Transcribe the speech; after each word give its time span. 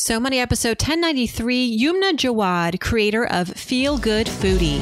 So 0.00 0.20
Money 0.20 0.38
episode 0.38 0.80
1093, 0.80 1.76
Yumna 1.76 2.12
Jawad, 2.12 2.78
creator 2.78 3.26
of 3.26 3.48
Feel 3.48 3.98
Good 3.98 4.28
Foodie. 4.28 4.78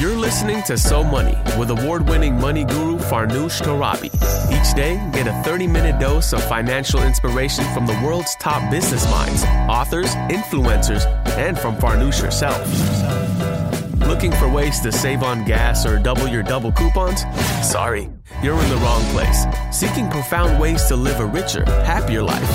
You're 0.00 0.16
listening 0.16 0.62
to 0.62 0.78
So 0.78 1.04
Money 1.04 1.36
with 1.58 1.68
award 1.68 2.08
winning 2.08 2.40
money 2.40 2.64
guru 2.64 2.96
Farnoosh 2.96 3.60
Torabi. 3.60 4.06
Each 4.50 4.74
day, 4.74 4.94
get 5.12 5.26
a 5.26 5.34
30 5.42 5.66
minute 5.66 6.00
dose 6.00 6.32
of 6.32 6.42
financial 6.44 7.02
inspiration 7.02 7.66
from 7.74 7.84
the 7.86 7.92
world's 8.02 8.34
top 8.36 8.70
business 8.70 9.04
minds, 9.10 9.44
authors, 9.68 10.14
influencers, 10.30 11.04
and 11.36 11.58
from 11.58 11.76
Farnoosh 11.76 12.22
herself. 12.22 13.21
Looking 14.12 14.32
for 14.32 14.46
ways 14.46 14.78
to 14.80 14.92
save 14.92 15.22
on 15.22 15.42
gas 15.46 15.86
or 15.86 15.98
double 15.98 16.28
your 16.28 16.42
double 16.42 16.70
coupons? 16.70 17.22
Sorry, 17.66 18.10
you're 18.42 18.60
in 18.60 18.68
the 18.68 18.76
wrong 18.76 19.00
place. 19.04 19.46
Seeking 19.70 20.10
profound 20.10 20.60
ways 20.60 20.84
to 20.88 20.96
live 20.96 21.18
a 21.18 21.24
richer, 21.24 21.64
happier 21.64 22.22
life. 22.22 22.50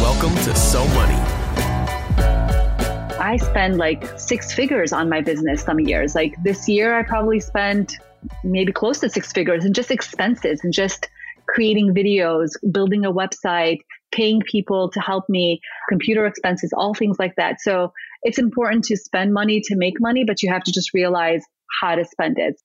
Welcome 0.00 0.34
to 0.44 0.56
So 0.56 0.88
Money. 0.94 1.20
I 3.20 3.36
spend 3.36 3.76
like 3.76 4.18
six 4.18 4.54
figures 4.54 4.94
on 4.94 5.10
my 5.10 5.20
business 5.20 5.62
some 5.62 5.80
years. 5.80 6.14
Like 6.14 6.34
this 6.42 6.66
year, 6.66 6.98
I 6.98 7.02
probably 7.02 7.40
spent 7.40 7.98
maybe 8.42 8.72
close 8.72 8.98
to 9.00 9.10
six 9.10 9.30
figures 9.32 9.66
in 9.66 9.74
just 9.74 9.90
expenses 9.90 10.64
and 10.64 10.72
just 10.72 11.10
creating 11.46 11.92
videos, 11.94 12.52
building 12.72 13.04
a 13.04 13.12
website, 13.12 13.80
paying 14.12 14.40
people 14.40 14.88
to 14.92 15.00
help 15.00 15.28
me, 15.28 15.60
computer 15.90 16.24
expenses, 16.26 16.72
all 16.72 16.94
things 16.94 17.18
like 17.18 17.34
that. 17.36 17.60
So 17.60 17.92
it's 18.26 18.38
important 18.38 18.82
to 18.86 18.96
spend 18.96 19.32
money 19.32 19.60
to 19.60 19.76
make 19.76 20.00
money, 20.00 20.24
but 20.26 20.42
you 20.42 20.52
have 20.52 20.64
to 20.64 20.72
just 20.72 20.92
realize 20.92 21.44
how 21.80 21.94
to 21.94 22.04
spend 22.04 22.38
it. 22.38 22.60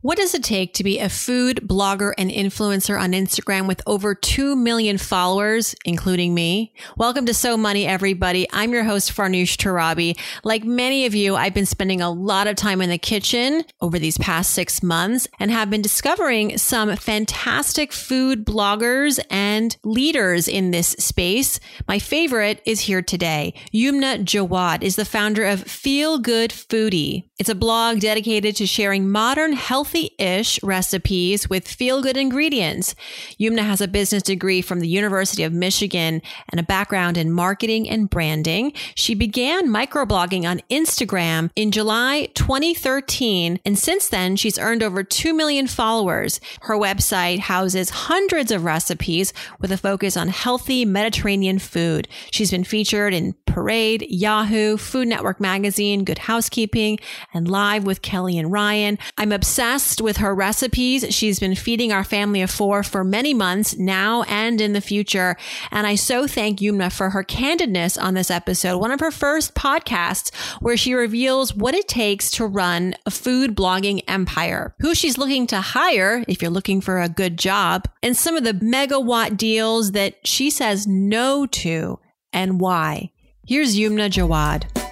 What 0.00 0.16
does 0.16 0.32
it 0.32 0.44
take 0.44 0.74
to 0.74 0.84
be 0.84 1.00
a 1.00 1.08
food 1.08 1.62
blogger 1.66 2.12
and 2.16 2.30
influencer 2.30 3.00
on 3.00 3.10
Instagram 3.10 3.66
with 3.66 3.82
over 3.84 4.14
2 4.14 4.54
million 4.54 4.96
followers, 4.96 5.74
including 5.84 6.34
me? 6.34 6.72
Welcome 6.96 7.26
to 7.26 7.34
So 7.34 7.56
Money, 7.56 7.84
everybody. 7.84 8.46
I'm 8.52 8.72
your 8.72 8.84
host, 8.84 9.12
Farnoosh 9.12 9.56
Torabi. 9.56 10.16
Like 10.44 10.62
many 10.62 11.04
of 11.06 11.16
you, 11.16 11.34
I've 11.34 11.52
been 11.52 11.66
spending 11.66 12.00
a 12.00 12.12
lot 12.12 12.46
of 12.46 12.54
time 12.54 12.80
in 12.80 12.90
the 12.90 12.96
kitchen 12.96 13.64
over 13.80 13.98
these 13.98 14.16
past 14.18 14.52
six 14.52 14.84
months 14.84 15.26
and 15.40 15.50
have 15.50 15.68
been 15.68 15.82
discovering 15.82 16.58
some 16.58 16.94
fantastic 16.94 17.92
food 17.92 18.46
bloggers 18.46 19.18
and 19.30 19.76
leaders 19.82 20.46
in 20.46 20.70
this 20.70 20.90
space. 20.90 21.58
My 21.88 21.98
favorite 21.98 22.62
is 22.64 22.78
here 22.78 23.02
today. 23.02 23.52
Yumna 23.74 24.24
Jawad 24.24 24.84
is 24.84 24.94
the 24.94 25.04
founder 25.04 25.44
of 25.44 25.64
Feel 25.64 26.20
Good 26.20 26.52
Foodie. 26.52 27.24
It's 27.40 27.48
a 27.48 27.56
blog 27.56 27.98
dedicated 27.98 28.54
to 28.56 28.66
sharing 28.68 29.10
modern 29.10 29.54
health 29.54 29.87
healthy 29.88 30.14
ish 30.18 30.62
recipes 30.62 31.48
with 31.48 31.66
feel 31.66 32.02
good 32.02 32.18
ingredients. 32.18 32.94
Yumna 33.40 33.60
has 33.60 33.80
a 33.80 33.88
business 33.88 34.22
degree 34.22 34.60
from 34.60 34.80
the 34.80 34.86
University 34.86 35.42
of 35.44 35.52
Michigan 35.54 36.20
and 36.50 36.60
a 36.60 36.62
background 36.62 37.16
in 37.16 37.32
marketing 37.32 37.88
and 37.88 38.10
branding. 38.10 38.70
She 38.94 39.14
began 39.14 39.68
microblogging 39.68 40.44
on 40.44 40.60
Instagram 40.68 41.48
in 41.56 41.70
July 41.70 42.28
2013, 42.34 43.60
and 43.64 43.78
since 43.78 44.10
then, 44.10 44.36
she's 44.36 44.58
earned 44.58 44.82
over 44.82 45.02
2 45.02 45.32
million 45.32 45.66
followers. 45.66 46.38
Her 46.60 46.76
website 46.76 47.38
houses 47.38 47.88
hundreds 47.88 48.52
of 48.52 48.64
recipes 48.64 49.32
with 49.58 49.72
a 49.72 49.78
focus 49.78 50.18
on 50.18 50.28
healthy 50.28 50.84
Mediterranean 50.84 51.58
food. 51.58 52.08
She's 52.30 52.50
been 52.50 52.64
featured 52.64 53.14
in 53.14 53.34
Parade, 53.46 54.06
Yahoo, 54.10 54.76
Food 54.76 55.08
Network 55.08 55.40
Magazine, 55.40 56.04
Good 56.04 56.18
Housekeeping, 56.18 56.98
and 57.32 57.48
Live 57.48 57.84
with 57.84 58.02
Kelly 58.02 58.38
and 58.38 58.52
Ryan. 58.52 58.98
I'm 59.16 59.32
obsessed 59.32 59.77
obsessed 59.78 60.00
with 60.00 60.16
her 60.16 60.34
recipes. 60.34 61.04
She's 61.14 61.38
been 61.38 61.54
feeding 61.54 61.92
our 61.92 62.02
family 62.02 62.42
of 62.42 62.50
four 62.50 62.82
for 62.82 63.04
many 63.04 63.32
months 63.32 63.78
now 63.78 64.24
and 64.24 64.60
in 64.60 64.72
the 64.72 64.80
future. 64.80 65.36
And 65.70 65.86
I 65.86 65.94
so 65.94 66.26
thank 66.26 66.58
Yumna 66.58 66.90
for 66.90 67.10
her 67.10 67.22
candidness 67.22 67.96
on 68.00 68.14
this 68.14 68.28
episode, 68.28 68.78
one 68.78 68.90
of 68.90 68.98
her 68.98 69.12
first 69.12 69.54
podcasts 69.54 70.34
where 70.60 70.76
she 70.76 70.94
reveals 70.94 71.54
what 71.54 71.76
it 71.76 71.86
takes 71.86 72.28
to 72.32 72.44
run 72.44 72.96
a 73.06 73.12
food 73.12 73.54
blogging 73.54 74.02
empire, 74.08 74.74
who 74.80 74.96
she's 74.96 75.16
looking 75.16 75.46
to 75.46 75.60
hire 75.60 76.24
if 76.26 76.42
you're 76.42 76.50
looking 76.50 76.80
for 76.80 77.00
a 77.00 77.08
good 77.08 77.38
job, 77.38 77.84
and 78.02 78.16
some 78.16 78.36
of 78.36 78.42
the 78.42 78.54
megawatt 78.54 79.36
deals 79.36 79.92
that 79.92 80.14
she 80.26 80.50
says 80.50 80.88
no 80.88 81.46
to 81.46 82.00
and 82.32 82.60
why. 82.60 83.12
Here's 83.46 83.76
Yumna 83.76 84.10
Jawad. 84.10 84.87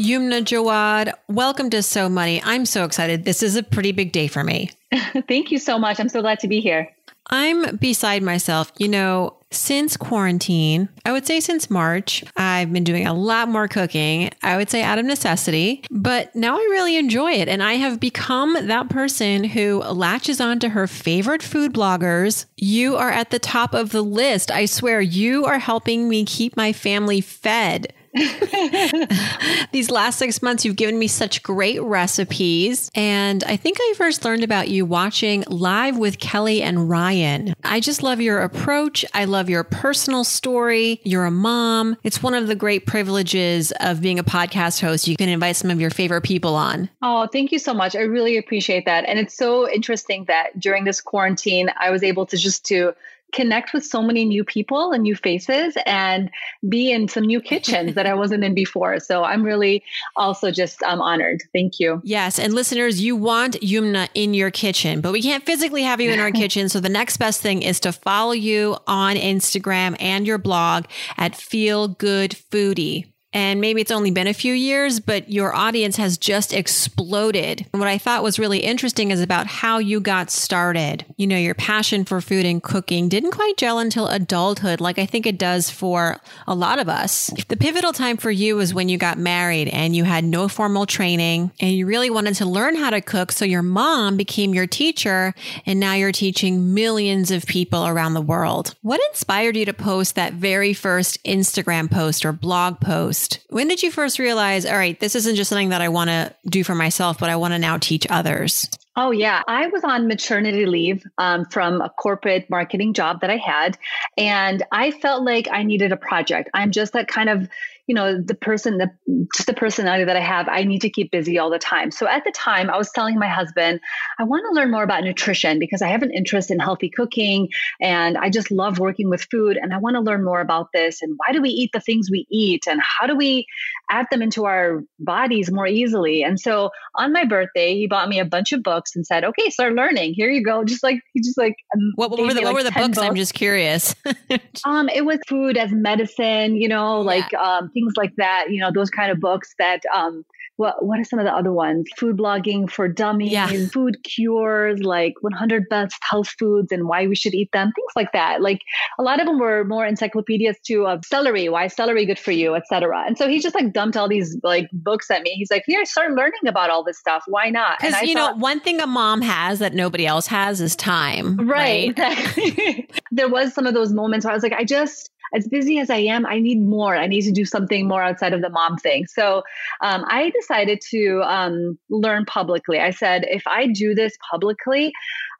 Yumna 0.00 0.42
Jawad, 0.42 1.12
welcome 1.28 1.68
to 1.68 1.82
So 1.82 2.08
Money. 2.08 2.40
I'm 2.42 2.64
so 2.64 2.84
excited. 2.84 3.26
This 3.26 3.42
is 3.42 3.54
a 3.54 3.62
pretty 3.62 3.92
big 3.92 4.12
day 4.12 4.28
for 4.28 4.42
me. 4.42 4.70
Thank 5.28 5.50
you 5.50 5.58
so 5.58 5.78
much. 5.78 6.00
I'm 6.00 6.08
so 6.08 6.22
glad 6.22 6.40
to 6.40 6.48
be 6.48 6.58
here. 6.60 6.90
I'm 7.26 7.76
beside 7.76 8.22
myself. 8.22 8.72
You 8.78 8.88
know, 8.88 9.36
since 9.50 9.98
quarantine, 9.98 10.88
I 11.04 11.12
would 11.12 11.26
say 11.26 11.38
since 11.38 11.68
March, 11.68 12.24
I've 12.34 12.72
been 12.72 12.82
doing 12.82 13.06
a 13.06 13.12
lot 13.12 13.48
more 13.48 13.68
cooking. 13.68 14.30
I 14.42 14.56
would 14.56 14.70
say 14.70 14.82
out 14.82 14.98
of 14.98 15.04
necessity, 15.04 15.84
but 15.90 16.34
now 16.34 16.54
I 16.54 16.68
really 16.70 16.96
enjoy 16.96 17.32
it. 17.32 17.48
And 17.48 17.62
I 17.62 17.74
have 17.74 18.00
become 18.00 18.56
that 18.68 18.88
person 18.88 19.44
who 19.44 19.80
latches 19.80 20.40
on 20.40 20.60
to 20.60 20.70
her 20.70 20.86
favorite 20.86 21.42
food 21.42 21.74
bloggers. 21.74 22.46
You 22.56 22.96
are 22.96 23.10
at 23.10 23.28
the 23.30 23.38
top 23.38 23.74
of 23.74 23.90
the 23.90 24.02
list. 24.02 24.50
I 24.50 24.64
swear, 24.64 25.02
you 25.02 25.44
are 25.44 25.58
helping 25.58 26.08
me 26.08 26.24
keep 26.24 26.56
my 26.56 26.72
family 26.72 27.20
fed. 27.20 27.92
These 29.72 29.90
last 29.90 30.18
six 30.18 30.42
months, 30.42 30.64
you've 30.64 30.76
given 30.76 30.98
me 30.98 31.06
such 31.06 31.42
great 31.42 31.80
recipes. 31.80 32.90
And 32.94 33.44
I 33.44 33.56
think 33.56 33.78
I 33.80 33.94
first 33.96 34.24
learned 34.24 34.42
about 34.42 34.68
you 34.68 34.84
watching 34.84 35.44
Live 35.48 35.96
with 35.96 36.18
Kelly 36.18 36.62
and 36.62 36.90
Ryan. 36.90 37.54
I 37.62 37.80
just 37.80 38.02
love 38.02 38.20
your 38.20 38.40
approach. 38.40 39.04
I 39.14 39.26
love 39.26 39.48
your 39.48 39.62
personal 39.62 40.24
story. 40.24 41.00
You're 41.04 41.24
a 41.24 41.30
mom. 41.30 41.96
It's 42.02 42.22
one 42.22 42.34
of 42.34 42.48
the 42.48 42.56
great 42.56 42.86
privileges 42.86 43.72
of 43.80 44.00
being 44.00 44.18
a 44.18 44.24
podcast 44.24 44.80
host. 44.80 45.06
You 45.06 45.16
can 45.16 45.28
invite 45.28 45.56
some 45.56 45.70
of 45.70 45.80
your 45.80 45.90
favorite 45.90 46.22
people 46.22 46.56
on. 46.56 46.90
Oh, 47.02 47.28
thank 47.28 47.52
you 47.52 47.58
so 47.58 47.72
much. 47.72 47.94
I 47.94 48.00
really 48.00 48.36
appreciate 48.36 48.86
that. 48.86 49.04
And 49.04 49.18
it's 49.18 49.34
so 49.34 49.70
interesting 49.70 50.24
that 50.24 50.58
during 50.58 50.84
this 50.84 51.00
quarantine, 51.00 51.70
I 51.78 51.90
was 51.90 52.02
able 52.02 52.26
to 52.26 52.36
just 52.36 52.64
to 52.66 52.94
connect 53.32 53.72
with 53.72 53.84
so 53.84 54.02
many 54.02 54.24
new 54.24 54.44
people 54.44 54.92
and 54.92 55.02
new 55.02 55.16
faces 55.16 55.76
and 55.86 56.30
be 56.68 56.90
in 56.90 57.08
some 57.08 57.24
new 57.24 57.40
kitchens 57.40 57.94
that 57.94 58.06
I 58.06 58.14
wasn't 58.14 58.44
in 58.44 58.54
before. 58.54 59.00
So 59.00 59.24
I'm 59.24 59.42
really 59.42 59.82
also 60.16 60.50
just 60.50 60.82
um, 60.82 61.00
honored. 61.00 61.42
Thank 61.52 61.80
you. 61.80 62.00
Yes. 62.04 62.38
And 62.38 62.54
listeners, 62.54 63.00
you 63.00 63.16
want 63.16 63.60
Yumna 63.60 64.08
in 64.14 64.34
your 64.34 64.50
kitchen, 64.50 65.00
but 65.00 65.12
we 65.12 65.22
can't 65.22 65.44
physically 65.44 65.82
have 65.82 66.00
you 66.00 66.10
in 66.10 66.20
our 66.20 66.30
kitchen. 66.42 66.68
So 66.68 66.80
the 66.80 66.88
next 66.88 67.16
best 67.16 67.40
thing 67.40 67.62
is 67.62 67.80
to 67.80 67.92
follow 67.92 68.32
you 68.32 68.76
on 68.86 69.16
Instagram 69.16 69.96
and 70.00 70.26
your 70.26 70.38
blog 70.38 70.84
at 71.16 71.34
Feel 71.34 71.88
Good 71.88 72.32
Foodie. 72.32 73.12
And 73.32 73.60
maybe 73.60 73.80
it's 73.80 73.92
only 73.92 74.10
been 74.10 74.26
a 74.26 74.34
few 74.34 74.52
years, 74.52 74.98
but 74.98 75.30
your 75.30 75.54
audience 75.54 75.96
has 75.96 76.18
just 76.18 76.52
exploded. 76.52 77.66
And 77.72 77.80
what 77.80 77.88
I 77.88 77.98
thought 77.98 78.24
was 78.24 78.38
really 78.38 78.58
interesting 78.58 79.12
is 79.12 79.20
about 79.20 79.46
how 79.46 79.78
you 79.78 80.00
got 80.00 80.30
started. 80.30 81.04
You 81.16 81.28
know, 81.28 81.36
your 81.36 81.54
passion 81.54 82.04
for 82.04 82.20
food 82.20 82.44
and 82.44 82.60
cooking 82.60 83.08
didn't 83.08 83.30
quite 83.30 83.56
gel 83.56 83.78
until 83.78 84.08
adulthood, 84.08 84.80
like 84.80 84.98
I 84.98 85.06
think 85.06 85.26
it 85.26 85.38
does 85.38 85.70
for 85.70 86.20
a 86.48 86.54
lot 86.54 86.80
of 86.80 86.88
us. 86.88 87.30
The 87.48 87.56
pivotal 87.56 87.92
time 87.92 88.16
for 88.16 88.32
you 88.32 88.56
was 88.56 88.74
when 88.74 88.88
you 88.88 88.98
got 88.98 89.18
married 89.18 89.68
and 89.68 89.94
you 89.94 90.04
had 90.04 90.24
no 90.24 90.48
formal 90.48 90.86
training 90.86 91.52
and 91.60 91.72
you 91.72 91.86
really 91.86 92.10
wanted 92.10 92.34
to 92.36 92.46
learn 92.46 92.74
how 92.74 92.90
to 92.90 93.00
cook. 93.00 93.30
So 93.30 93.44
your 93.44 93.62
mom 93.62 94.16
became 94.16 94.54
your 94.54 94.66
teacher 94.66 95.34
and 95.66 95.78
now 95.78 95.94
you're 95.94 96.10
teaching 96.10 96.74
millions 96.74 97.30
of 97.30 97.46
people 97.46 97.86
around 97.86 98.14
the 98.14 98.20
world. 98.20 98.74
What 98.82 99.00
inspired 99.10 99.56
you 99.56 99.64
to 99.66 99.72
post 99.72 100.16
that 100.16 100.32
very 100.32 100.72
first 100.72 101.22
Instagram 101.22 101.88
post 101.90 102.24
or 102.24 102.32
blog 102.32 102.80
post? 102.80 103.19
When 103.48 103.68
did 103.68 103.82
you 103.82 103.90
first 103.90 104.18
realize, 104.18 104.66
all 104.66 104.76
right, 104.76 104.98
this 104.98 105.14
isn't 105.14 105.36
just 105.36 105.50
something 105.50 105.70
that 105.70 105.80
I 105.80 105.88
want 105.88 106.10
to 106.10 106.34
do 106.46 106.64
for 106.64 106.74
myself, 106.74 107.18
but 107.18 107.30
I 107.30 107.36
want 107.36 107.54
to 107.54 107.58
now 107.58 107.78
teach 107.78 108.06
others? 108.10 108.68
Oh, 108.96 109.12
yeah. 109.12 109.42
I 109.46 109.68
was 109.68 109.84
on 109.84 110.08
maternity 110.08 110.66
leave 110.66 111.04
um, 111.16 111.46
from 111.46 111.80
a 111.80 111.88
corporate 111.88 112.50
marketing 112.50 112.92
job 112.92 113.20
that 113.20 113.30
I 113.30 113.36
had. 113.36 113.78
And 114.18 114.62
I 114.72 114.90
felt 114.90 115.24
like 115.24 115.48
I 115.50 115.62
needed 115.62 115.92
a 115.92 115.96
project. 115.96 116.50
I'm 116.54 116.70
just 116.70 116.92
that 116.92 117.08
kind 117.08 117.28
of 117.28 117.48
you 117.90 117.94
know 117.94 118.22
the 118.22 118.36
person 118.36 118.78
the 118.78 118.88
just 119.34 119.48
the 119.48 119.52
personality 119.52 120.04
that 120.04 120.16
i 120.16 120.20
have 120.20 120.46
i 120.48 120.62
need 120.62 120.80
to 120.80 120.88
keep 120.88 121.10
busy 121.10 121.40
all 121.40 121.50
the 121.50 121.58
time 121.58 121.90
so 121.90 122.06
at 122.06 122.22
the 122.22 122.30
time 122.30 122.70
i 122.70 122.76
was 122.78 122.92
telling 122.92 123.18
my 123.18 123.26
husband 123.26 123.80
i 124.20 124.22
want 124.22 124.44
to 124.48 124.54
learn 124.54 124.70
more 124.70 124.84
about 124.84 125.02
nutrition 125.02 125.58
because 125.58 125.82
i 125.82 125.88
have 125.88 126.04
an 126.04 126.12
interest 126.12 126.52
in 126.52 126.60
healthy 126.60 126.88
cooking 126.88 127.48
and 127.80 128.16
i 128.16 128.30
just 128.30 128.52
love 128.52 128.78
working 128.78 129.10
with 129.10 129.26
food 129.28 129.56
and 129.60 129.74
i 129.74 129.78
want 129.78 129.96
to 129.96 130.00
learn 130.00 130.24
more 130.24 130.40
about 130.40 130.68
this 130.72 131.02
and 131.02 131.16
why 131.16 131.32
do 131.32 131.42
we 131.42 131.48
eat 131.48 131.70
the 131.72 131.80
things 131.80 132.08
we 132.08 132.28
eat 132.30 132.62
and 132.68 132.80
how 132.80 133.08
do 133.08 133.16
we 133.16 133.44
add 133.90 134.06
them 134.12 134.22
into 134.22 134.44
our 134.44 134.84
bodies 135.00 135.50
more 135.50 135.66
easily 135.66 136.22
and 136.22 136.38
so 136.38 136.70
on 136.94 137.12
my 137.12 137.24
birthday 137.24 137.74
he 137.74 137.88
bought 137.88 138.08
me 138.08 138.20
a 138.20 138.24
bunch 138.24 138.52
of 138.52 138.62
books 138.62 138.94
and 138.94 139.04
said 139.04 139.24
okay 139.24 139.50
start 139.50 139.74
learning 139.74 140.14
here 140.14 140.30
you 140.30 140.44
go 140.44 140.62
just 140.62 140.84
like 140.84 141.00
he 141.12 141.20
just 141.20 141.36
like 141.36 141.56
um, 141.74 141.90
what, 141.96 142.12
what 142.12 142.20
were 142.20 142.34
the, 142.34 142.42
what 142.42 142.54
were 142.54 142.62
the 142.62 142.70
books? 142.70 142.86
books? 142.86 142.98
i'm 142.98 143.16
just 143.16 143.34
curious 143.34 143.96
um 144.64 144.88
it 144.90 145.04
was 145.04 145.18
food 145.26 145.56
as 145.56 145.72
medicine 145.72 146.54
you 146.54 146.68
know 146.68 147.00
like 147.00 147.32
yeah. 147.32 147.40
um 147.40 147.68
things 147.80 147.94
like 147.96 148.14
that, 148.16 148.46
you 148.50 148.60
know, 148.60 148.70
those 148.72 148.90
kind 148.90 149.10
of 149.10 149.20
books 149.20 149.54
that 149.58 149.82
um, 149.94 150.24
what 150.60 150.84
what 150.84 151.00
are 151.00 151.04
some 151.04 151.18
of 151.18 151.24
the 151.24 151.34
other 151.34 151.52
ones? 151.52 151.88
Food 151.96 152.18
blogging 152.18 152.70
for 152.70 152.86
dummies, 152.86 153.32
yeah. 153.32 153.46
food 153.72 153.96
cures, 154.04 154.82
like 154.82 155.14
100 155.22 155.68
best 155.70 155.96
health 156.02 156.28
foods 156.38 156.70
and 156.70 156.86
why 156.86 157.06
we 157.06 157.14
should 157.14 157.34
eat 157.34 157.50
them, 157.52 157.72
things 157.74 157.92
like 157.96 158.12
that. 158.12 158.42
Like 158.42 158.60
a 158.98 159.02
lot 159.02 159.20
of 159.20 159.26
them 159.26 159.38
were 159.38 159.64
more 159.64 159.86
encyclopedias 159.86 160.56
too 160.64 160.86
of 160.86 161.04
celery, 161.04 161.48
why 161.48 161.64
is 161.64 161.74
celery 161.74 162.04
good 162.04 162.18
for 162.18 162.32
you, 162.32 162.54
etc. 162.54 163.04
And 163.06 163.16
so 163.16 163.26
he 163.26 163.40
just 163.40 163.54
like 163.54 163.72
dumped 163.72 163.96
all 163.96 164.08
these 164.08 164.36
like 164.42 164.68
books 164.72 165.10
at 165.10 165.22
me. 165.22 165.30
He's 165.30 165.50
like, 165.50 165.64
here, 165.66 165.80
I 165.80 165.84
start 165.84 166.12
learning 166.12 166.46
about 166.46 166.68
all 166.70 166.84
this 166.84 166.98
stuff. 166.98 167.24
Why 167.26 167.48
not? 167.48 167.78
Because 167.78 168.02
you 168.02 168.14
thought, 168.14 168.36
know, 168.36 168.42
one 168.42 168.60
thing 168.60 168.80
a 168.80 168.86
mom 168.86 169.22
has 169.22 169.60
that 169.60 169.72
nobody 169.74 170.06
else 170.06 170.26
has 170.26 170.60
is 170.60 170.76
time. 170.76 171.36
Right. 171.36 171.48
right? 171.48 171.90
Exactly. 171.90 172.88
there 173.10 173.28
was 173.28 173.54
some 173.54 173.66
of 173.66 173.72
those 173.72 173.92
moments 173.92 174.26
where 174.26 174.32
I 174.32 174.34
was 174.34 174.42
like, 174.42 174.52
I 174.52 174.64
just 174.64 175.10
as 175.34 175.48
busy 175.48 175.78
as 175.78 175.90
I 175.90 175.96
am, 175.96 176.26
I 176.26 176.38
need 176.38 176.60
more. 176.60 176.96
I 176.96 177.06
need 177.06 177.22
to 177.22 177.32
do 177.32 177.44
something 177.44 177.86
more 177.86 178.02
outside 178.02 178.32
of 178.32 178.42
the 178.42 178.50
mom 178.50 178.76
thing. 178.76 179.06
So 179.06 179.42
um, 179.82 180.04
I 180.08 180.30
decided 180.30 180.80
to 180.90 181.22
um, 181.22 181.78
learn 181.88 182.24
publicly. 182.24 182.78
I 182.78 182.90
said, 182.90 183.24
if 183.28 183.46
I 183.46 183.66
do 183.66 183.94
this 183.94 184.16
publicly, 184.30 184.92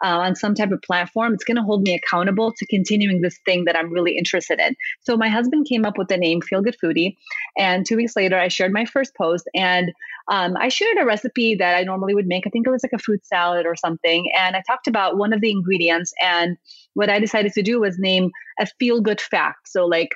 uh, 0.03 0.19
on 0.19 0.35
some 0.35 0.55
type 0.55 0.71
of 0.71 0.81
platform, 0.83 1.35
it's 1.35 1.45
going 1.45 1.57
to 1.57 1.63
hold 1.63 1.83
me 1.83 1.95
accountable 1.95 2.53
to 2.57 2.67
continuing 2.67 3.21
this 3.21 3.39
thing 3.45 3.65
that 3.67 3.77
I'm 3.77 3.93
really 3.93 4.17
interested 4.17 4.59
in. 4.59 4.75
So 5.01 5.17
my 5.17 5.29
husband 5.29 5.67
came 5.69 5.85
up 5.85 5.99
with 5.99 6.09
the 6.09 6.17
name 6.17 6.41
Feel 6.41 6.63
Good 6.63 6.77
Foodie, 6.83 7.17
and 7.59 7.87
two 7.87 7.97
weeks 7.97 8.17
later, 8.17 8.39
I 8.39 8.49
shared 8.49 8.73
my 8.73 8.85
first 8.85 9.15
post, 9.15 9.49
and 9.55 9.93
um, 10.31 10.57
I 10.57 10.69
shared 10.69 10.97
a 10.99 11.05
recipe 11.05 11.57
that 11.57 11.77
I 11.77 11.83
normally 11.83 12.15
would 12.15 12.27
make. 12.27 12.47
I 12.47 12.51
think 12.51 12.67
it 12.67 12.71
was 12.71 12.85
like 12.85 12.93
a 12.95 13.03
fruit 13.03 13.27
salad 13.27 13.67
or 13.67 13.75
something, 13.75 14.31
and 14.37 14.57
I 14.57 14.63
talked 14.67 14.87
about 14.87 15.19
one 15.19 15.33
of 15.33 15.41
the 15.41 15.51
ingredients. 15.51 16.13
And 16.23 16.57
what 16.95 17.11
I 17.11 17.19
decided 17.19 17.53
to 17.55 17.63
do 17.63 17.81
was 17.81 17.99
name 17.99 18.31
a 18.61 18.67
feel 18.79 19.01
good 19.01 19.21
fact. 19.21 19.69
So 19.69 19.87
like 19.87 20.11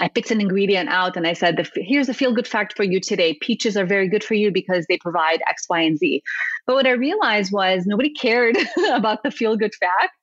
I 0.00 0.08
picked 0.08 0.30
an 0.30 0.40
ingredient 0.40 0.88
out 0.88 1.16
and 1.16 1.26
I 1.26 1.32
said, 1.32 1.68
here's 1.74 2.08
a 2.08 2.14
feel 2.14 2.34
good 2.34 2.46
fact 2.46 2.76
for 2.76 2.84
you 2.84 3.00
today. 3.00 3.36
Peaches 3.40 3.76
are 3.76 3.86
very 3.86 4.08
good 4.08 4.24
for 4.24 4.34
you 4.34 4.50
because 4.50 4.86
they 4.88 4.98
provide 4.98 5.40
X, 5.48 5.66
Y, 5.68 5.80
and 5.80 5.98
Z. 5.98 6.22
But 6.66 6.74
what 6.74 6.86
I 6.86 6.92
realized 6.92 7.52
was 7.52 7.84
nobody 7.86 8.10
cared 8.10 8.56
about 8.92 9.22
the 9.22 9.30
feel 9.30 9.56
good 9.56 9.74
fact 9.74 10.14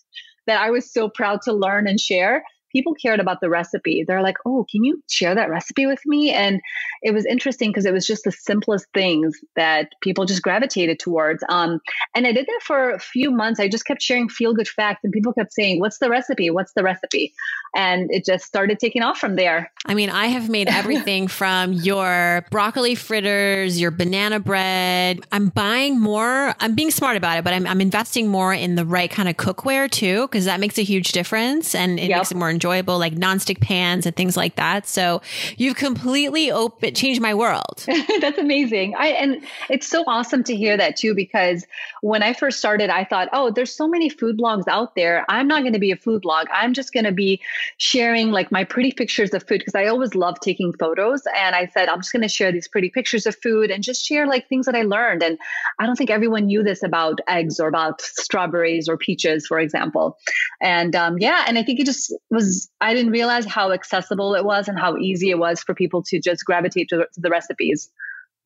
that 0.48 0.62
I 0.62 0.72
was 0.72 0.92
so 0.92 1.10
proud 1.10 1.42
to 1.44 1.54
learn 1.54 1.88
and 1.88 2.00
share 2.00 2.44
people 2.72 2.94
cared 2.94 3.20
about 3.20 3.40
the 3.42 3.50
recipe. 3.50 4.04
They're 4.06 4.22
like, 4.22 4.38
oh, 4.46 4.66
can 4.70 4.84
you 4.84 5.02
share 5.10 5.36
that 5.36 5.50
recipe 5.50 5.86
with 5.86 6.06
me? 6.06 6.32
And 6.32 6.62
it 7.02 7.14
was 7.14 7.26
interesting 7.26 7.70
because 7.70 7.86
it 7.86 7.94
was 7.94 8.06
just 8.06 8.24
the 8.24 8.32
simplest 8.32 8.88
things 8.94 9.40
that 9.56 9.90
people 10.02 10.26
just 10.26 10.42
gravitated 10.42 11.00
towards. 11.00 11.44
Um, 11.50 11.80
and 12.16 12.28
I 12.28 12.32
did 12.32 12.46
that 12.46 12.62
for 12.64 12.92
a 12.92 13.00
few 13.00 13.32
months. 13.32 13.60
I 13.60 13.68
just 13.68 13.86
kept 13.86 14.02
sharing 14.02 14.30
feel 14.30 14.54
good 14.54 14.68
facts, 14.68 15.02
and 15.04 15.14
people 15.14 15.34
kept 15.34 15.54
saying, 15.54 15.80
what's 15.80 16.00
the 16.00 16.10
recipe? 16.10 16.50
What's 16.50 16.74
the 16.74 16.84
recipe? 16.84 17.34
And 17.76 18.10
it 18.12 18.26
just 18.26 18.46
started 18.46 18.80
taking 18.80 19.04
off 19.04 19.18
from 19.18 19.36
there. 19.36 19.72
I 19.86 19.94
mean, 19.94 20.10
I 20.10 20.28
have 20.28 20.50
made 20.50 20.68
everything 20.68 21.28
from 21.28 21.74
your 21.74 22.46
broccoli 22.52 22.96
fritters, 22.96 23.80
your 23.80 23.92
banana 23.92 24.40
bread. 24.40 25.26
I'm 25.32 25.50
buying 25.50 26.00
more. 26.00 26.56
I'm 26.60 26.76
being 26.76 26.92
smart 26.92 27.18
about 27.18 27.38
it, 27.38 27.44
but 27.44 27.54
I'm, 27.54 27.68
I'm 27.68 27.82
investing 27.82 28.28
more 28.28 28.54
in 28.54 28.76
the 28.76 28.86
right 28.86 29.10
kind 29.10 29.30
of 29.30 29.38
cookware 29.38 29.90
too, 29.90 30.24
because 30.24 30.46
that 30.46 30.60
makes 30.60 30.78
a 30.78 30.84
huge 30.84 31.12
difference 31.12 31.76
and 31.76 32.00
it 32.00 32.10
yep. 32.10 32.18
makes 32.18 32.32
it 32.32 32.38
more 32.38 32.50
enjoyable, 32.58 32.98
like 32.98 33.14
nonstick 33.14 33.62
pans 33.62 34.08
and 34.08 34.16
things 34.16 34.36
like 34.36 34.56
that. 34.56 34.88
So 34.88 35.22
you've 35.58 35.76
completely 35.76 36.50
open, 36.50 36.96
changed 36.96 37.22
my 37.22 37.36
world. 37.36 37.86
That's 38.20 38.40
amazing. 38.40 38.96
I, 38.98 39.10
and 39.10 39.44
it's 39.70 39.88
so 39.88 40.04
awesome 40.08 40.44
to 40.46 40.56
hear 40.56 40.76
that 40.76 40.96
too, 40.96 41.14
because 41.14 41.66
when 42.02 42.24
I 42.24 42.34
first 42.34 42.58
started, 42.58 42.90
I 42.90 43.04
thought, 43.04 43.30
oh, 43.32 43.52
there's 43.52 43.72
so 43.72 43.88
many 43.88 44.10
food 44.10 44.40
blogs 44.40 44.68
out 44.68 44.96
there. 44.96 45.24
I'm 45.30 45.48
not 45.48 45.62
going 45.62 45.74
to 45.74 45.80
be 45.80 45.92
a 45.92 45.96
food 45.96 46.24
blog. 46.24 46.48
I'm 46.52 46.74
just 46.74 46.94
going 46.94 47.06
to 47.06 47.12
be 47.12 47.40
sharing 47.78 48.32
like 48.32 48.52
my 48.52 48.64
pretty 48.64 48.92
pictures 48.92 49.34
of 49.36 49.44
food 49.44 49.60
because 49.60 49.76
I 49.76 49.86
always 49.86 50.16
love 50.16 50.40
taking 50.40 50.74
photos. 50.74 51.22
And 51.38 51.56
I 51.56 51.68
said, 51.68 51.90
I'm 51.90 52.00
just 52.00 52.12
going 52.12 52.24
to 52.24 52.28
share 52.28 52.52
these 52.52 52.68
pretty 52.68 52.90
pictures 52.90 53.28
of 53.28 53.36
food 53.36 53.70
and 53.70 53.84
just 53.84 54.04
share 54.04 54.26
like 54.26 54.50
things 54.50 54.66
that 54.66 54.76
I 54.76 54.82
learned. 54.82 55.22
And 55.22 55.38
I 55.80 55.86
don't 55.86 55.96
think 55.96 56.10
everyone 56.10 56.48
knew 56.48 56.64
this 56.64 56.82
about 56.82 57.20
eggs 57.28 57.60
or 57.60 57.68
about 57.68 58.02
strawberries 58.02 58.90
or 58.90 58.98
peaches, 58.98 59.46
for 59.46 59.60
example. 59.60 60.18
And 60.62 60.96
um, 60.96 61.18
yeah, 61.20 61.46
and 61.48 61.58
I 61.58 61.64
think 61.64 61.80
it 61.80 61.86
just 61.86 62.14
was, 62.32 62.47
I 62.82 62.94
didn't 62.94 63.12
realize 63.12 63.46
how 63.46 63.72
accessible 63.72 64.36
it 64.36 64.46
was 64.46 64.68
and 64.68 64.78
how 64.80 64.98
easy 64.98 65.30
it 65.30 65.40
was 65.40 65.62
for 65.62 65.74
people 65.74 66.04
to 66.04 66.20
just 66.20 66.46
gravitate 66.46 66.90
to, 66.90 66.98
to 66.98 67.22
the 67.22 67.30
recipes. 67.30 67.90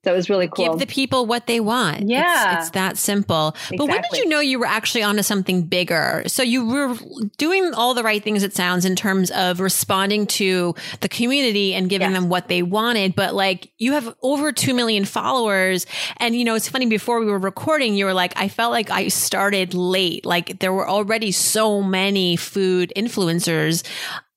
So 0.03 0.11
it 0.11 0.15
was 0.15 0.31
really 0.31 0.47
cool. 0.47 0.69
Give 0.69 0.79
the 0.79 0.87
people 0.87 1.27
what 1.27 1.45
they 1.45 1.59
want. 1.59 2.09
Yeah. 2.09 2.55
It's, 2.55 2.67
it's 2.67 2.71
that 2.71 2.97
simple. 2.97 3.49
Exactly. 3.49 3.77
But 3.77 3.87
when 3.87 4.01
did 4.01 4.17
you 4.17 4.27
know 4.27 4.39
you 4.39 4.57
were 4.57 4.65
actually 4.65 5.03
onto 5.03 5.21
something 5.21 5.63
bigger? 5.63 6.23
So 6.25 6.41
you 6.41 6.67
were 6.67 6.97
doing 7.37 7.73
all 7.75 7.93
the 7.93 8.01
right 8.01 8.23
things, 8.23 8.41
it 8.41 8.55
sounds, 8.55 8.83
in 8.83 8.95
terms 8.95 9.29
of 9.29 9.59
responding 9.59 10.25
to 10.27 10.73
the 11.01 11.09
community 11.09 11.75
and 11.75 11.87
giving 11.87 12.11
yes. 12.11 12.19
them 12.19 12.29
what 12.29 12.47
they 12.47 12.63
wanted. 12.63 13.15
But 13.15 13.35
like 13.35 13.71
you 13.77 13.93
have 13.93 14.15
over 14.23 14.51
2 14.51 14.73
million 14.73 15.05
followers. 15.05 15.85
And, 16.17 16.35
you 16.35 16.45
know, 16.45 16.55
it's 16.55 16.67
funny, 16.67 16.87
before 16.87 17.19
we 17.19 17.27
were 17.27 17.37
recording, 17.37 17.93
you 17.93 18.05
were 18.05 18.13
like, 18.15 18.33
I 18.35 18.47
felt 18.47 18.71
like 18.71 18.89
I 18.89 19.07
started 19.09 19.75
late. 19.75 20.25
Like 20.25 20.59
there 20.59 20.73
were 20.73 20.89
already 20.89 21.31
so 21.31 21.83
many 21.83 22.37
food 22.37 22.91
influencers 22.95 23.83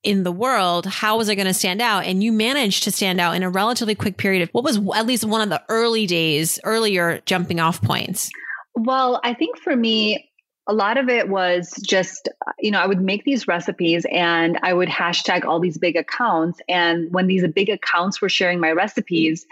in 0.04 0.22
the 0.22 0.32
world, 0.32 0.86
how 0.86 1.18
was 1.18 1.28
I 1.28 1.34
going 1.34 1.46
to 1.46 1.54
stand 1.54 1.80
out? 1.80 2.04
And 2.04 2.22
you 2.22 2.30
managed 2.30 2.84
to 2.84 2.90
stand 2.90 3.20
out 3.20 3.34
in 3.34 3.42
a 3.42 3.50
relatively 3.50 3.94
quick 3.94 4.16
period 4.16 4.42
of 4.42 4.50
what 4.50 4.62
was 4.62 4.76
at 4.94 5.06
least 5.06 5.24
one 5.24 5.40
of 5.40 5.48
the 5.48 5.62
early 5.68 6.06
days, 6.06 6.60
earlier 6.62 7.20
jumping 7.26 7.58
off 7.58 7.82
points. 7.82 8.30
Well, 8.74 9.20
I 9.24 9.34
think 9.34 9.58
for 9.58 9.74
me, 9.74 10.30
a 10.66 10.72
lot 10.72 10.96
of 10.96 11.08
it 11.08 11.28
was 11.28 11.74
just, 11.86 12.28
you 12.58 12.70
know, 12.70 12.80
I 12.80 12.86
would 12.86 13.00
make 13.00 13.24
these 13.24 13.46
recipes 13.46 14.06
and 14.10 14.58
I 14.62 14.72
would 14.72 14.88
hashtag 14.88 15.44
all 15.44 15.60
these 15.60 15.78
big 15.78 15.96
accounts. 15.96 16.60
And 16.68 17.12
when 17.12 17.26
these 17.26 17.46
big 17.48 17.68
accounts 17.68 18.20
were 18.20 18.30
sharing 18.30 18.60
my 18.60 18.72
recipes, 18.72 19.46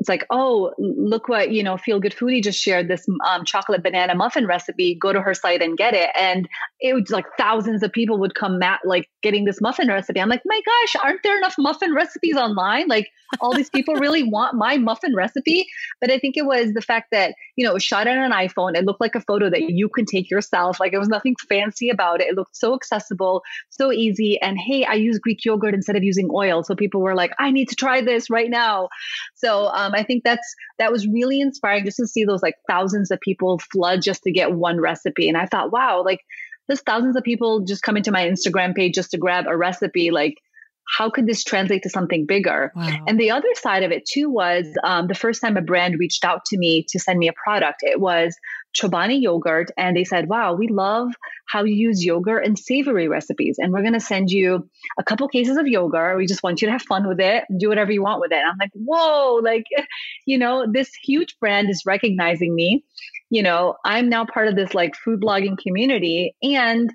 it's 0.00 0.08
like, 0.08 0.24
oh, 0.30 0.72
look 0.78 1.28
what, 1.28 1.52
you 1.52 1.62
know, 1.62 1.76
Feel 1.76 2.00
Good 2.00 2.14
Foodie 2.14 2.42
just 2.42 2.58
shared 2.58 2.88
this 2.88 3.06
um, 3.28 3.44
chocolate 3.44 3.82
banana 3.82 4.14
muffin 4.14 4.46
recipe. 4.46 4.94
Go 4.94 5.12
to 5.12 5.20
her 5.20 5.34
site 5.34 5.60
and 5.60 5.76
get 5.76 5.92
it. 5.92 6.08
And 6.18 6.48
it 6.80 6.94
was 6.94 7.10
like 7.10 7.26
thousands 7.36 7.82
of 7.82 7.92
people 7.92 8.18
would 8.18 8.34
come 8.34 8.62
at 8.62 8.80
like 8.82 9.10
getting 9.22 9.44
this 9.44 9.60
muffin 9.60 9.88
recipe. 9.88 10.18
I'm 10.18 10.30
like, 10.30 10.40
my 10.46 10.58
gosh, 10.64 10.96
aren't 11.04 11.22
there 11.22 11.36
enough 11.36 11.54
muffin 11.58 11.94
recipes 11.94 12.34
online? 12.34 12.88
Like 12.88 13.10
all 13.42 13.52
these 13.54 13.68
people 13.68 13.94
really 13.96 14.22
want 14.30 14.56
my 14.56 14.78
muffin 14.78 15.14
recipe. 15.14 15.66
But 16.00 16.10
I 16.10 16.18
think 16.18 16.38
it 16.38 16.46
was 16.46 16.72
the 16.72 16.80
fact 16.80 17.08
that, 17.12 17.34
you 17.60 17.66
know, 17.66 17.76
shot 17.76 18.08
on 18.08 18.16
an 18.16 18.32
iPhone. 18.32 18.74
It 18.74 18.86
looked 18.86 19.02
like 19.02 19.14
a 19.14 19.20
photo 19.20 19.50
that 19.50 19.60
you 19.60 19.90
can 19.90 20.06
take 20.06 20.30
yourself. 20.30 20.80
Like 20.80 20.94
it 20.94 20.98
was 20.98 21.10
nothing 21.10 21.36
fancy 21.46 21.90
about 21.90 22.22
it. 22.22 22.28
It 22.28 22.34
looked 22.34 22.56
so 22.56 22.74
accessible, 22.74 23.42
so 23.68 23.92
easy. 23.92 24.40
And 24.40 24.56
hey, 24.58 24.86
I 24.86 24.94
use 24.94 25.18
Greek 25.18 25.44
yogurt 25.44 25.74
instead 25.74 25.94
of 25.94 26.02
using 26.02 26.30
oil. 26.34 26.62
So 26.64 26.74
people 26.74 27.02
were 27.02 27.14
like, 27.14 27.32
I 27.38 27.50
need 27.50 27.68
to 27.68 27.74
try 27.74 28.00
this 28.00 28.30
right 28.30 28.48
now. 28.48 28.88
So 29.34 29.66
um, 29.66 29.92
I 29.94 30.04
think 30.04 30.24
that's 30.24 30.54
that 30.78 30.90
was 30.90 31.06
really 31.06 31.42
inspiring 31.42 31.84
just 31.84 31.98
to 31.98 32.06
see 32.06 32.24
those 32.24 32.42
like 32.42 32.54
thousands 32.66 33.10
of 33.10 33.20
people 33.20 33.60
flood 33.70 34.00
just 34.00 34.22
to 34.22 34.32
get 34.32 34.54
one 34.54 34.80
recipe. 34.80 35.28
And 35.28 35.36
I 35.36 35.44
thought, 35.44 35.70
wow, 35.70 36.02
like 36.02 36.20
there's 36.66 36.80
thousands 36.80 37.14
of 37.14 37.24
people 37.24 37.60
just 37.60 37.82
coming 37.82 38.04
to 38.04 38.10
my 38.10 38.26
Instagram 38.26 38.74
page 38.74 38.94
just 38.94 39.10
to 39.10 39.18
grab 39.18 39.44
a 39.46 39.54
recipe. 39.54 40.10
Like 40.10 40.36
how 40.98 41.10
could 41.10 41.26
this 41.26 41.44
translate 41.44 41.82
to 41.82 41.90
something 41.90 42.26
bigger? 42.26 42.72
Wow. 42.74 43.04
And 43.06 43.18
the 43.18 43.30
other 43.30 43.48
side 43.54 43.82
of 43.82 43.92
it 43.92 44.04
too 44.06 44.28
was 44.28 44.66
um, 44.84 45.06
the 45.06 45.14
first 45.14 45.40
time 45.40 45.56
a 45.56 45.62
brand 45.62 45.98
reached 45.98 46.24
out 46.24 46.44
to 46.46 46.58
me 46.58 46.84
to 46.88 46.98
send 46.98 47.18
me 47.18 47.28
a 47.28 47.32
product, 47.32 47.80
it 47.82 48.00
was 48.00 48.36
Chobani 48.74 49.20
yogurt. 49.20 49.70
And 49.76 49.96
they 49.96 50.04
said, 50.04 50.28
wow, 50.28 50.54
we 50.54 50.68
love 50.68 51.08
how 51.48 51.64
you 51.64 51.74
use 51.74 52.04
yogurt 52.04 52.46
in 52.46 52.56
savory 52.56 53.08
recipes. 53.08 53.56
And 53.58 53.72
we're 53.72 53.82
going 53.82 53.94
to 53.94 54.00
send 54.00 54.30
you 54.30 54.68
a 54.98 55.04
couple 55.04 55.26
cases 55.28 55.56
of 55.56 55.66
yogurt. 55.66 56.16
We 56.16 56.26
just 56.26 56.42
want 56.42 56.62
you 56.62 56.66
to 56.66 56.72
have 56.72 56.82
fun 56.82 57.08
with 57.08 57.20
it 57.20 57.44
and 57.48 57.58
do 57.58 57.68
whatever 57.68 57.92
you 57.92 58.02
want 58.02 58.20
with 58.20 58.32
it. 58.32 58.38
And 58.38 58.48
I'm 58.48 58.56
like, 58.58 58.70
whoa, 58.74 59.40
like, 59.42 59.64
you 60.26 60.38
know, 60.38 60.66
this 60.70 60.90
huge 61.02 61.36
brand 61.40 61.70
is 61.70 61.82
recognizing 61.86 62.54
me. 62.54 62.84
You 63.30 63.42
know, 63.42 63.76
I'm 63.84 64.08
now 64.08 64.24
part 64.24 64.48
of 64.48 64.56
this 64.56 64.74
like 64.74 64.94
food 64.96 65.20
blogging 65.20 65.58
community. 65.58 66.34
And 66.42 66.92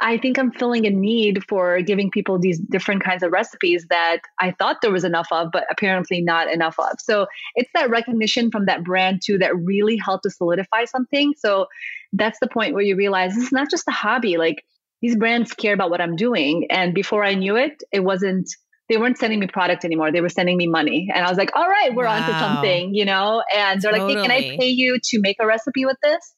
I 0.00 0.18
think 0.18 0.38
I'm 0.38 0.50
filling 0.50 0.86
a 0.86 0.90
need 0.90 1.44
for 1.48 1.80
giving 1.82 2.10
people 2.10 2.38
these 2.38 2.58
different 2.58 3.04
kinds 3.04 3.22
of 3.22 3.30
recipes 3.30 3.86
that 3.90 4.18
I 4.40 4.50
thought 4.50 4.78
there 4.82 4.90
was 4.90 5.04
enough 5.04 5.28
of, 5.30 5.50
but 5.52 5.64
apparently 5.70 6.20
not 6.20 6.52
enough 6.52 6.78
of. 6.78 7.00
So 7.00 7.26
it's 7.54 7.70
that 7.74 7.90
recognition 7.90 8.50
from 8.50 8.66
that 8.66 8.82
brand 8.82 9.22
too 9.24 9.38
that 9.38 9.56
really 9.56 9.96
helped 9.96 10.24
to 10.24 10.30
solidify 10.30 10.86
something. 10.86 11.34
So 11.38 11.66
that's 12.12 12.38
the 12.40 12.48
point 12.48 12.74
where 12.74 12.82
you 12.82 12.96
realize 12.96 13.34
this 13.34 13.44
is 13.44 13.52
not 13.52 13.70
just 13.70 13.86
a 13.86 13.92
hobby. 13.92 14.36
Like 14.36 14.64
these 15.00 15.16
brands 15.16 15.52
care 15.52 15.74
about 15.74 15.90
what 15.90 16.00
I'm 16.00 16.16
doing. 16.16 16.66
And 16.70 16.92
before 16.92 17.22
I 17.24 17.34
knew 17.34 17.56
it, 17.56 17.82
it 17.92 18.00
wasn't 18.00 18.48
they 18.88 18.96
weren't 18.96 19.18
sending 19.18 19.38
me 19.38 19.46
product 19.46 19.84
anymore. 19.84 20.10
They 20.10 20.22
were 20.22 20.30
sending 20.30 20.56
me 20.56 20.66
money. 20.66 21.10
And 21.14 21.24
I 21.24 21.28
was 21.28 21.36
like, 21.36 21.54
all 21.54 21.68
right, 21.68 21.94
we're 21.94 22.04
wow. 22.04 22.22
on 22.22 22.26
to 22.26 22.38
something, 22.38 22.94
you 22.94 23.04
know? 23.04 23.42
And 23.54 23.82
they're 23.82 23.92
totally. 23.92 24.14
like, 24.14 24.30
hey, 24.30 24.42
can 24.42 24.54
I 24.54 24.56
pay 24.56 24.70
you 24.70 24.98
to 24.98 25.20
make 25.20 25.36
a 25.40 25.46
recipe 25.46 25.84
with 25.84 25.98
this? 26.02 26.34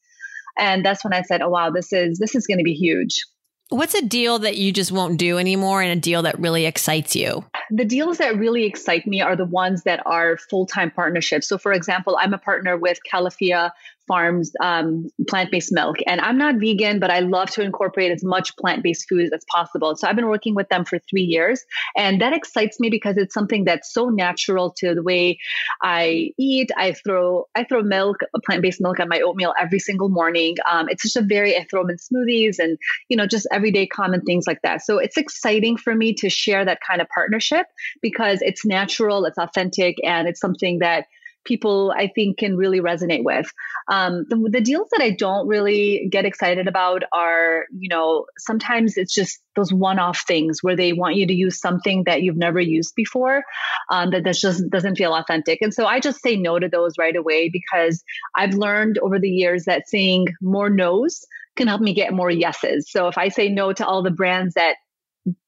And 0.61 0.85
that's 0.85 1.03
when 1.03 1.11
I 1.11 1.23
said, 1.23 1.41
oh 1.41 1.49
wow, 1.49 1.71
this 1.71 1.91
is 1.91 2.19
this 2.19 2.35
is 2.35 2.45
going 2.45 2.59
to 2.59 2.63
be 2.63 2.75
huge. 2.75 3.23
What's 3.69 3.95
a 3.95 4.05
deal 4.05 4.37
that 4.39 4.57
you 4.57 4.71
just 4.71 4.91
won't 4.91 5.17
do 5.17 5.37
anymore 5.37 5.81
and 5.81 5.91
a 5.91 5.99
deal 5.99 6.21
that 6.23 6.37
really 6.37 6.65
excites 6.65 7.15
you? 7.15 7.43
The 7.71 7.85
deals 7.85 8.17
that 8.19 8.37
really 8.37 8.65
excite 8.65 9.07
me 9.07 9.21
are 9.21 9.35
the 9.35 9.45
ones 9.45 9.83
that 9.83 10.05
are 10.05 10.37
full 10.37 10.65
time 10.65 10.91
partnerships. 10.91 11.47
So, 11.47 11.57
for 11.57 11.73
example, 11.73 12.17
I'm 12.19 12.33
a 12.33 12.37
partner 12.37 12.77
with 12.77 12.99
Califia 13.11 13.71
Farms 14.11 14.51
um, 14.61 15.09
plant 15.29 15.51
based 15.51 15.71
milk. 15.71 15.95
And 16.05 16.19
I'm 16.19 16.37
not 16.37 16.55
vegan, 16.55 16.99
but 16.99 17.09
I 17.09 17.21
love 17.21 17.49
to 17.51 17.61
incorporate 17.61 18.11
as 18.11 18.25
much 18.25 18.57
plant 18.57 18.83
based 18.83 19.07
foods 19.07 19.31
as 19.33 19.45
possible. 19.49 19.95
So 19.95 20.05
I've 20.05 20.17
been 20.17 20.27
working 20.27 20.53
with 20.53 20.67
them 20.67 20.83
for 20.83 20.99
three 21.09 21.21
years. 21.21 21.63
And 21.95 22.19
that 22.19 22.33
excites 22.33 22.77
me 22.77 22.89
because 22.89 23.15
it's 23.15 23.33
something 23.33 23.63
that's 23.63 23.93
so 23.93 24.09
natural 24.09 24.73
to 24.79 24.93
the 24.93 25.01
way 25.01 25.39
I 25.81 26.31
eat. 26.37 26.71
I 26.75 26.91
throw 26.91 27.47
I 27.55 27.63
throw 27.63 27.83
milk, 27.83 28.17
plant 28.43 28.61
based 28.63 28.81
milk, 28.81 28.99
on 28.99 29.07
my 29.07 29.21
oatmeal 29.21 29.53
every 29.57 29.79
single 29.79 30.09
morning. 30.09 30.57
Um, 30.69 30.89
it's 30.89 31.03
just 31.03 31.15
a 31.15 31.21
very 31.21 31.55
I 31.55 31.65
throw 31.69 31.83
them 31.83 31.91
in 31.91 31.97
smoothies 31.97 32.59
and 32.59 32.77
you 33.07 33.15
know 33.15 33.27
just 33.27 33.47
everyday 33.49 33.87
common 33.87 34.19
things 34.23 34.45
like 34.45 34.61
that. 34.63 34.81
So 34.81 34.97
it's 34.97 35.15
exciting 35.15 35.77
for 35.77 35.95
me 35.95 36.13
to 36.15 36.29
share 36.29 36.65
that 36.65 36.79
kind 36.85 36.99
of 36.99 37.07
partnership 37.15 37.65
because 38.01 38.41
it's 38.41 38.65
natural, 38.65 39.23
it's 39.23 39.37
authentic, 39.37 39.95
and 40.03 40.27
it's 40.27 40.41
something 40.41 40.79
that 40.79 41.05
people 41.43 41.93
I 41.95 42.07
think 42.07 42.37
can 42.37 42.55
really 42.55 42.79
resonate 42.79 43.23
with. 43.23 43.51
Um, 43.87 44.25
the, 44.29 44.49
the, 44.51 44.61
deals 44.61 44.89
that 44.91 45.01
I 45.01 45.09
don't 45.09 45.47
really 45.47 46.07
get 46.11 46.25
excited 46.25 46.67
about 46.67 47.03
are, 47.13 47.65
you 47.75 47.89
know, 47.89 48.25
sometimes 48.37 48.97
it's 48.97 49.13
just 49.13 49.39
those 49.55 49.73
one-off 49.73 50.23
things 50.27 50.59
where 50.61 50.75
they 50.75 50.93
want 50.93 51.15
you 51.15 51.25
to 51.27 51.33
use 51.33 51.59
something 51.59 52.03
that 52.05 52.21
you've 52.21 52.37
never 52.37 52.59
used 52.59 52.93
before 52.95 53.43
um, 53.89 54.11
that 54.11 54.23
that 54.23 54.35
just 54.35 54.69
doesn't 54.69 54.97
feel 54.97 55.13
authentic. 55.13 55.59
And 55.61 55.73
so 55.73 55.85
I 55.85 55.99
just 55.99 56.21
say 56.21 56.35
no 56.35 56.59
to 56.59 56.69
those 56.69 56.93
right 56.97 57.15
away 57.15 57.49
because 57.49 58.03
I've 58.35 58.53
learned 58.53 58.97
over 58.99 59.19
the 59.19 59.29
years 59.29 59.65
that 59.65 59.89
saying 59.89 60.27
more 60.41 60.69
no's 60.69 61.25
can 61.55 61.67
help 61.67 61.81
me 61.81 61.93
get 61.93 62.13
more 62.13 62.31
yeses. 62.31 62.89
So 62.89 63.07
if 63.07 63.17
I 63.17 63.29
say 63.29 63.49
no 63.49 63.73
to 63.73 63.85
all 63.85 64.03
the 64.03 64.11
brands 64.11 64.53
that 64.53 64.75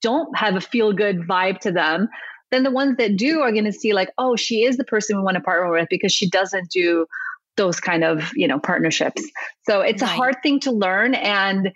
don't 0.02 0.36
have 0.38 0.56
a 0.56 0.62
feel 0.62 0.94
good 0.94 1.22
vibe 1.22 1.60
to 1.60 1.72
them, 1.72 2.10
then 2.54 2.64
the 2.64 2.72
ones 2.72 2.98
that 2.98 3.18
do 3.18 3.42
are 3.42 3.52
going 3.52 3.66
to 3.66 3.74
see 3.74 3.94
like, 3.94 4.12
oh, 4.18 4.36
she 4.36 4.64
is 4.64 4.78
the 4.78 4.84
person 4.84 5.18
we 5.18 5.24
want 5.24 5.36
to 5.36 5.42
partner 5.42 5.72
with 5.72 5.88
because 5.90 6.14
she 6.14 6.30
doesn't 6.30 6.70
do 6.70 7.06
those 7.58 7.80
kind 7.80 8.04
of, 8.04 8.32
you 8.36 8.48
know, 8.48 8.60
partnerships. 8.60 9.24
So 9.64 9.82
it's 9.82 10.02
right. 10.02 10.12
a 10.12 10.14
hard 10.16 10.36
thing 10.44 10.60
to 10.62 10.72
learn 10.72 11.14
and 11.16 11.72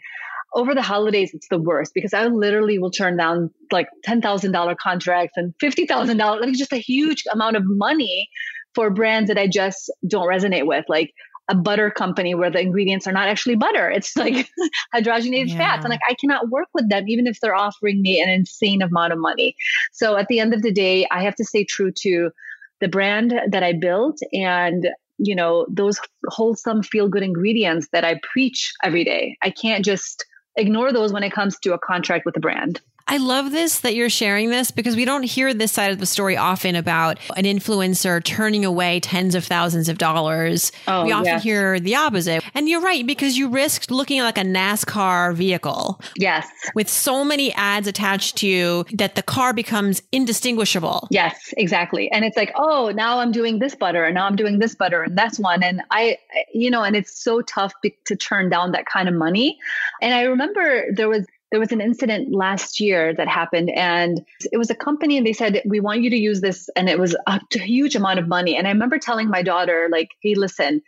over 0.54 0.74
the 0.74 0.82
holidays 0.82 1.32
it's 1.34 1.48
the 1.50 1.60
worst 1.60 1.94
because 1.94 2.14
I 2.14 2.26
literally 2.28 2.80
will 2.80 2.90
turn 2.90 3.18
down 3.18 3.52
like 3.72 3.90
$10,000 4.08 4.78
contracts 4.78 5.34
and 5.36 5.54
$50,000 5.62 6.42
like 6.42 6.54
just 6.54 6.72
a 6.74 6.78
huge 6.78 7.24
amount 7.32 7.58
of 7.58 7.64
money 7.66 8.30
for 8.74 8.90
brands 8.90 9.28
that 9.28 9.38
I 9.38 9.48
just 9.48 9.92
don't 10.08 10.28
resonate 10.28 10.66
with. 10.66 10.86
Like 10.88 11.12
a 11.50 11.56
butter 11.56 11.90
company 11.90 12.36
where 12.36 12.52
the 12.52 12.60
ingredients 12.60 13.08
are 13.08 13.12
not 13.12 13.28
actually 13.28 13.56
butter. 13.56 13.90
It's 13.90 14.16
like 14.18 14.50
hydrogenated 14.94 15.50
yeah. 15.50 15.58
fats. 15.58 15.86
And 15.86 15.92
like 15.92 16.02
I 16.10 16.14
cannot 16.16 16.50
work 16.50 16.68
with 16.74 16.90
them 16.90 17.08
even 17.08 17.28
if 17.28 17.40
they're 17.40 17.56
offering 17.56 18.02
me 18.02 18.22
an 18.22 18.30
insane 18.30 18.82
amount 18.82 19.14
of 19.14 19.20
money. 19.20 19.56
So 19.94 20.18
at 20.18 20.28
the 20.28 20.40
end 20.40 20.54
of 20.54 20.62
the 20.62 20.72
day, 20.72 21.08
I 21.10 21.24
have 21.24 21.36
to 21.36 21.46
stay 21.46 21.64
true 21.64 21.92
to 22.00 22.32
the 22.80 22.88
brand 22.88 23.34
that 23.50 23.64
I 23.64 23.74
built 23.74 24.20
and 24.34 24.90
you 25.18 25.36
know 25.36 25.66
those 25.68 26.00
wholesome 26.28 26.84
feel 26.84 27.10
good 27.10 27.24
ingredients 27.24 27.88
that 27.92 28.04
I 28.04 28.20
preach 28.32 28.74
every 28.84 29.04
day. 29.04 29.38
I 29.42 29.50
can't 29.50 29.84
just 29.84 30.26
ignore 30.58 30.92
those 30.92 31.14
when 31.14 31.24
it 31.24 31.32
comes 31.32 31.58
to 31.60 31.74
a 31.74 31.80
contract 31.80 32.26
with 32.26 32.38
a 32.38 32.40
brand. 32.40 32.82
I 33.08 33.18
love 33.18 33.52
this 33.52 33.80
that 33.80 33.96
you're 33.96 34.10
sharing 34.10 34.50
this 34.50 34.72
because 34.72 34.96
we 34.96 35.06
don't 35.06 35.24
hear 35.24 35.54
this 35.54 35.72
side 35.72 35.92
of 35.92 36.00
the 36.00 36.06
story 36.06 36.36
often 36.36 36.76
about 36.76 37.20
an 37.38 37.46
influencer 37.46 38.24
turning 38.24 38.66
away 38.66 39.00
tens 39.00 39.34
of 39.34 39.46
thousands 39.46 39.88
of 39.88 39.98
dollars. 39.98 40.72
Oh, 40.88 41.06
we 41.06 41.12
often 41.12 41.26
yes. 41.26 41.44
hear 41.44 41.80
the 41.80 41.96
opposite. 41.96 42.44
And 42.54 42.68
you're 42.68 42.82
right, 42.82 43.06
because 43.08 43.38
you 43.38 43.48
risked 43.48 43.92
looking 43.92 44.22
like 44.22 44.38
a 44.38 44.42
NASCAR 44.42 45.34
vehicle. 45.34 46.02
Yes. 46.18 46.48
With 46.76 46.90
so 46.90 47.24
many 47.24 47.54
ads 47.54 47.88
attached 47.88 48.36
to 48.38 48.48
you 48.48 48.86
that 48.94 49.16
the 49.16 49.24
car 49.24 49.54
becomes 49.54 50.02
indistinguishable. 50.12 51.08
Yes, 51.10 51.54
exactly. 51.56 52.12
And 52.12 52.26
it's 52.26 52.36
like, 52.36 52.52
oh, 52.56 52.92
now 52.94 53.20
I'm 53.20 53.32
doing 53.32 53.60
this 53.60 53.74
butter 53.76 54.04
and 54.04 54.16
now 54.16 54.26
I'm 54.26 54.36
doing 54.36 54.60
this 54.60 54.76
butter 54.76 55.04
and 55.04 55.18
that's 55.18 55.40
one. 55.40 55.64
And 55.64 55.82
I, 55.92 56.18
you 56.54 56.70
know, 56.70 56.84
and 56.84 56.96
it's 56.96 57.24
so 57.24 57.42
tough 57.42 57.74
to 58.06 58.16
turn 58.16 58.50
down 58.50 58.74
that 58.74 58.86
kind 58.86 59.08
of 59.08 59.16
money. 59.16 59.58
And 60.02 60.14
I 60.14 60.24
remember 60.24 60.86
there 60.94 61.08
was 61.10 61.26
there 61.52 61.60
was 61.60 61.72
an 61.72 61.82
incident 61.82 62.34
last 62.34 62.80
year 62.80 63.14
that 63.14 63.28
happened 63.28 63.70
and 63.70 64.22
it 64.52 64.58
was 64.58 64.70
a 64.70 64.76
company 64.76 65.18
and 65.18 65.26
they 65.26 65.34
said 65.34 65.62
we 65.66 65.80
want 65.80 66.02
you 66.02 66.10
to 66.10 66.18
use 66.18 66.42
this 66.42 66.70
and 66.76 66.90
it 66.90 67.00
was 67.00 67.16
a 67.28 67.40
huge 67.54 67.96
amount 67.96 68.20
of 68.20 68.28
money. 68.28 68.58
And 68.58 68.68
i 68.68 68.72
remember 68.72 68.98
telling 68.98 69.30
my 69.30 69.42
daughter 69.42 69.88
like 69.92 70.10
hey 70.22 70.36
listen 70.36 70.82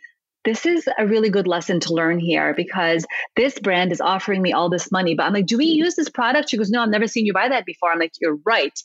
this 0.46 0.64
is 0.64 0.88
a 0.98 1.06
really 1.06 1.28
good 1.28 1.46
lesson 1.46 1.80
to 1.80 1.92
learn 1.92 2.18
here 2.18 2.54
because 2.54 3.04
this 3.36 3.58
brand 3.58 3.92
is 3.92 4.00
offering 4.00 4.40
me 4.40 4.54
all 4.54 4.70
this 4.70 4.90
money. 4.90 5.14
But 5.14 5.24
i'm 5.24 5.32
like 5.32 5.46
do 5.46 5.58
we 5.58 5.66
use 5.66 5.96
this 5.96 6.08
product? 6.08 6.50
She 6.50 6.56
goes 6.56 6.70
no 6.70 6.82
i've 6.82 6.88
never 6.90 7.06
seen 7.06 7.26
you 7.26 7.32
buy 7.32 7.48
that 7.48 7.66
before. 7.66 7.92
I'm 7.92 7.98
like 7.98 8.12
you're 8.20 8.38
right. 8.44 8.78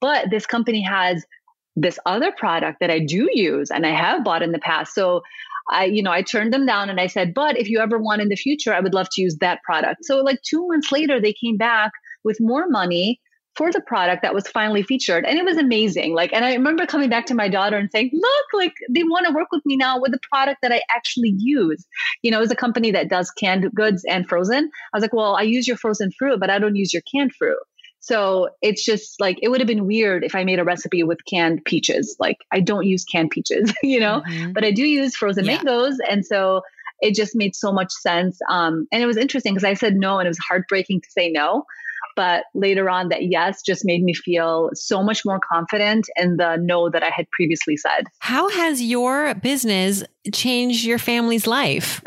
But 0.00 0.30
this 0.30 0.46
company 0.46 0.82
has 0.82 1.24
this 1.74 1.98
other 2.04 2.32
product 2.32 2.80
that 2.80 2.90
i 2.90 2.98
do 2.98 3.30
use 3.32 3.70
and 3.70 3.86
i 3.86 3.90
have 3.90 4.24
bought 4.24 4.42
in 4.42 4.52
the 4.52 4.58
past. 4.58 4.94
So 4.94 5.22
I, 5.70 5.84
you 5.84 6.02
know, 6.02 6.12
I 6.12 6.22
turned 6.22 6.52
them 6.52 6.66
down 6.66 6.90
and 6.90 7.00
I 7.00 7.06
said, 7.06 7.34
but 7.34 7.58
if 7.58 7.68
you 7.68 7.80
ever 7.80 7.98
want 7.98 8.22
in 8.22 8.28
the 8.28 8.36
future, 8.36 8.74
I 8.74 8.80
would 8.80 8.94
love 8.94 9.08
to 9.12 9.22
use 9.22 9.36
that 9.40 9.62
product. 9.62 10.04
So 10.04 10.18
like 10.18 10.40
two 10.42 10.66
months 10.68 10.92
later, 10.92 11.20
they 11.20 11.32
came 11.32 11.56
back 11.56 11.92
with 12.24 12.38
more 12.40 12.68
money 12.68 13.20
for 13.54 13.70
the 13.70 13.82
product 13.82 14.22
that 14.22 14.34
was 14.34 14.48
finally 14.48 14.82
featured. 14.82 15.26
And 15.26 15.38
it 15.38 15.44
was 15.44 15.58
amazing. 15.58 16.14
Like, 16.14 16.32
and 16.32 16.44
I 16.44 16.54
remember 16.54 16.86
coming 16.86 17.10
back 17.10 17.26
to 17.26 17.34
my 17.34 17.48
daughter 17.48 17.76
and 17.76 17.90
saying, 17.90 18.10
look, 18.12 18.46
like 18.54 18.72
they 18.88 19.02
want 19.02 19.26
to 19.26 19.34
work 19.34 19.48
with 19.52 19.64
me 19.66 19.76
now 19.76 20.00
with 20.00 20.12
the 20.12 20.20
product 20.30 20.62
that 20.62 20.72
I 20.72 20.80
actually 20.90 21.34
use. 21.36 21.84
You 22.22 22.30
know, 22.30 22.40
as 22.40 22.50
a 22.50 22.56
company 22.56 22.92
that 22.92 23.10
does 23.10 23.30
canned 23.30 23.70
goods 23.74 24.04
and 24.08 24.26
frozen. 24.26 24.70
I 24.92 24.96
was 24.96 25.02
like, 25.02 25.12
well, 25.12 25.34
I 25.34 25.42
use 25.42 25.68
your 25.68 25.76
frozen 25.76 26.10
fruit, 26.18 26.40
but 26.40 26.50
I 26.50 26.58
don't 26.58 26.76
use 26.76 26.94
your 26.94 27.02
canned 27.02 27.34
fruit. 27.34 27.58
So 28.02 28.50
it's 28.60 28.84
just 28.84 29.20
like 29.20 29.38
it 29.42 29.48
would 29.48 29.60
have 29.60 29.68
been 29.68 29.86
weird 29.86 30.24
if 30.24 30.34
I 30.34 30.42
made 30.42 30.58
a 30.58 30.64
recipe 30.64 31.04
with 31.04 31.24
canned 31.24 31.64
peaches. 31.64 32.16
Like 32.18 32.38
I 32.50 32.58
don't 32.58 32.84
use 32.84 33.04
canned 33.04 33.30
peaches, 33.30 33.72
you 33.82 34.00
know, 34.00 34.22
mm-hmm. 34.28 34.52
but 34.52 34.64
I 34.64 34.72
do 34.72 34.82
use 34.82 35.14
frozen 35.14 35.44
yeah. 35.44 35.56
mangoes. 35.56 35.98
And 36.10 36.26
so 36.26 36.62
it 37.00 37.14
just 37.14 37.36
made 37.36 37.54
so 37.54 37.72
much 37.72 37.92
sense. 37.92 38.40
Um, 38.50 38.88
and 38.92 39.02
it 39.02 39.06
was 39.06 39.16
interesting 39.16 39.54
because 39.54 39.64
I 39.64 39.74
said 39.74 39.94
no 39.94 40.18
and 40.18 40.26
it 40.26 40.30
was 40.30 40.38
heartbreaking 40.38 41.00
to 41.02 41.10
say 41.10 41.30
no. 41.30 41.64
But 42.16 42.44
later 42.54 42.90
on, 42.90 43.08
that 43.08 43.24
yes 43.24 43.62
just 43.62 43.84
made 43.84 44.02
me 44.02 44.14
feel 44.14 44.70
so 44.74 45.02
much 45.02 45.24
more 45.24 45.40
confident 45.40 46.08
in 46.16 46.36
the 46.36 46.56
no 46.56 46.90
that 46.90 47.02
I 47.02 47.10
had 47.10 47.30
previously 47.30 47.76
said. 47.76 48.06
How 48.18 48.50
has 48.50 48.82
your 48.82 49.34
business 49.34 50.02
changed 50.32 50.84
your 50.84 50.98
family's 50.98 51.46
life? 51.46 52.02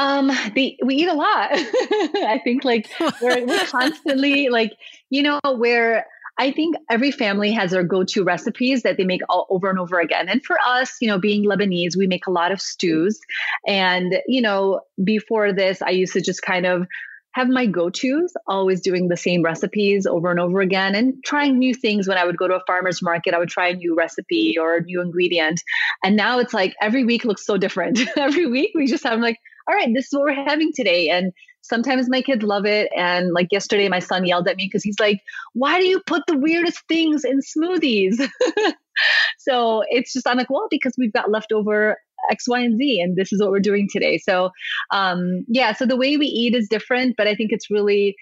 Um, 0.00 0.28
the, 0.54 0.78
we 0.82 0.94
eat 0.94 1.08
a 1.08 1.14
lot. 1.14 1.50
I 1.52 2.40
think 2.42 2.64
like 2.64 2.88
we're, 3.20 3.44
we're 3.44 3.66
constantly 3.66 4.48
like, 4.48 4.72
you 5.10 5.22
know, 5.22 5.38
where 5.44 6.06
I 6.38 6.52
think 6.52 6.76
every 6.90 7.10
family 7.10 7.52
has 7.52 7.72
their 7.72 7.84
go-to 7.84 8.24
recipes 8.24 8.82
that 8.82 8.96
they 8.96 9.04
make 9.04 9.20
all 9.28 9.46
over 9.50 9.68
and 9.68 9.78
over 9.78 10.00
again. 10.00 10.30
And 10.30 10.42
for 10.42 10.56
us, 10.66 10.96
you 11.02 11.08
know, 11.08 11.18
being 11.18 11.44
Lebanese, 11.44 11.96
we 11.98 12.06
make 12.06 12.26
a 12.26 12.30
lot 12.30 12.50
of 12.50 12.62
stews. 12.62 13.20
And, 13.66 14.22
you 14.26 14.40
know, 14.40 14.80
before 15.04 15.52
this, 15.52 15.82
I 15.82 15.90
used 15.90 16.14
to 16.14 16.22
just 16.22 16.40
kind 16.40 16.64
of 16.64 16.86
have 17.32 17.48
my 17.48 17.66
go-tos, 17.66 18.32
always 18.46 18.80
doing 18.80 19.08
the 19.08 19.18
same 19.18 19.42
recipes 19.42 20.06
over 20.06 20.30
and 20.30 20.40
over 20.40 20.62
again 20.62 20.94
and 20.94 21.22
trying 21.24 21.58
new 21.58 21.74
things 21.74 22.08
when 22.08 22.16
I 22.16 22.24
would 22.24 22.38
go 22.38 22.48
to 22.48 22.54
a 22.54 22.64
farmer's 22.66 23.02
market, 23.02 23.34
I 23.34 23.38
would 23.38 23.50
try 23.50 23.68
a 23.68 23.76
new 23.76 23.94
recipe 23.94 24.56
or 24.58 24.76
a 24.76 24.82
new 24.82 25.02
ingredient. 25.02 25.60
And 26.02 26.16
now 26.16 26.38
it's 26.38 26.54
like 26.54 26.74
every 26.80 27.04
week 27.04 27.26
looks 27.26 27.44
so 27.44 27.58
different. 27.58 28.00
every 28.16 28.46
week 28.46 28.70
we 28.74 28.86
just 28.86 29.04
have 29.04 29.20
like, 29.20 29.36
all 29.70 29.76
right, 29.76 29.94
this 29.94 30.06
is 30.06 30.12
what 30.12 30.22
we're 30.22 30.44
having 30.44 30.72
today. 30.74 31.10
And 31.10 31.32
sometimes 31.62 32.08
my 32.08 32.22
kids 32.22 32.42
love 32.42 32.66
it. 32.66 32.90
And 32.96 33.32
like 33.32 33.48
yesterday, 33.52 33.88
my 33.88 34.00
son 34.00 34.24
yelled 34.24 34.48
at 34.48 34.56
me 34.56 34.66
because 34.66 34.82
he's 34.82 34.98
like, 34.98 35.20
why 35.52 35.78
do 35.78 35.86
you 35.86 36.00
put 36.06 36.22
the 36.26 36.36
weirdest 36.36 36.80
things 36.88 37.24
in 37.24 37.38
smoothies? 37.38 38.16
so 39.38 39.84
it's 39.88 40.12
just, 40.12 40.26
I'm 40.26 40.38
like, 40.38 40.50
well, 40.50 40.66
because 40.70 40.94
we've 40.98 41.12
got 41.12 41.30
leftover 41.30 41.98
X, 42.32 42.48
Y, 42.48 42.60
and 42.60 42.76
Z, 42.76 43.00
and 43.00 43.16
this 43.16 43.32
is 43.32 43.40
what 43.40 43.52
we're 43.52 43.60
doing 43.60 43.88
today. 43.90 44.18
So, 44.18 44.50
um, 44.90 45.44
yeah, 45.46 45.72
so 45.72 45.86
the 45.86 45.96
way 45.96 46.16
we 46.16 46.26
eat 46.26 46.54
is 46.56 46.68
different, 46.68 47.16
but 47.16 47.28
I 47.28 47.36
think 47.36 47.52
it's 47.52 47.70
really 47.70 48.16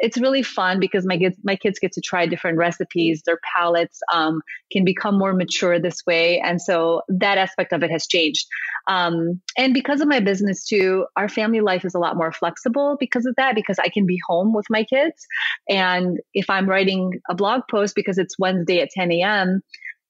it's 0.00 0.18
really 0.18 0.42
fun 0.42 0.80
because 0.80 1.06
my 1.06 1.18
kids 1.18 1.36
my 1.44 1.56
kids 1.56 1.78
get 1.78 1.92
to 1.92 2.00
try 2.00 2.26
different 2.26 2.58
recipes. 2.58 3.22
Their 3.24 3.38
palates 3.54 4.00
um, 4.12 4.40
can 4.72 4.84
become 4.84 5.18
more 5.18 5.34
mature 5.34 5.78
this 5.78 6.04
way. 6.06 6.40
And 6.40 6.60
so 6.60 7.02
that 7.08 7.38
aspect 7.38 7.72
of 7.72 7.82
it 7.82 7.90
has 7.90 8.06
changed. 8.06 8.46
Um, 8.88 9.40
and 9.58 9.74
because 9.74 10.00
of 10.00 10.08
my 10.08 10.20
business 10.20 10.64
too 10.64 11.06
our 11.16 11.28
family 11.28 11.60
life 11.60 11.84
is 11.84 11.94
a 11.94 11.98
lot 11.98 12.16
more 12.16 12.32
flexible 12.32 12.96
because 12.98 13.26
of 13.26 13.34
that 13.36 13.54
because 13.54 13.78
i 13.78 13.88
can 13.88 14.06
be 14.06 14.18
home 14.26 14.54
with 14.54 14.66
my 14.70 14.84
kids. 14.84 15.26
And 15.68 16.18
if 16.32 16.48
i'm 16.48 16.68
writing 16.68 17.20
a 17.28 17.34
blog 17.34 17.62
post 17.70 17.94
because 17.94 18.18
it's 18.18 18.38
wednesday 18.38 18.80
at 18.80 18.90
10 18.90 19.12
a.m 19.12 19.62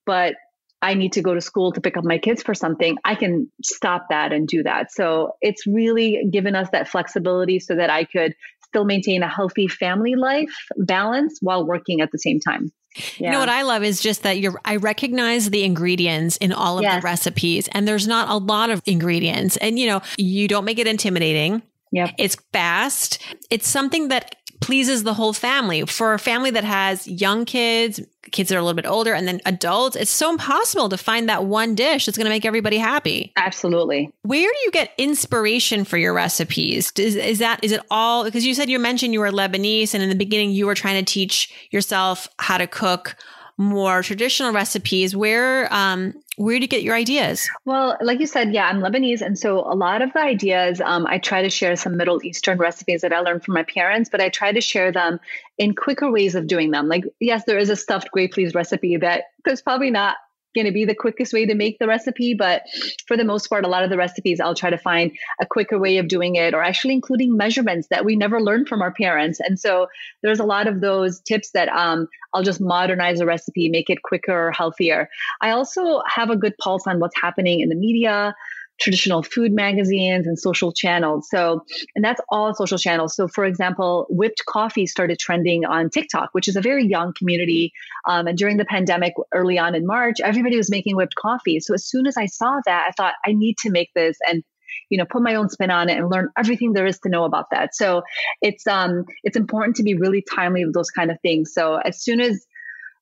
but 0.07 0.35
I 0.83 0.95
need 0.95 1.13
to 1.13 1.23
go 1.23 1.35
to 1.35 1.41
school 1.41 1.73
to 1.73 1.81
pick 1.81 1.97
up 1.97 2.05
my 2.05 2.19
kids 2.19 2.43
for 2.43 2.55
something, 2.55 2.97
I 3.05 3.15
can 3.15 3.51
stop 3.63 4.07
that 4.09 4.33
and 4.33 4.49
do 4.49 4.63
that. 4.63 4.91
So 4.91 5.33
it's 5.43 5.67
really 5.67 6.27
given 6.33 6.55
us 6.55 6.71
that 6.71 6.89
flexibility 6.89 7.61
so 7.61 7.77
that 7.77 7.91
I 7.91 8.05
could 8.05 8.35
still 8.71 8.85
maintain 8.85 9.23
a 9.23 9.29
healthy 9.29 9.69
family 9.69 10.15
life 10.15 10.55
balance 10.77 11.39
while 11.41 11.67
working 11.67 12.01
at 12.01 12.13
the 12.13 12.19
same 12.19 12.41
time. 12.41 12.73
Yeah. 13.19 13.29
You 13.29 13.33
know 13.33 13.41
what 13.41 13.49
I 13.49 13.63
love 13.63 13.83
is 13.85 14.01
just 14.01 14.23
that 14.23 14.39
you're 14.39 14.61
I 14.65 14.77
recognize 14.77 15.51
the 15.51 15.65
ingredients 15.65 16.37
in 16.39 16.53
all 16.53 16.79
of 16.79 16.83
yes. 16.83 16.97
the 16.97 17.05
recipes 17.05 17.69
and 17.73 17.87
there's 17.87 18.09
not 18.09 18.29
a 18.29 18.37
lot 18.37 18.71
of 18.71 18.83
ingredients 18.85 19.57
and 19.59 19.79
you 19.79 19.87
know 19.87 20.01
you 20.17 20.49
don't 20.49 20.65
make 20.65 20.79
it 20.79 20.87
intimidating. 20.87 21.63
Yeah. 21.93 22.11
It's 22.19 22.37
fast. 22.53 23.21
It's 23.51 23.69
something 23.69 24.09
that 24.09 24.37
pleases 24.61 25.03
the 25.03 25.15
whole 25.15 25.33
family. 25.33 25.87
For 25.87 26.15
a 26.15 26.19
family 26.19 26.51
that 26.51 26.65
has 26.65 27.07
young 27.09 27.45
kids, 27.45 28.01
kids 28.33 28.49
that 28.49 28.57
are 28.57 28.59
a 28.59 28.63
little 28.63 28.75
bit 28.75 28.87
older, 28.87 29.15
and 29.15 29.27
then 29.27 29.41
adults, 29.47 29.97
it's 29.97 30.11
so 30.11 30.31
impossible 30.31 30.89
to 30.89 30.97
find 30.97 31.29
that 31.29 31.45
one 31.45 31.75
dish 31.75 32.07
that's 32.07 32.17
going 32.17 32.27
to 32.27 32.31
make 32.31 32.45
everybody 32.45 32.79
happy. 32.79 33.33
Absolutely. 33.37 34.11
Where 34.23 34.51
do 34.51 34.59
you 34.65 34.71
get 34.71 34.93
inspiration 34.99 35.85
for 35.85 35.99
your 35.99 36.15
recipes? 36.15 36.93
Is, 36.97 37.17
is 37.17 37.39
that 37.39 37.63
is 37.63 37.73
it 37.73 37.81
all 37.91 38.25
because 38.25 38.47
you 38.47 38.55
said 38.55 38.71
you 38.71 38.79
mentioned 38.79 39.13
you 39.13 39.21
were 39.21 39.31
Lebanese, 39.31 39.95
and 39.95 40.03
in 40.03 40.09
the 40.09 40.15
beginning 40.15 40.51
you 40.51 40.67
were 40.67 40.75
trying 40.75 41.05
to 41.05 41.13
teach 41.13 41.53
yourself 41.71 42.29
how 42.39 42.59
to 42.59 42.67
cook 42.67 43.17
more 43.57 44.03
traditional 44.03 44.53
recipes. 44.53 45.15
Where 45.15 45.73
um, 45.73 46.15
where 46.41 46.57
do 46.59 46.63
you 46.63 46.69
get 46.69 46.83
your 46.83 46.95
ideas? 46.95 47.47
Well, 47.67 47.99
like 48.01 48.19
you 48.19 48.27
said, 48.27 48.55
yeah, 48.55 48.67
I'm 48.67 48.81
Lebanese. 48.81 49.21
And 49.21 49.39
so 49.39 49.59
a 49.61 49.77
lot 49.77 50.01
of 50.01 50.11
the 50.15 50.21
ideas, 50.21 50.81
um, 50.81 51.07
I 51.07 51.19
try 51.19 51.43
to 51.43 51.51
share 51.51 51.77
some 51.77 51.99
Middle 51.99 52.25
Eastern 52.25 52.57
recipes 52.57 53.03
that 53.03 53.13
I 53.13 53.21
learned 53.21 53.45
from 53.45 53.53
my 53.53 53.63
parents, 53.63 54.09
but 54.11 54.23
I 54.23 54.31
try 54.31 54.51
to 54.51 54.61
share 54.63 54.91
them 54.91 55.21
in 55.59 55.75
quicker 55.75 56.11
ways 56.11 56.35
of 56.35 56.47
doing 56.47 56.71
them. 56.71 56.89
Like, 56.89 57.05
yes, 57.21 57.45
there 57.45 57.59
is 57.59 57.69
a 57.69 57.77
stuffed 57.77 58.11
grape 58.11 58.39
leaves 58.39 58.55
recipe 58.55 58.97
that 58.97 59.25
there's 59.45 59.61
probably 59.61 59.91
not 59.91 60.17
going 60.55 60.67
to 60.67 60.73
be 60.73 60.85
the 60.85 60.95
quickest 60.95 61.33
way 61.33 61.47
to 61.47 61.55
make 61.55 61.79
the 61.79 61.87
recipe. 61.87 62.35
But 62.35 62.63
for 63.07 63.17
the 63.17 63.25
most 63.25 63.49
part, 63.49 63.65
a 63.65 63.69
lot 63.69 63.85
of 63.85 63.91
the 63.91 63.97
recipes, 63.97 64.41
I'll 64.41 64.55
try 64.55 64.71
to 64.71 64.79
find 64.79 65.13
a 65.41 65.47
quicker 65.47 65.79
way 65.79 65.99
of 65.99 66.09
doing 66.09 66.37
it 66.37 66.55
or 66.55 66.63
actually 66.63 66.95
including 66.95 67.37
measurements 67.37 67.89
that 67.89 68.05
we 68.05 68.17
never 68.17 68.41
learned 68.41 68.69
from 68.69 68.83
our 68.83 68.93
parents. 68.93 69.41
And 69.41 69.59
so 69.59 69.87
there's 70.23 70.41
a 70.41 70.45
lot 70.45 70.67
of 70.67 70.81
those 70.81 71.21
tips 71.21 71.51
that 71.53 71.69
um, 71.69 72.09
I'll 72.35 72.43
just 72.43 72.61
modernize 72.61 73.21
a 73.21 73.27
recipe, 73.27 73.69
make 73.69 73.91
it 73.91 74.03
quicker, 74.03 74.49
or 74.49 74.53
healthier. 74.53 75.09
I 75.41 75.51
also 75.51 76.03
have 76.07 76.31
a 76.31 76.37
good 76.37 76.57
pulse 76.59 76.87
on 76.87 77.01
what's 77.01 77.21
happening 77.21 77.61
in 77.61 77.69
the 77.69 77.75
media 77.75 78.35
traditional 78.81 79.23
food 79.23 79.53
magazines 79.53 80.27
and 80.27 80.39
social 80.39 80.73
channels. 80.73 81.29
So, 81.31 81.65
and 81.95 82.05
that's 82.05 82.21
all 82.29 82.55
social 82.55 82.79
channels. 82.79 83.15
So, 83.15 83.29
for 83.29 83.45
example, 83.45 84.07
whipped 84.09 84.45
coffee 84.47 84.87
started 84.87 85.19
trending 85.19 85.65
on 85.65 85.91
TikTok, 85.91 86.31
which 86.33 86.49
is 86.49 86.57
a 86.57 86.61
very 86.61 86.87
young 86.87 87.13
community. 87.13 87.73
Um, 88.09 88.27
and 88.27 88.37
during 88.37 88.57
the 88.57 88.65
pandemic, 88.65 89.15
early 89.33 89.59
on 89.59 89.75
in 89.75 89.87
March, 89.87 90.21
everybody 90.23 90.57
was 90.57 90.71
making 90.71 90.97
whipped 90.97 91.15
coffee. 91.15 91.61
So, 91.61 91.75
as 91.75 91.85
soon 91.85 92.07
as 92.07 92.17
I 92.17 92.27
saw 92.27 92.61
that, 92.67 92.87
I 92.89 92.93
thought, 92.93 93.15
I 93.25 93.33
need 93.33 93.59
to 93.59 93.71
make 93.71 93.91
this 93.95 94.17
and 94.29 94.43
you 94.89 94.99
know 94.99 95.05
put 95.05 95.23
my 95.23 95.35
own 95.35 95.49
spin 95.49 95.71
on 95.71 95.89
it 95.89 95.99
and 95.99 96.11
learn 96.11 96.29
everything 96.39 96.73
there 96.73 96.87
is 96.87 96.99
to 97.01 97.09
know 97.09 97.25
about 97.25 97.47
that 97.51 97.75
so 97.75 98.03
it's 98.41 98.67
um 98.67 99.05
it's 99.25 99.37
important 99.37 99.77
to 99.77 99.83
be 99.83 99.95
really 99.95 100.25
timely 100.33 100.65
with 100.65 100.75
those 100.75 100.91
kind 100.91 101.11
of 101.11 101.21
things 101.23 101.53
so 101.53 101.77
as 101.77 102.01
soon 102.01 102.21
as 102.21 102.47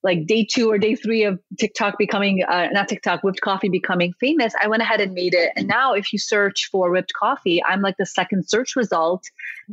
like 0.01 0.25
day 0.25 0.45
two 0.45 0.71
or 0.71 0.77
day 0.77 0.95
three 0.95 1.23
of 1.23 1.39
TikTok 1.59 1.97
becoming, 1.97 2.43
uh, 2.43 2.67
not 2.71 2.87
TikTok, 2.87 3.21
whipped 3.23 3.41
coffee 3.41 3.69
becoming 3.69 4.13
famous, 4.19 4.53
I 4.61 4.67
went 4.67 4.81
ahead 4.81 5.01
and 5.01 5.13
made 5.13 5.33
it. 5.33 5.51
And 5.55 5.67
now, 5.67 5.93
if 5.93 6.13
you 6.13 6.19
search 6.19 6.69
for 6.71 6.89
whipped 6.89 7.13
coffee, 7.13 7.61
I'm 7.63 7.81
like 7.81 7.97
the 7.97 8.05
second 8.05 8.47
search 8.47 8.75
result 8.75 9.25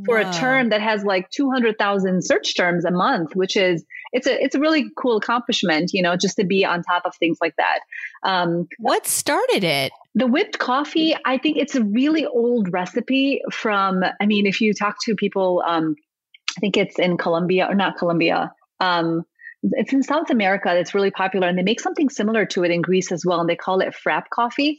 for 0.05 0.19
a 0.19 0.31
term 0.33 0.71
that 0.71 0.83
has 0.83 1.05
like 1.05 1.31
200,000 1.31 2.25
search 2.25 2.57
terms 2.57 2.85
a 2.85 2.91
month, 2.91 3.35
which 3.35 3.57
is 3.57 3.85
it's 4.13 4.27
a 4.27 4.43
it's 4.43 4.55
a 4.55 4.61
really 4.61 4.91
cool 4.97 5.17
accomplishment, 5.17 5.93
you 5.93 6.03
know, 6.03 6.17
just 6.17 6.37
to 6.37 6.45
be 6.45 6.65
on 6.65 6.83
top 6.83 7.03
of 7.07 7.15
things 7.17 7.39
like 7.41 7.55
that. 7.57 7.81
Um, 8.23 8.67
what 8.79 9.07
started 9.07 9.63
it? 9.63 9.93
The 10.15 10.27
whipped 10.27 10.59
coffee, 10.59 11.15
I 11.25 11.39
think 11.39 11.57
it's 11.57 11.77
a 11.77 11.85
really 11.85 12.27
old 12.27 12.73
recipe 12.73 13.43
from. 13.53 14.03
I 14.21 14.27
mean, 14.27 14.47
if 14.47 14.61
you 14.61 14.75
talk 14.75 14.97
to 15.05 15.15
people, 15.15 15.63
um, 15.67 15.95
I 16.57 16.61
think 16.61 16.77
it's 16.77 16.99
in 16.99 17.17
Colombia 17.17 17.67
or 17.69 17.75
not 17.75 17.97
Colombia. 17.97 18.53
Um, 18.81 19.25
it's 19.63 19.93
in 19.93 20.03
South 20.03 20.31
America 20.31 20.71
that's 20.73 20.95
really 20.95 21.11
popular, 21.11 21.49
and 21.49 21.59
they 21.59 21.63
make 21.63 21.81
something 21.81 22.09
similar 22.09 22.47
to 22.47 22.65
it 22.65 22.71
in 22.71 22.83
Greece 22.83 23.13
as 23.13 23.25
well, 23.25 23.41
and 23.41 23.49
they 23.49 23.57
call 23.57 23.81
it 23.81 23.95
frap 23.95 24.25
coffee. 24.33 24.79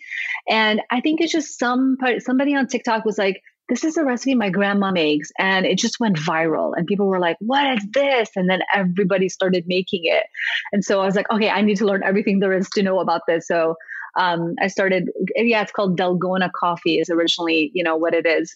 And 0.50 0.82
I 0.92 1.02
think 1.02 1.22
it's 1.22 1.32
just 1.32 1.60
some 1.60 1.98
somebody 2.20 2.56
on 2.56 2.68
TikTok 2.68 3.06
was 3.06 3.18
like, 3.18 3.42
"This 3.70 3.84
is 3.84 3.98
a 3.98 4.04
recipe 4.06 4.36
my 4.36 4.50
grandma 4.50 4.92
makes," 4.92 5.30
and 5.40 5.66
it 5.66 5.78
just 5.78 6.00
went 6.00 6.18
viral, 6.18 6.74
and 6.76 6.88
people 6.88 7.08
were 7.08 7.20
like, 7.20 7.38
"What 7.40 7.78
is 7.78 7.86
this?" 7.94 8.30
And 8.36 8.50
then 8.50 8.62
everybody 8.74 9.30
started 9.30 9.66
making 9.68 10.02
it, 10.06 10.24
and 10.72 10.84
so 10.84 11.02
I 11.02 11.06
was 11.06 11.16
like, 11.16 11.30
"Okay, 11.32 11.50
I 11.50 11.62
need 11.62 11.78
to 11.78 11.86
learn 11.86 12.04
everything 12.04 12.40
there 12.40 12.54
is 12.54 12.70
to 12.72 12.84
know 12.84 13.00
about 13.00 13.22
this." 13.28 13.48
So 13.48 13.76
um, 14.18 14.56
I 14.62 14.68
started, 14.68 15.10
yeah, 15.36 15.62
it's 15.62 15.72
called 15.72 15.98
Dalgona 15.98 16.50
coffee 16.52 16.98
is 17.00 17.10
originally, 17.10 17.72
you 17.74 17.84
know, 17.84 17.96
what 17.96 18.16
it 18.16 18.26
is. 18.26 18.56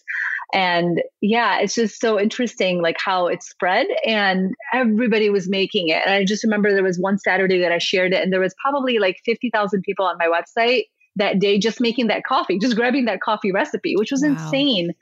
And 0.52 1.02
yeah, 1.20 1.60
it's 1.60 1.74
just 1.74 2.00
so 2.00 2.20
interesting, 2.20 2.82
like 2.82 2.96
how 3.02 3.26
it 3.26 3.42
spread 3.42 3.86
and 4.06 4.54
everybody 4.72 5.30
was 5.30 5.48
making 5.48 5.88
it. 5.88 6.02
And 6.04 6.14
I 6.14 6.24
just 6.24 6.44
remember 6.44 6.72
there 6.72 6.82
was 6.82 6.98
one 6.98 7.18
Saturday 7.18 7.60
that 7.60 7.72
I 7.72 7.78
shared 7.78 8.12
it 8.12 8.22
and 8.22 8.32
there 8.32 8.40
was 8.40 8.54
probably 8.62 8.98
like 8.98 9.16
50,000 9.24 9.82
people 9.82 10.04
on 10.04 10.16
my 10.18 10.28
website 10.28 10.84
that 11.16 11.38
day 11.38 11.58
just 11.58 11.80
making 11.80 12.06
that 12.06 12.24
coffee, 12.24 12.58
just 12.58 12.76
grabbing 12.76 13.04
that 13.04 13.20
coffee 13.20 13.52
recipe, 13.52 13.96
which 13.96 14.10
was 14.10 14.22
wow. 14.22 14.30
insane. 14.30 14.92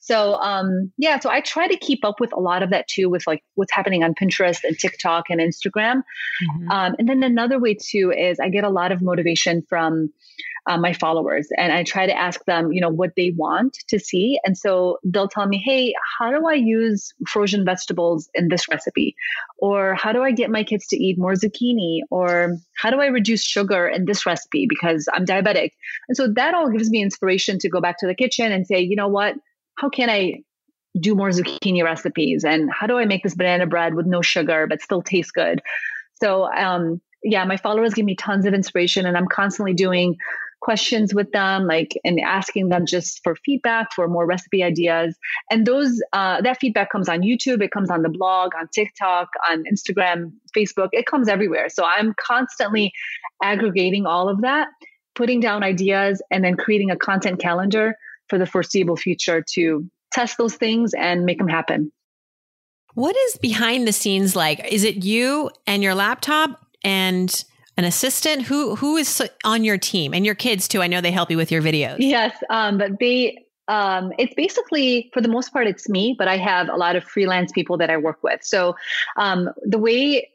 So 0.00 0.34
um 0.34 0.90
yeah, 0.96 1.18
so 1.18 1.30
I 1.30 1.40
try 1.40 1.68
to 1.68 1.76
keep 1.76 2.04
up 2.04 2.20
with 2.20 2.32
a 2.32 2.40
lot 2.40 2.62
of 2.62 2.70
that 2.70 2.88
too 2.88 3.10
with 3.10 3.26
like 3.26 3.42
what's 3.54 3.72
happening 3.72 4.02
on 4.02 4.14
Pinterest 4.14 4.64
and 4.64 4.78
TikTok 4.78 5.26
and 5.28 5.40
Instagram. 5.40 6.02
Mm-hmm. 6.42 6.70
Um, 6.70 6.94
and 6.98 7.08
then 7.08 7.22
another 7.22 7.58
way 7.58 7.74
too 7.74 8.12
is 8.16 8.40
I 8.40 8.48
get 8.48 8.64
a 8.64 8.70
lot 8.70 8.92
of 8.92 9.02
motivation 9.02 9.62
from 9.68 10.10
uh, 10.66 10.76
my 10.76 10.92
followers 10.92 11.48
and 11.56 11.72
I 11.72 11.82
try 11.82 12.06
to 12.06 12.16
ask 12.16 12.44
them, 12.44 12.72
you 12.72 12.80
know, 12.80 12.88
what 12.88 13.10
they 13.16 13.32
want 13.36 13.78
to 13.88 13.98
see. 13.98 14.38
And 14.44 14.56
so 14.56 14.98
they'll 15.04 15.28
tell 15.28 15.46
me, 15.46 15.58
hey, 15.58 15.94
how 16.18 16.30
do 16.30 16.46
I 16.46 16.54
use 16.54 17.12
frozen 17.26 17.64
vegetables 17.64 18.28
in 18.34 18.48
this 18.48 18.68
recipe? 18.68 19.14
Or 19.58 19.94
how 19.94 20.12
do 20.12 20.22
I 20.22 20.32
get 20.32 20.50
my 20.50 20.64
kids 20.64 20.86
to 20.88 20.96
eat 20.96 21.18
more 21.18 21.34
zucchini? 21.34 22.00
Or 22.10 22.56
how 22.76 22.90
do 22.90 23.00
I 23.00 23.06
reduce 23.06 23.44
sugar 23.44 23.86
in 23.88 24.04
this 24.04 24.26
recipe 24.26 24.66
because 24.68 25.08
I'm 25.12 25.24
diabetic? 25.24 25.70
And 26.08 26.16
so 26.16 26.28
that 26.34 26.54
all 26.54 26.70
gives 26.70 26.90
me 26.90 27.02
inspiration 27.02 27.58
to 27.60 27.68
go 27.68 27.80
back 27.80 27.98
to 27.98 28.06
the 28.06 28.14
kitchen 28.14 28.52
and 28.52 28.66
say, 28.66 28.80
you 28.80 28.96
know 28.96 29.08
what? 29.08 29.34
How 29.76 29.88
can 29.88 30.10
I 30.10 30.42
do 31.00 31.14
more 31.14 31.30
zucchini 31.30 31.82
recipes? 31.84 32.44
And 32.44 32.70
how 32.70 32.86
do 32.86 32.98
I 32.98 33.04
make 33.04 33.22
this 33.22 33.34
banana 33.34 33.66
bread 33.66 33.94
with 33.94 34.06
no 34.06 34.22
sugar 34.22 34.66
but 34.68 34.82
still 34.82 35.02
taste 35.02 35.32
good? 35.32 35.62
So, 36.22 36.44
um, 36.52 37.00
yeah, 37.22 37.44
my 37.44 37.56
followers 37.56 37.94
give 37.94 38.04
me 38.04 38.14
tons 38.14 38.46
of 38.46 38.54
inspiration, 38.54 39.06
and 39.06 39.16
I'm 39.16 39.28
constantly 39.28 39.74
doing 39.74 40.16
questions 40.60 41.14
with 41.14 41.32
them 41.32 41.66
like 41.66 41.98
and 42.04 42.20
asking 42.20 42.68
them 42.68 42.84
just 42.86 43.22
for 43.22 43.34
feedback 43.44 43.92
for 43.94 44.08
more 44.08 44.26
recipe 44.26 44.62
ideas. 44.62 45.16
And 45.50 45.66
those 45.66 46.02
uh, 46.12 46.40
that 46.42 46.58
feedback 46.60 46.90
comes 46.90 47.08
on 47.08 47.20
youtube 47.20 47.62
it 47.62 47.70
comes 47.70 47.90
on 47.90 48.02
the 48.02 48.08
blog 48.08 48.52
on 48.58 48.68
tiktok 48.68 49.28
on 49.50 49.64
instagram 49.64 50.32
facebook 50.56 50.88
it 50.92 51.06
comes 51.06 51.28
everywhere. 51.28 51.68
So 51.68 51.84
i'm 51.84 52.14
constantly 52.14 52.92
aggregating 53.42 54.06
all 54.06 54.28
of 54.28 54.42
that 54.42 54.68
putting 55.14 55.40
down 55.40 55.62
ideas 55.62 56.22
and 56.30 56.44
then 56.44 56.56
creating 56.56 56.90
a 56.90 56.96
content 56.96 57.40
calendar 57.40 57.94
for 58.28 58.38
the 58.38 58.46
foreseeable 58.46 58.96
future 58.96 59.44
to 59.54 59.88
test 60.12 60.38
those 60.38 60.54
things 60.54 60.94
and 60.94 61.24
make 61.24 61.38
them 61.38 61.48
happen. 61.48 61.92
What 62.94 63.16
is 63.16 63.36
behind 63.36 63.86
the 63.86 63.92
scenes 63.92 64.34
like? 64.34 64.64
Is 64.72 64.84
it 64.84 65.04
you 65.04 65.50
and 65.66 65.82
your 65.82 65.94
laptop 65.94 66.66
and 66.82 67.44
an 67.80 67.86
assistant? 67.86 68.42
Who 68.42 68.76
who 68.76 68.98
is 68.98 69.22
on 69.42 69.64
your 69.64 69.78
team 69.78 70.12
and 70.12 70.26
your 70.26 70.34
kids 70.34 70.68
too? 70.68 70.82
I 70.82 70.86
know 70.86 71.00
they 71.00 71.10
help 71.10 71.30
you 71.30 71.38
with 71.38 71.50
your 71.50 71.62
videos. 71.62 71.96
Yes 71.98 72.36
um, 72.50 72.76
but 72.76 72.98
they 73.00 73.42
um, 73.68 74.12
it's 74.18 74.34
basically 74.34 75.10
for 75.14 75.22
the 75.22 75.28
most 75.28 75.50
part 75.52 75.66
it's 75.66 75.88
me 75.88 76.14
but 76.18 76.28
i 76.28 76.36
have 76.36 76.68
a 76.68 76.76
lot 76.76 76.94
of 76.96 77.04
freelance 77.04 77.52
people 77.52 77.78
that 77.78 77.88
i 77.88 77.96
work 77.96 78.22
with. 78.22 78.44
So 78.44 78.76
um, 79.16 79.48
the 79.62 79.78
way 79.78 80.28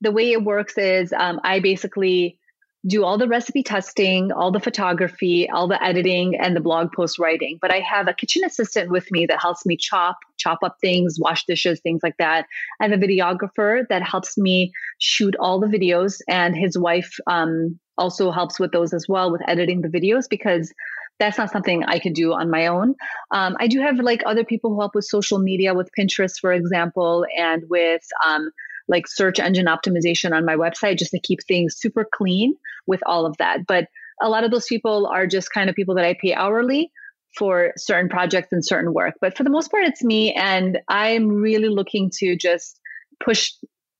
the 0.00 0.12
way 0.12 0.30
it 0.30 0.44
works 0.44 0.78
is 0.78 1.12
um, 1.12 1.40
i 1.42 1.58
basically 1.58 2.38
do 2.86 3.04
all 3.04 3.16
the 3.16 3.28
recipe 3.28 3.62
testing, 3.62 4.30
all 4.32 4.52
the 4.52 4.60
photography, 4.60 5.48
all 5.48 5.66
the 5.66 5.82
editing, 5.82 6.36
and 6.36 6.54
the 6.54 6.60
blog 6.60 6.92
post 6.92 7.18
writing. 7.18 7.58
But 7.60 7.72
I 7.72 7.80
have 7.80 8.08
a 8.08 8.12
kitchen 8.12 8.44
assistant 8.44 8.90
with 8.90 9.10
me 9.10 9.26
that 9.26 9.40
helps 9.40 9.64
me 9.64 9.76
chop, 9.76 10.18
chop 10.36 10.58
up 10.62 10.76
things, 10.80 11.16
wash 11.18 11.44
dishes, 11.46 11.80
things 11.80 12.00
like 12.02 12.16
that. 12.18 12.46
I 12.80 12.88
have 12.88 12.92
a 12.92 13.02
videographer 13.02 13.84
that 13.88 14.02
helps 14.02 14.36
me 14.36 14.72
shoot 14.98 15.34
all 15.40 15.60
the 15.60 15.66
videos, 15.66 16.18
and 16.28 16.54
his 16.56 16.78
wife 16.78 17.16
um, 17.26 17.78
also 17.96 18.30
helps 18.30 18.60
with 18.60 18.72
those 18.72 18.92
as 18.92 19.06
well 19.08 19.32
with 19.32 19.48
editing 19.48 19.80
the 19.80 19.88
videos 19.88 20.28
because 20.28 20.72
that's 21.18 21.38
not 21.38 21.50
something 21.50 21.84
I 21.84 21.98
could 22.00 22.14
do 22.14 22.32
on 22.32 22.50
my 22.50 22.66
own. 22.66 22.94
Um, 23.30 23.56
I 23.60 23.68
do 23.68 23.80
have 23.80 23.96
like 23.96 24.22
other 24.26 24.44
people 24.44 24.70
who 24.70 24.80
help 24.80 24.94
with 24.94 25.04
social 25.04 25.38
media, 25.38 25.72
with 25.72 25.90
Pinterest, 25.98 26.38
for 26.40 26.52
example, 26.52 27.24
and 27.38 27.62
with 27.68 28.02
um, 28.26 28.50
like 28.88 29.06
search 29.06 29.38
engine 29.38 29.66
optimization 29.66 30.32
on 30.32 30.44
my 30.44 30.56
website 30.56 30.98
just 30.98 31.12
to 31.12 31.20
keep 31.20 31.40
things 31.42 31.76
super 31.76 32.06
clean 32.12 32.54
with 32.86 33.00
all 33.06 33.26
of 33.26 33.36
that. 33.38 33.66
But 33.66 33.88
a 34.22 34.28
lot 34.28 34.44
of 34.44 34.50
those 34.50 34.66
people 34.66 35.06
are 35.06 35.26
just 35.26 35.52
kind 35.52 35.68
of 35.68 35.76
people 35.76 35.94
that 35.96 36.04
I 36.04 36.16
pay 36.20 36.34
hourly 36.34 36.90
for 37.36 37.72
certain 37.76 38.08
projects 38.08 38.52
and 38.52 38.64
certain 38.64 38.92
work. 38.92 39.14
But 39.20 39.36
for 39.36 39.42
the 39.42 39.50
most 39.50 39.70
part, 39.70 39.84
it's 39.84 40.04
me. 40.04 40.32
And 40.32 40.78
I'm 40.88 41.28
really 41.28 41.68
looking 41.68 42.10
to 42.18 42.36
just 42.36 42.80
push 43.22 43.52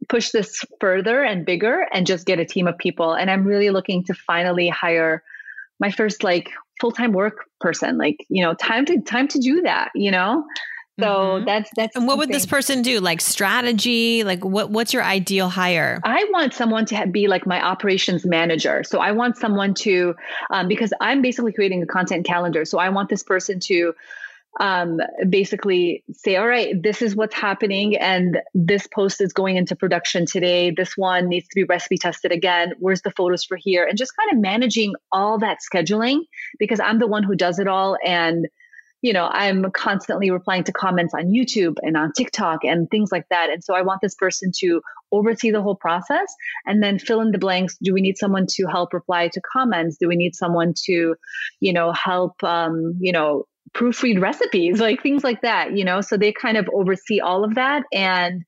push 0.08 0.30
this 0.30 0.60
further 0.80 1.22
and 1.22 1.46
bigger 1.46 1.86
and 1.92 2.06
just 2.06 2.26
get 2.26 2.38
a 2.38 2.44
team 2.44 2.66
of 2.66 2.76
people. 2.76 3.14
And 3.14 3.30
I'm 3.30 3.44
really 3.44 3.70
looking 3.70 4.04
to 4.04 4.14
finally 4.14 4.68
hire 4.68 5.22
my 5.80 5.90
first 5.90 6.22
like 6.22 6.50
full-time 6.78 7.12
work 7.12 7.46
person. 7.60 7.96
Like, 7.96 8.18
you 8.28 8.44
know, 8.44 8.54
time 8.54 8.84
to 8.86 9.00
time 9.00 9.28
to 9.28 9.38
do 9.38 9.62
that, 9.62 9.90
you 9.94 10.10
know? 10.10 10.44
So 11.00 11.06
mm-hmm. 11.06 11.44
that's 11.44 11.70
that's. 11.74 11.96
And 11.96 12.06
what 12.06 12.18
would 12.18 12.28
this 12.28 12.46
person 12.46 12.82
do? 12.82 13.00
Like 13.00 13.20
strategy? 13.20 14.22
Like 14.22 14.44
what? 14.44 14.70
What's 14.70 14.92
your 14.92 15.02
ideal 15.02 15.48
hire? 15.48 16.00
I 16.04 16.24
want 16.30 16.54
someone 16.54 16.86
to 16.86 17.06
be 17.08 17.26
like 17.26 17.46
my 17.46 17.60
operations 17.60 18.24
manager. 18.24 18.84
So 18.84 19.00
I 19.00 19.12
want 19.12 19.36
someone 19.36 19.74
to, 19.74 20.14
um, 20.50 20.68
because 20.68 20.92
I'm 21.00 21.20
basically 21.20 21.52
creating 21.52 21.82
a 21.82 21.86
content 21.86 22.24
calendar. 22.24 22.64
So 22.64 22.78
I 22.78 22.90
want 22.90 23.08
this 23.08 23.24
person 23.24 23.58
to 23.60 23.94
um, 24.60 25.00
basically 25.28 26.04
say, 26.12 26.36
all 26.36 26.46
right, 26.46 26.80
this 26.80 27.02
is 27.02 27.16
what's 27.16 27.34
happening, 27.34 27.96
and 27.96 28.38
this 28.54 28.86
post 28.86 29.20
is 29.20 29.32
going 29.32 29.56
into 29.56 29.74
production 29.74 30.26
today. 30.26 30.70
This 30.70 30.96
one 30.96 31.28
needs 31.28 31.48
to 31.48 31.56
be 31.56 31.64
recipe 31.64 31.98
tested 31.98 32.30
again. 32.30 32.74
Where's 32.78 33.02
the 33.02 33.10
photos 33.10 33.44
for 33.44 33.56
here? 33.56 33.84
And 33.84 33.98
just 33.98 34.12
kind 34.16 34.30
of 34.32 34.40
managing 34.40 34.94
all 35.10 35.40
that 35.40 35.58
scheduling 35.58 36.20
because 36.60 36.78
I'm 36.78 37.00
the 37.00 37.08
one 37.08 37.24
who 37.24 37.34
does 37.34 37.58
it 37.58 37.66
all. 37.66 37.98
And, 38.06 38.46
you 39.04 39.12
know, 39.12 39.28
I'm 39.30 39.70
constantly 39.72 40.30
replying 40.30 40.64
to 40.64 40.72
comments 40.72 41.12
on 41.12 41.26
YouTube 41.26 41.76
and 41.82 41.94
on 41.94 42.12
TikTok 42.12 42.64
and 42.64 42.88
things 42.90 43.12
like 43.12 43.28
that. 43.28 43.50
And 43.50 43.62
so 43.62 43.74
I 43.74 43.82
want 43.82 44.00
this 44.00 44.14
person 44.14 44.50
to 44.60 44.80
oversee 45.12 45.50
the 45.50 45.60
whole 45.60 45.76
process 45.76 46.34
and 46.64 46.82
then 46.82 46.98
fill 46.98 47.20
in 47.20 47.30
the 47.30 47.36
blanks. 47.36 47.76
Do 47.82 47.92
we 47.92 48.00
need 48.00 48.16
someone 48.16 48.46
to 48.52 48.64
help 48.64 48.94
reply 48.94 49.28
to 49.28 49.42
comments? 49.42 49.98
Do 50.00 50.08
we 50.08 50.16
need 50.16 50.34
someone 50.34 50.72
to, 50.86 51.16
you 51.60 51.72
know, 51.74 51.92
help, 51.92 52.42
um, 52.42 52.96
you 52.98 53.12
know, 53.12 53.44
proofread 53.74 54.22
recipes, 54.22 54.80
like 54.80 55.02
things 55.02 55.22
like 55.22 55.42
that, 55.42 55.76
you 55.76 55.84
know? 55.84 56.00
So 56.00 56.16
they 56.16 56.32
kind 56.32 56.56
of 56.56 56.66
oversee 56.72 57.20
all 57.20 57.44
of 57.44 57.56
that. 57.56 57.82
And 57.92 58.42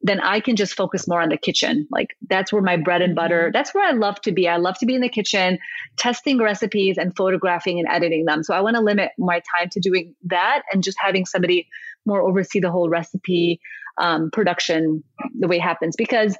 then 0.00 0.20
I 0.20 0.40
can 0.40 0.56
just 0.56 0.74
focus 0.74 1.08
more 1.08 1.20
on 1.20 1.28
the 1.28 1.36
kitchen. 1.36 1.88
Like 1.90 2.16
that's 2.28 2.52
where 2.52 2.62
my 2.62 2.76
bread 2.76 3.02
and 3.02 3.14
butter, 3.14 3.44
mm-hmm. 3.44 3.52
that's 3.52 3.74
where 3.74 3.86
I 3.86 3.92
love 3.92 4.20
to 4.22 4.32
be. 4.32 4.48
I 4.48 4.56
love 4.56 4.78
to 4.78 4.86
be 4.86 4.94
in 4.94 5.00
the 5.00 5.08
kitchen, 5.08 5.58
testing 5.96 6.38
recipes 6.38 6.98
and 6.98 7.16
photographing 7.16 7.78
and 7.78 7.88
editing 7.88 8.24
them. 8.24 8.42
So 8.42 8.54
I 8.54 8.60
want 8.60 8.76
to 8.76 8.82
limit 8.82 9.10
my 9.18 9.42
time 9.56 9.68
to 9.72 9.80
doing 9.80 10.14
that 10.26 10.62
and 10.72 10.82
just 10.82 10.98
having 11.00 11.26
somebody 11.26 11.68
more 12.06 12.22
oversee 12.22 12.60
the 12.60 12.70
whole 12.70 12.88
recipe 12.88 13.60
um, 14.00 14.30
production 14.30 15.02
the 15.38 15.48
way 15.48 15.56
it 15.56 15.62
happens 15.62 15.96
because 15.96 16.36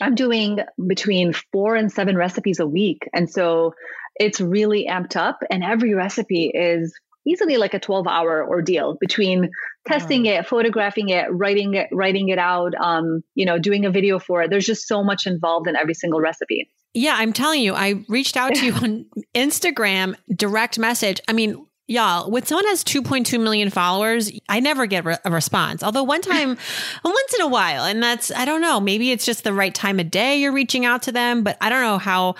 I'm 0.00 0.14
doing 0.14 0.58
between 0.86 1.32
four 1.52 1.76
and 1.76 1.92
seven 1.92 2.16
recipes 2.16 2.58
a 2.58 2.66
week. 2.66 3.08
And 3.12 3.30
so 3.30 3.74
it's 4.16 4.40
really 4.40 4.88
amped 4.90 5.16
up 5.16 5.40
and 5.50 5.62
every 5.62 5.94
recipe 5.94 6.50
is 6.52 6.92
easily 7.26 7.56
like 7.56 7.74
a 7.74 7.78
12 7.78 8.06
hour 8.06 8.46
ordeal 8.48 8.96
between 9.00 9.50
testing 9.86 10.26
it 10.26 10.46
photographing 10.46 11.08
it 11.08 11.26
writing 11.30 11.74
it 11.74 11.88
writing 11.92 12.28
it 12.28 12.38
out 12.38 12.74
um, 12.76 13.22
you 13.34 13.44
know 13.44 13.58
doing 13.58 13.84
a 13.84 13.90
video 13.90 14.18
for 14.18 14.42
it 14.42 14.50
there's 14.50 14.66
just 14.66 14.86
so 14.86 15.02
much 15.02 15.26
involved 15.26 15.66
in 15.68 15.76
every 15.76 15.94
single 15.94 16.20
recipe 16.20 16.68
yeah 16.94 17.14
i'm 17.16 17.32
telling 17.32 17.60
you 17.60 17.74
i 17.74 18.04
reached 18.08 18.36
out 18.36 18.54
to 18.54 18.66
you 18.66 18.72
on 18.74 19.06
instagram 19.34 20.14
direct 20.34 20.78
message 20.78 21.20
i 21.28 21.32
mean 21.32 21.64
Y'all, 21.88 22.30
when 22.30 22.44
someone 22.44 22.64
has 22.68 22.84
2.2 22.84 23.42
million 23.42 23.68
followers, 23.68 24.30
I 24.48 24.60
never 24.60 24.86
get 24.86 25.04
re- 25.04 25.18
a 25.24 25.30
response. 25.30 25.82
Although 25.82 26.04
one 26.04 26.22
time, 26.22 26.56
once 27.04 27.34
in 27.34 27.40
a 27.42 27.48
while, 27.48 27.84
and 27.84 28.00
that's, 28.00 28.30
I 28.30 28.44
don't 28.44 28.60
know, 28.60 28.80
maybe 28.80 29.10
it's 29.10 29.26
just 29.26 29.42
the 29.42 29.52
right 29.52 29.74
time 29.74 29.98
of 29.98 30.10
day 30.10 30.38
you're 30.38 30.52
reaching 30.52 30.84
out 30.84 31.02
to 31.02 31.12
them, 31.12 31.42
but 31.42 31.58
I 31.60 31.68
don't 31.68 31.82
know 31.82 31.98
how 31.98 32.36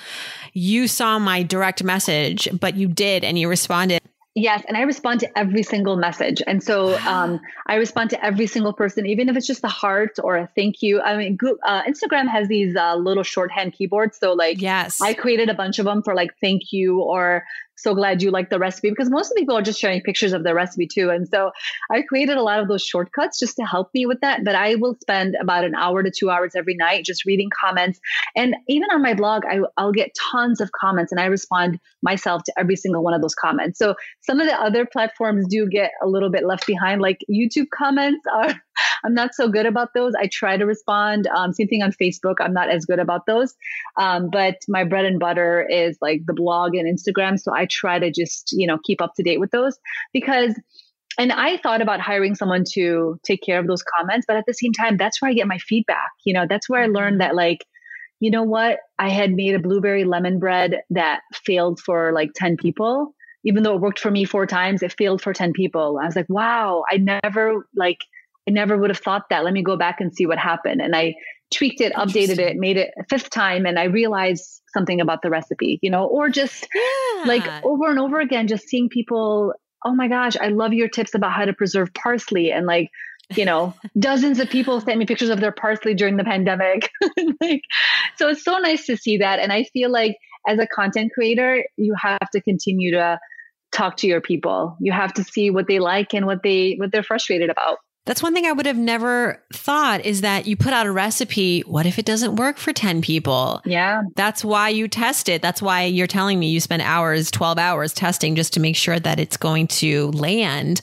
you 0.53 0.87
saw 0.87 1.19
my 1.19 1.43
direct 1.43 1.83
message, 1.83 2.49
but 2.61 2.77
you 2.77 2.87
did 2.87 3.25
and 3.25 3.37
you 3.37 3.49
responded. 3.49 4.01
Yes, 4.35 4.65
and 4.67 4.79
I 4.79 4.83
respond 4.83 5.21
to 5.21 5.39
every 5.39 5.63
single 5.63 5.97
message. 5.97 6.43
And 6.47 6.63
so 6.63 6.97
um, 7.07 7.41
I 7.67 7.75
respond 7.75 8.11
to 8.11 8.25
every 8.25 8.47
single 8.47 8.73
person, 8.73 9.07
even 9.07 9.29
if 9.29 9.37
it's 9.37 9.47
just 9.47 9.65
a 9.65 9.69
heart 9.69 10.19
or 10.23 10.37
a 10.37 10.49
thank 10.57 10.83
you. 10.83 11.01
I 11.01 11.17
mean, 11.17 11.39
uh, 11.65 11.83
Instagram 11.83 12.29
has 12.29 12.49
these 12.49 12.75
uh, 12.75 12.97
little 12.97 13.23
shorthand 13.23 13.75
keyboards. 13.75 14.19
So, 14.19 14.33
like, 14.33 14.61
yes, 14.61 15.01
I 15.01 15.15
created 15.15 15.49
a 15.49 15.55
bunch 15.55 15.79
of 15.79 15.85
them 15.85 16.03
for 16.03 16.15
like 16.15 16.35
thank 16.41 16.73
you 16.73 17.01
or 17.01 17.45
so 17.77 17.95
glad 17.95 18.23
you 18.23 18.31
like 18.31 18.51
the 18.51 18.59
recipe 18.59 18.91
because 18.91 19.11
most 19.11 19.33
people 19.37 19.57
are 19.57 19.63
just 19.63 19.81
sharing 19.81 20.01
pictures 20.03 20.33
of 20.33 20.45
their 20.45 20.55
recipe 20.55 20.87
too. 20.87 21.11
And 21.11 21.29
so 21.29 21.51
I 21.91 22.03
created 22.03 22.37
a 22.37 22.43
lot 22.43 22.61
of 22.61 22.69
those 22.69 22.83
shortcuts 22.83 23.39
just 23.39 23.57
to 23.57 23.63
help 23.63 23.91
me 23.95 24.07
with 24.07 24.21
that. 24.21 24.45
But 24.45 24.55
I 24.55 24.77
will 24.77 24.97
spend 25.01 25.37
about 25.41 25.65
an 25.65 25.75
hour 25.75 26.03
to 26.03 26.11
two 26.11 26.31
hours 26.31 26.53
every 26.55 26.75
night 26.75 27.05
just 27.05 27.25
reading 27.25 27.51
comments. 27.59 27.99
And 28.37 28.55
even 28.69 28.91
on 28.91 29.03
my 29.03 29.15
blog, 29.15 29.45
I, 29.47 29.61
I'll 29.77 29.93
get 29.93 30.15
tons 30.33 30.61
of 30.61 30.71
comments 30.73 31.13
and 31.13 31.21
I 31.21 31.27
respond 31.27 31.81
myself 32.03 32.43
to 32.45 32.53
every 32.59 32.77
single 32.77 33.03
one 33.03 33.15
of 33.15 33.23
those 33.23 33.35
comments. 33.35 33.79
So 33.79 33.95
some 34.21 34.41
of 34.41 34.47
the 34.47 34.61
other 34.61 34.87
platforms 34.87 35.47
do 35.49 35.69
get 35.69 35.93
a 36.03 36.07
little 36.07 36.31
bit 36.31 36.45
left 36.45 36.67
behind, 36.67 37.01
like 37.01 37.19
YouTube 37.31 37.71
comments 37.75 38.25
are 38.33 38.55
I'm 39.05 39.15
not 39.15 39.35
so 39.35 39.49
good 39.49 39.67
about 39.67 39.95
those. 39.95 40.15
I 40.19 40.29
try 40.29 40.57
to 40.57 40.65
respond. 40.65 41.27
Um, 41.29 41.53
same 41.53 41.69
thing 41.69 41.83
on 41.83 41.93
Facebook. 41.93 42.37
I'm 42.41 42.53
not 42.53 42.71
as 42.71 42.85
good 42.85 42.99
about 42.99 43.27
those. 43.27 43.55
Um, 43.99 44.31
but 44.31 44.57
my 44.69 44.85
bread 44.85 45.05
and 45.05 45.19
butter 45.19 45.67
is 45.69 45.99
like 46.01 46.23
the 46.27 46.35
blog 46.35 46.75
and 46.75 46.87
Instagram. 46.87 47.39
So 47.39 47.55
I 47.55 47.67
try 47.67 47.99
to 47.99 48.11
just, 48.11 48.53
you 48.53 48.67
know, 48.67 48.79
keep 48.85 49.01
up 49.01 49.15
to 49.17 49.23
date 49.23 49.41
with 49.41 49.51
those 49.51 49.79
because 50.13 50.55
and 51.19 51.33
I 51.33 51.59
thought 51.59 51.83
about 51.83 52.01
hiring 52.01 52.35
someone 52.35 52.65
to 52.73 53.21
take 53.23 53.43
care 53.43 53.59
of 53.59 53.67
those 53.67 53.83
comments, 53.83 54.25
but 54.27 54.37
at 54.37 54.47
the 54.47 54.55
same 54.55 54.73
time, 54.73 54.97
that's 54.97 55.21
where 55.21 55.31
I 55.31 55.35
get 55.35 55.47
my 55.47 55.59
feedback. 55.59 56.11
You 56.25 56.33
know, 56.33 56.47
that's 56.49 56.69
where 56.71 56.83
I 56.83 56.87
learned 56.87 57.21
that 57.21 57.35
like, 57.35 57.67
you 58.21 58.31
know 58.31 58.45
what? 58.45 58.79
I 58.99 59.11
had 59.11 59.33
made 59.33 59.55
a 59.55 59.59
blueberry 59.59 60.05
lemon 60.05 60.39
bread 60.39 60.83
that 60.91 61.21
failed 61.35 61.81
for 61.81 62.13
like 62.13 62.31
10 62.35 62.57
people. 62.57 63.15
Even 63.45 63.63
though 63.63 63.75
it 63.75 63.81
worked 63.81 63.99
for 63.99 64.11
me 64.11 64.25
four 64.25 64.47
times, 64.47 64.83
it 64.83 64.95
failed 64.97 65.21
for 65.21 65.33
10 65.33 65.53
people. 65.53 65.99
I 66.01 66.07
was 66.07 66.17
like, 66.17 66.29
wow, 66.29 66.85
I 66.91 66.97
never 66.97 67.67
like 67.75 67.99
I 68.49 68.51
never 68.51 68.77
would 68.77 68.91
have 68.91 68.99
thought 68.99 69.29
that. 69.31 69.45
Let 69.45 69.53
me 69.53 69.63
go 69.63 69.77
back 69.77 70.01
and 70.01 70.15
see 70.15 70.27
what 70.27 70.39
happened. 70.39 70.81
And 70.81 70.97
I 70.97 71.15
tweaked 71.53 71.81
it, 71.81 71.93
updated 71.95 72.39
it, 72.39 72.57
made 72.57 72.77
it 72.77 72.93
a 72.99 73.05
fifth 73.09 73.31
time, 73.31 73.67
and 73.67 73.79
I 73.79 73.85
realized 73.85 74.63
something 74.73 75.01
about 75.01 75.23
the 75.23 75.31
recipe, 75.31 75.79
you 75.83 75.91
know, 75.91 76.07
or 76.07 76.29
just 76.29 76.67
yeah. 76.75 77.25
like 77.27 77.47
over 77.65 77.91
and 77.91 77.99
over 77.99 78.21
again, 78.21 78.49
just 78.49 78.69
seeing 78.69 78.89
people, 78.89 79.53
oh 79.85 79.95
my 79.95 80.09
gosh, 80.09 80.37
I 80.41 80.49
love 80.49 80.73
your 80.73 80.89
tips 80.89 81.15
about 81.15 81.33
how 81.33 81.45
to 81.45 81.53
preserve 81.53 81.93
parsley. 81.95 82.51
And 82.51 82.67
like, 82.67 82.91
you 83.37 83.45
know, 83.45 83.75
dozens 83.99 84.41
of 84.41 84.49
people 84.49 84.81
sent 84.81 84.99
me 84.99 85.07
pictures 85.07 85.29
of 85.29 85.41
their 85.41 85.53
parsley 85.53 85.95
during 85.95 86.17
the 86.17 86.25
pandemic. 86.25 86.91
like, 87.41 87.63
so 88.17 88.29
it's 88.29 88.45
so 88.45 88.59
nice 88.59 88.87
to 88.87 88.97
see 88.97 89.19
that. 89.19 89.39
And 89.39 89.53
I 89.53 89.65
feel 89.65 89.91
like 89.91 90.17
as 90.49 90.59
a 90.59 90.67
content 90.67 91.13
creator, 91.15 91.65
you 91.77 91.95
have 92.01 92.31
to 92.33 92.41
continue 92.41 92.93
to 92.93 93.19
talk 93.73 93.97
to 93.99 94.07
your 94.07 94.21
people. 94.21 94.77
You 94.81 94.93
have 94.93 95.13
to 95.15 95.25
see 95.25 95.51
what 95.51 95.67
they 95.67 95.79
like 95.79 96.15
and 96.15 96.27
what 96.27 96.43
they 96.43 96.75
what 96.79 96.93
they're 96.93 97.03
frustrated 97.03 97.51
about. 97.51 97.79
That's 98.05 98.23
one 98.23 98.35
thing 98.35 98.47
I 98.47 98.53
would 98.53 98.67
have 98.67 98.77
never 98.77 99.41
thought 99.53 100.05
is 100.05 100.23
that 100.23 100.47
you 100.47 100.57
put 100.57 100.73
out 100.73 100.87
a 100.87 100.91
recipe. 100.93 101.61
What 101.61 101.87
if 101.87 102.01
it 102.01 102.05
doesn't 102.05 102.35
work 102.35 102.59
for 102.59 102.73
10 102.73 103.01
people? 103.01 103.61
Yeah. 103.65 104.03
That's 104.17 104.45
why 104.45 104.71
you 104.71 104.89
test 104.89 105.29
it. 105.29 105.41
That's 105.41 105.63
why 105.63 105.85
you're 105.85 106.09
telling 106.09 106.41
me 106.41 106.49
you 106.49 106.59
spend 106.59 106.83
hours, 106.83 107.31
12 107.31 107.59
hours 107.59 107.93
testing 107.93 108.35
just 108.35 108.53
to 108.55 108.61
make 108.61 108.75
sure 108.75 108.99
that 108.99 109.21
it's 109.21 109.37
going 109.37 109.69
to 109.69 110.11
land. 110.11 110.81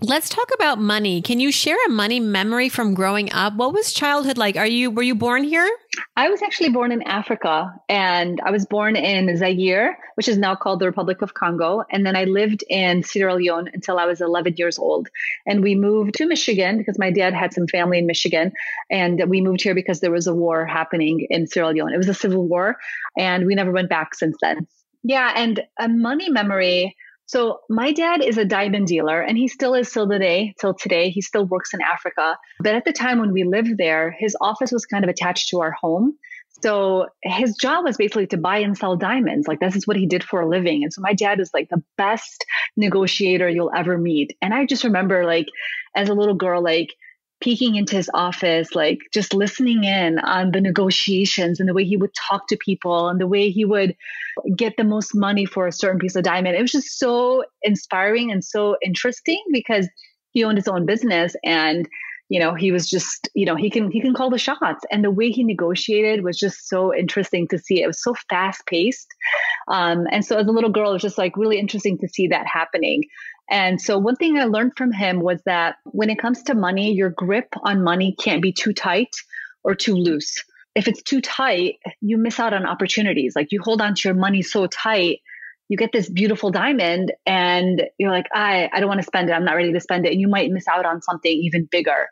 Let's 0.00 0.28
talk 0.28 0.50
about 0.54 0.78
money. 0.78 1.22
Can 1.22 1.40
you 1.40 1.50
share 1.50 1.78
a 1.86 1.90
money 1.90 2.20
memory 2.20 2.68
from 2.68 2.92
growing 2.92 3.32
up? 3.32 3.54
What 3.54 3.72
was 3.72 3.94
childhood 3.94 4.36
like? 4.36 4.56
Are 4.56 4.66
you, 4.66 4.90
were 4.90 5.02
you 5.02 5.14
born 5.14 5.44
here? 5.44 5.68
I 6.16 6.28
was 6.28 6.42
actually 6.42 6.70
born 6.70 6.92
in 6.92 7.02
Africa 7.02 7.72
and 7.88 8.40
I 8.44 8.50
was 8.50 8.66
born 8.66 8.96
in 8.96 9.36
Zaire, 9.36 9.98
which 10.14 10.28
is 10.28 10.38
now 10.38 10.54
called 10.54 10.80
the 10.80 10.86
Republic 10.86 11.22
of 11.22 11.34
Congo. 11.34 11.84
And 11.90 12.04
then 12.04 12.16
I 12.16 12.24
lived 12.24 12.64
in 12.68 13.02
Sierra 13.02 13.34
Leone 13.34 13.70
until 13.72 13.98
I 13.98 14.06
was 14.06 14.20
11 14.20 14.54
years 14.56 14.78
old. 14.78 15.08
And 15.46 15.62
we 15.62 15.74
moved 15.74 16.14
to 16.14 16.26
Michigan 16.26 16.78
because 16.78 16.98
my 16.98 17.10
dad 17.10 17.34
had 17.34 17.52
some 17.52 17.66
family 17.66 17.98
in 17.98 18.06
Michigan. 18.06 18.52
And 18.90 19.22
we 19.28 19.40
moved 19.40 19.62
here 19.62 19.74
because 19.74 20.00
there 20.00 20.10
was 20.10 20.26
a 20.26 20.34
war 20.34 20.66
happening 20.66 21.26
in 21.30 21.46
Sierra 21.46 21.70
Leone. 21.70 21.92
It 21.92 21.98
was 21.98 22.08
a 22.08 22.14
civil 22.14 22.46
war. 22.46 22.76
And 23.16 23.46
we 23.46 23.54
never 23.54 23.72
went 23.72 23.88
back 23.88 24.14
since 24.14 24.36
then. 24.42 24.66
Yeah. 25.02 25.32
And 25.36 25.62
a 25.78 25.88
money 25.88 26.30
memory. 26.30 26.96
So 27.28 27.60
my 27.68 27.92
dad 27.92 28.22
is 28.24 28.38
a 28.38 28.44
diamond 28.46 28.86
dealer 28.86 29.20
and 29.20 29.36
he 29.36 29.48
still 29.48 29.74
is 29.74 29.92
till 29.92 30.08
today, 30.08 30.54
till 30.58 30.72
today. 30.72 31.10
He 31.10 31.20
still 31.20 31.44
works 31.44 31.74
in 31.74 31.80
Africa. 31.82 32.38
But 32.60 32.74
at 32.74 32.86
the 32.86 32.92
time 32.92 33.18
when 33.18 33.32
we 33.32 33.44
lived 33.44 33.76
there, 33.76 34.16
his 34.18 34.34
office 34.40 34.72
was 34.72 34.86
kind 34.86 35.04
of 35.04 35.10
attached 35.10 35.50
to 35.50 35.60
our 35.60 35.70
home. 35.70 36.16
So 36.62 37.06
his 37.22 37.54
job 37.54 37.84
was 37.84 37.98
basically 37.98 38.26
to 38.28 38.38
buy 38.38 38.58
and 38.58 38.76
sell 38.76 38.96
diamonds. 38.96 39.46
Like 39.46 39.60
this 39.60 39.76
is 39.76 39.86
what 39.86 39.98
he 39.98 40.06
did 40.06 40.24
for 40.24 40.40
a 40.40 40.48
living. 40.48 40.82
And 40.82 40.92
so 40.92 41.02
my 41.02 41.12
dad 41.12 41.38
was 41.38 41.50
like 41.52 41.68
the 41.68 41.82
best 41.98 42.46
negotiator 42.78 43.46
you'll 43.46 43.72
ever 43.76 43.98
meet. 43.98 44.34
And 44.40 44.54
I 44.54 44.64
just 44.64 44.82
remember 44.82 45.26
like 45.26 45.48
as 45.94 46.08
a 46.08 46.14
little 46.14 46.34
girl, 46.34 46.62
like 46.62 46.94
peeking 47.40 47.76
into 47.76 47.96
his 47.96 48.10
office, 48.14 48.74
like 48.74 48.98
just 49.12 49.34
listening 49.34 49.84
in 49.84 50.18
on 50.20 50.50
the 50.50 50.60
negotiations 50.60 51.60
and 51.60 51.68
the 51.68 51.74
way 51.74 51.84
he 51.84 51.96
would 51.96 52.14
talk 52.14 52.48
to 52.48 52.56
people 52.56 53.08
and 53.08 53.20
the 53.20 53.26
way 53.26 53.50
he 53.50 53.64
would 53.64 53.96
get 54.56 54.76
the 54.76 54.84
most 54.84 55.14
money 55.14 55.44
for 55.44 55.66
a 55.66 55.72
certain 55.72 55.98
piece 55.98 56.16
of 56.16 56.24
diamond. 56.24 56.56
It 56.56 56.62
was 56.62 56.72
just 56.72 56.98
so 56.98 57.44
inspiring 57.62 58.32
and 58.32 58.44
so 58.44 58.76
interesting 58.84 59.42
because 59.52 59.88
he 60.32 60.44
owned 60.44 60.58
his 60.58 60.68
own 60.68 60.86
business 60.86 61.34
and 61.44 61.88
you 62.28 62.38
know 62.38 62.54
he 62.54 62.70
was 62.72 62.90
just 62.90 63.30
you 63.34 63.46
know 63.46 63.56
he 63.56 63.70
can 63.70 63.90
he 63.90 64.00
can 64.00 64.14
call 64.14 64.30
the 64.30 64.38
shots. 64.38 64.84
And 64.90 65.04
the 65.04 65.10
way 65.10 65.30
he 65.30 65.44
negotiated 65.44 66.24
was 66.24 66.38
just 66.38 66.68
so 66.68 66.94
interesting 66.94 67.48
to 67.48 67.58
see. 67.58 67.82
It 67.82 67.86
was 67.86 68.02
so 68.02 68.14
fast 68.28 68.66
paced 68.66 69.08
um, 69.68 70.06
and 70.10 70.24
so 70.24 70.36
as 70.36 70.46
a 70.46 70.52
little 70.52 70.70
girl 70.70 70.90
it 70.90 70.94
was 70.94 71.02
just 71.02 71.18
like 71.18 71.36
really 71.36 71.58
interesting 71.58 71.98
to 71.98 72.08
see 72.08 72.26
that 72.28 72.46
happening 72.46 73.04
and 73.50 73.80
so 73.80 73.98
one 73.98 74.16
thing 74.16 74.38
I 74.38 74.44
learned 74.44 74.72
from 74.76 74.92
him 74.92 75.20
was 75.20 75.40
that 75.46 75.76
when 75.84 76.10
it 76.10 76.18
comes 76.18 76.42
to 76.44 76.54
money, 76.54 76.92
your 76.92 77.10
grip 77.10 77.48
on 77.62 77.82
money 77.82 78.14
can't 78.18 78.42
be 78.42 78.52
too 78.52 78.72
tight 78.72 79.14
or 79.64 79.74
too 79.74 79.94
loose. 79.94 80.42
If 80.74 80.86
it's 80.86 81.02
too 81.02 81.20
tight, 81.20 81.76
you 82.00 82.18
miss 82.18 82.38
out 82.38 82.52
on 82.52 82.66
opportunities. 82.66 83.34
Like 83.34 83.48
you 83.50 83.60
hold 83.62 83.80
on 83.80 83.94
to 83.94 84.08
your 84.08 84.14
money 84.14 84.42
so 84.42 84.66
tight, 84.66 85.20
you 85.68 85.76
get 85.76 85.92
this 85.92 86.08
beautiful 86.08 86.50
diamond 86.50 87.12
and 87.26 87.82
you're 87.98 88.10
like, 88.10 88.26
I, 88.34 88.70
I 88.72 88.80
don't 88.80 88.88
want 88.88 89.00
to 89.00 89.06
spend 89.06 89.28
it. 89.28 89.32
I'm 89.32 89.44
not 89.44 89.56
ready 89.56 89.72
to 89.72 89.80
spend 89.80 90.06
it. 90.06 90.12
And 90.12 90.20
you 90.20 90.28
might 90.28 90.50
miss 90.50 90.68
out 90.68 90.86
on 90.86 91.02
something 91.02 91.30
even 91.30 91.68
bigger. 91.70 92.08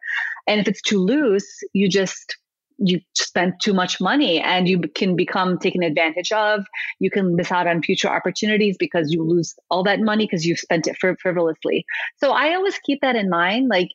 And 0.47 0.61
if 0.61 0.69
it's 0.69 0.83
too 0.83 0.99
loose, 0.99 1.49
you 1.73 1.89
just 1.89 2.37
you 2.79 3.01
spend 3.15 3.55
too 3.63 3.73
much 3.73 4.01
money 4.01 4.41
and 4.41 4.69
you 4.69 4.81
can 4.81 5.17
become 5.17 5.59
taken 5.59 5.83
advantage 5.83 6.33
of. 6.33 6.65
You 6.99 7.11
can 7.11 7.37
miss 7.37 7.51
out 7.51 7.67
on 7.67 7.83
future 7.83 8.09
opportunities 8.09 8.77
because 8.79 9.13
you 9.13 9.23
lose 9.23 9.55
all 9.71 9.83
that 9.85 10.01
money 10.01 10.25
because 10.25 10.45
you've 10.45 10.59
spent 10.59 10.87
it 10.87 10.97
frivolously. 10.99 11.85
So 12.19 12.33
I 12.33 12.55
always 12.55 12.79
keep 12.79 13.01
that 13.01 13.17
in 13.17 13.31
mind. 13.31 13.69
Like 13.69 13.89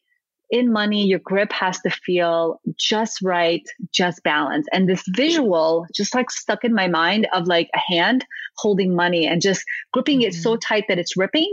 in 0.50 0.72
money, 0.72 1.06
your 1.06 1.20
grip 1.20 1.52
has 1.54 1.80
to 1.82 1.90
feel 1.90 2.60
just 2.78 3.22
right, 3.22 3.64
just 3.94 4.22
balanced. 4.24 4.70
And 4.74 4.88
this 4.90 5.04
visual 5.10 5.86
just 5.96 6.14
like 6.14 6.32
stuck 6.32 6.64
in 6.64 6.74
my 6.74 6.88
mind 6.88 7.28
of 7.34 7.48
like 7.48 7.70
a 7.74 7.80
hand 7.80 8.26
holding 8.58 8.96
money 8.96 9.28
and 9.28 9.42
just 9.42 9.64
gripping 9.94 10.20
mm-hmm. 10.20 10.30
it 10.30 10.34
so 10.34 10.52
mm-hmm. 10.52 10.60
tight 10.60 10.86
that 10.90 11.00
it's 11.00 11.16
ripping 11.16 11.52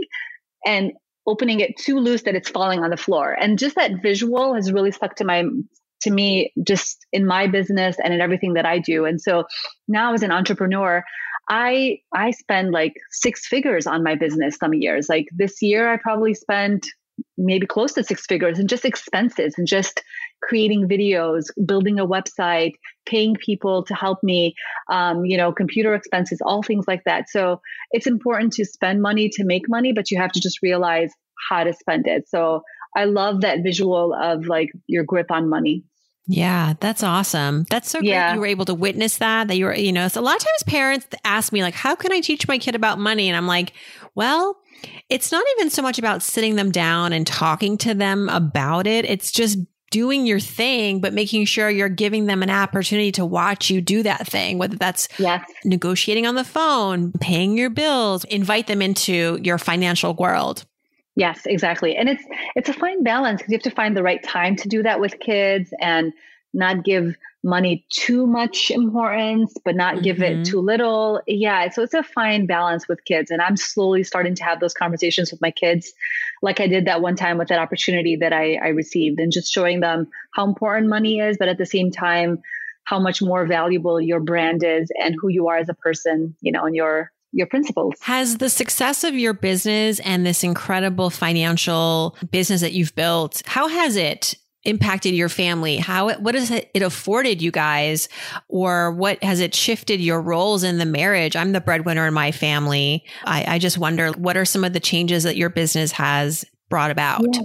and 0.65 0.91
opening 1.25 1.59
it 1.59 1.77
too 1.77 1.99
loose 1.99 2.23
that 2.23 2.35
it's 2.35 2.49
falling 2.49 2.83
on 2.83 2.89
the 2.89 2.97
floor. 2.97 3.31
And 3.31 3.59
just 3.59 3.75
that 3.75 4.01
visual 4.01 4.55
has 4.55 4.71
really 4.71 4.91
stuck 4.91 5.15
to 5.17 5.23
my 5.23 5.43
to 6.01 6.11
me 6.11 6.53
just 6.63 7.05
in 7.11 7.25
my 7.25 7.47
business 7.47 7.97
and 8.03 8.13
in 8.13 8.21
everything 8.21 8.53
that 8.53 8.65
I 8.65 8.79
do. 8.79 9.05
And 9.05 9.19
so 9.21 9.45
now 9.87 10.13
as 10.13 10.23
an 10.23 10.31
entrepreneur, 10.31 11.03
I 11.49 11.99
I 12.13 12.31
spend 12.31 12.71
like 12.71 12.93
six 13.11 13.47
figures 13.47 13.87
on 13.87 14.03
my 14.03 14.15
business 14.15 14.57
some 14.57 14.73
years. 14.73 15.09
Like 15.09 15.27
this 15.35 15.61
year 15.61 15.91
I 15.91 15.97
probably 15.97 16.33
spent 16.33 16.87
maybe 17.37 17.65
close 17.65 17.93
to 17.93 18.03
six 18.03 18.25
figures 18.25 18.59
and 18.59 18.69
just 18.69 18.85
expenses 18.85 19.55
and 19.57 19.67
just 19.67 20.03
creating 20.41 20.87
videos, 20.87 21.45
building 21.65 21.99
a 21.99 22.07
website, 22.07 22.73
paying 23.05 23.35
people 23.35 23.83
to 23.83 23.93
help 23.93 24.19
me, 24.23 24.55
um, 24.89 25.25
you 25.25 25.35
know, 25.37 25.51
computer 25.51 25.93
expenses, 25.93 26.39
all 26.45 26.63
things 26.63 26.85
like 26.87 27.03
that. 27.05 27.29
So 27.29 27.61
it's 27.91 28.07
important 28.07 28.53
to 28.53 28.65
spend 28.65 29.01
money 29.01 29.29
to 29.29 29.43
make 29.43 29.67
money, 29.67 29.91
but 29.91 30.11
you 30.11 30.19
have 30.19 30.31
to 30.31 30.39
just 30.39 30.61
realize 30.61 31.11
how 31.49 31.63
to 31.63 31.73
spend 31.73 32.07
it. 32.07 32.27
So 32.29 32.61
I 32.95 33.05
love 33.05 33.41
that 33.41 33.59
visual 33.63 34.13
of 34.13 34.47
like 34.47 34.71
your 34.87 35.03
grip 35.03 35.31
on 35.31 35.49
money. 35.49 35.83
Yeah, 36.31 36.75
that's 36.79 37.01
awesome. 37.01 37.65
That's 37.71 37.89
so 37.89 38.01
great 38.01 38.09
yeah. 38.09 38.35
you 38.35 38.39
were 38.39 38.45
able 38.45 38.65
to 38.65 38.75
witness 38.75 39.17
that. 39.17 39.47
That 39.47 39.57
you 39.57 39.65
were, 39.65 39.75
you 39.75 39.91
know, 39.91 40.07
so 40.07 40.21
a 40.21 40.23
lot 40.23 40.35
of 40.35 40.43
times 40.43 40.63
parents 40.67 41.07
ask 41.25 41.51
me, 41.51 41.63
like, 41.63 41.73
how 41.73 41.95
can 41.95 42.11
I 42.11 42.19
teach 42.19 42.47
my 42.47 42.59
kid 42.59 42.75
about 42.75 42.99
money? 42.99 43.27
And 43.27 43.35
I'm 43.35 43.47
like, 43.47 43.73
well, 44.13 44.55
it's 45.09 45.31
not 45.31 45.43
even 45.57 45.71
so 45.71 45.81
much 45.81 45.97
about 45.97 46.21
sitting 46.21 46.55
them 46.55 46.69
down 46.71 47.13
and 47.13 47.25
talking 47.25 47.79
to 47.79 47.95
them 47.95 48.29
about 48.29 48.85
it. 48.85 49.05
It's 49.05 49.31
just 49.31 49.57
doing 49.89 50.27
your 50.27 50.39
thing, 50.39 51.01
but 51.01 51.15
making 51.15 51.45
sure 51.45 51.67
you're 51.67 51.89
giving 51.89 52.27
them 52.27 52.43
an 52.43 52.51
opportunity 52.51 53.11
to 53.13 53.25
watch 53.25 53.71
you 53.71 53.81
do 53.81 54.03
that 54.03 54.27
thing, 54.27 54.59
whether 54.59 54.77
that's 54.77 55.07
yes. 55.17 55.43
negotiating 55.65 56.27
on 56.27 56.35
the 56.35 56.43
phone, 56.43 57.11
paying 57.13 57.57
your 57.57 57.71
bills, 57.71 58.23
invite 58.25 58.67
them 58.67 58.83
into 58.83 59.39
your 59.41 59.57
financial 59.57 60.13
world. 60.13 60.63
Yes, 61.19 61.41
exactly. 61.45 61.95
And 61.95 62.07
it's 62.07 62.23
it's 62.55 62.69
a 62.69 62.73
fine 62.73 63.03
balance 63.03 63.41
because 63.41 63.51
you 63.51 63.57
have 63.57 63.63
to 63.63 63.71
find 63.71 63.95
the 63.95 64.03
right 64.03 64.23
time 64.23 64.55
to 64.57 64.67
do 64.67 64.83
that 64.83 64.99
with 64.99 65.19
kids 65.19 65.73
and 65.79 66.13
not 66.53 66.83
give 66.83 67.15
money 67.43 67.85
too 67.89 68.25
much 68.25 68.71
importance, 68.71 69.53
but 69.63 69.75
not 69.75 69.95
mm-hmm. 69.95 70.03
give 70.03 70.21
it 70.21 70.33
mm-hmm. 70.33 70.43
too 70.43 70.59
little. 70.59 71.21
Yeah. 71.27 71.69
So 71.69 71.83
it's 71.83 71.93
a 71.93 72.03
fine 72.03 72.47
balance 72.47 72.87
with 72.87 73.05
kids. 73.05 73.31
And 73.31 73.41
I'm 73.41 73.55
slowly 73.55 74.03
starting 74.03 74.35
to 74.35 74.43
have 74.43 74.59
those 74.59 74.73
conversations 74.73 75.31
with 75.31 75.41
my 75.41 75.51
kids, 75.51 75.93
like 76.41 76.59
I 76.59 76.67
did 76.67 76.85
that 76.85 77.01
one 77.01 77.15
time 77.15 77.37
with 77.37 77.49
that 77.49 77.59
opportunity 77.59 78.17
that 78.17 78.33
I, 78.33 78.55
I 78.55 78.67
received, 78.69 79.19
and 79.19 79.31
just 79.31 79.51
showing 79.51 79.79
them 79.79 80.07
how 80.33 80.45
important 80.45 80.89
money 80.89 81.19
is, 81.19 81.37
but 81.37 81.49
at 81.49 81.57
the 81.57 81.65
same 81.65 81.91
time, 81.91 82.39
how 82.83 82.99
much 82.99 83.21
more 83.21 83.45
valuable 83.45 84.01
your 84.01 84.19
brand 84.19 84.63
is 84.63 84.91
and 84.99 85.15
who 85.19 85.27
you 85.29 85.47
are 85.49 85.57
as 85.57 85.69
a 85.69 85.75
person, 85.75 86.35
you 86.41 86.51
know, 86.51 86.65
and 86.65 86.75
your 86.75 87.11
your 87.31 87.47
principles. 87.47 87.93
Has 88.01 88.37
the 88.37 88.49
success 88.49 89.03
of 89.03 89.13
your 89.13 89.33
business 89.33 89.99
and 89.99 90.25
this 90.25 90.43
incredible 90.43 91.09
financial 91.09 92.17
business 92.31 92.61
that 92.61 92.73
you've 92.73 92.95
built, 92.95 93.41
how 93.45 93.67
has 93.67 93.95
it 93.95 94.35
impacted 94.63 95.13
your 95.13 95.29
family? 95.29 95.77
How 95.77 96.13
what 96.19 96.35
has 96.35 96.51
it 96.51 96.81
afforded 96.81 97.41
you 97.41 97.51
guys, 97.51 98.09
or 98.47 98.91
what 98.91 99.23
has 99.23 99.39
it 99.39 99.55
shifted 99.55 100.01
your 100.01 100.21
roles 100.21 100.63
in 100.63 100.77
the 100.77 100.85
marriage? 100.85 101.35
I'm 101.35 101.51
the 101.51 101.61
breadwinner 101.61 102.07
in 102.07 102.13
my 102.13 102.31
family. 102.31 103.05
I, 103.23 103.55
I 103.55 103.59
just 103.59 103.77
wonder 103.77 104.11
what 104.11 104.37
are 104.37 104.45
some 104.45 104.63
of 104.63 104.73
the 104.73 104.79
changes 104.79 105.23
that 105.23 105.37
your 105.37 105.49
business 105.49 105.91
has 105.93 106.45
brought 106.69 106.91
about. 106.91 107.21
Yeah. 107.33 107.41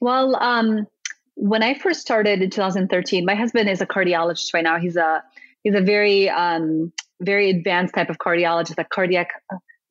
Well, 0.00 0.36
um, 0.36 0.86
when 1.34 1.62
I 1.62 1.74
first 1.74 2.00
started 2.00 2.42
in 2.42 2.50
2013, 2.50 3.24
my 3.24 3.34
husband 3.34 3.68
is 3.68 3.80
a 3.80 3.86
cardiologist 3.86 4.52
right 4.52 4.64
now. 4.64 4.78
He's 4.78 4.96
a 4.96 5.22
he's 5.62 5.74
a 5.74 5.80
very 5.80 6.28
um, 6.28 6.92
very 7.20 7.50
advanced 7.50 7.94
type 7.94 8.10
of 8.10 8.18
cardiologist, 8.18 8.78
a 8.78 8.84
cardiac. 8.84 9.30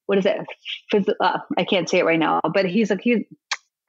What 0.05 0.19
is 0.19 0.25
it? 0.25 0.37
Uh, 1.19 1.39
I 1.57 1.63
can't 1.63 1.89
say 1.89 1.99
it 1.99 2.05
right 2.05 2.19
now, 2.19 2.39
but 2.53 2.65
he's 2.65 2.91
a 2.91 2.97
he's 3.01 3.23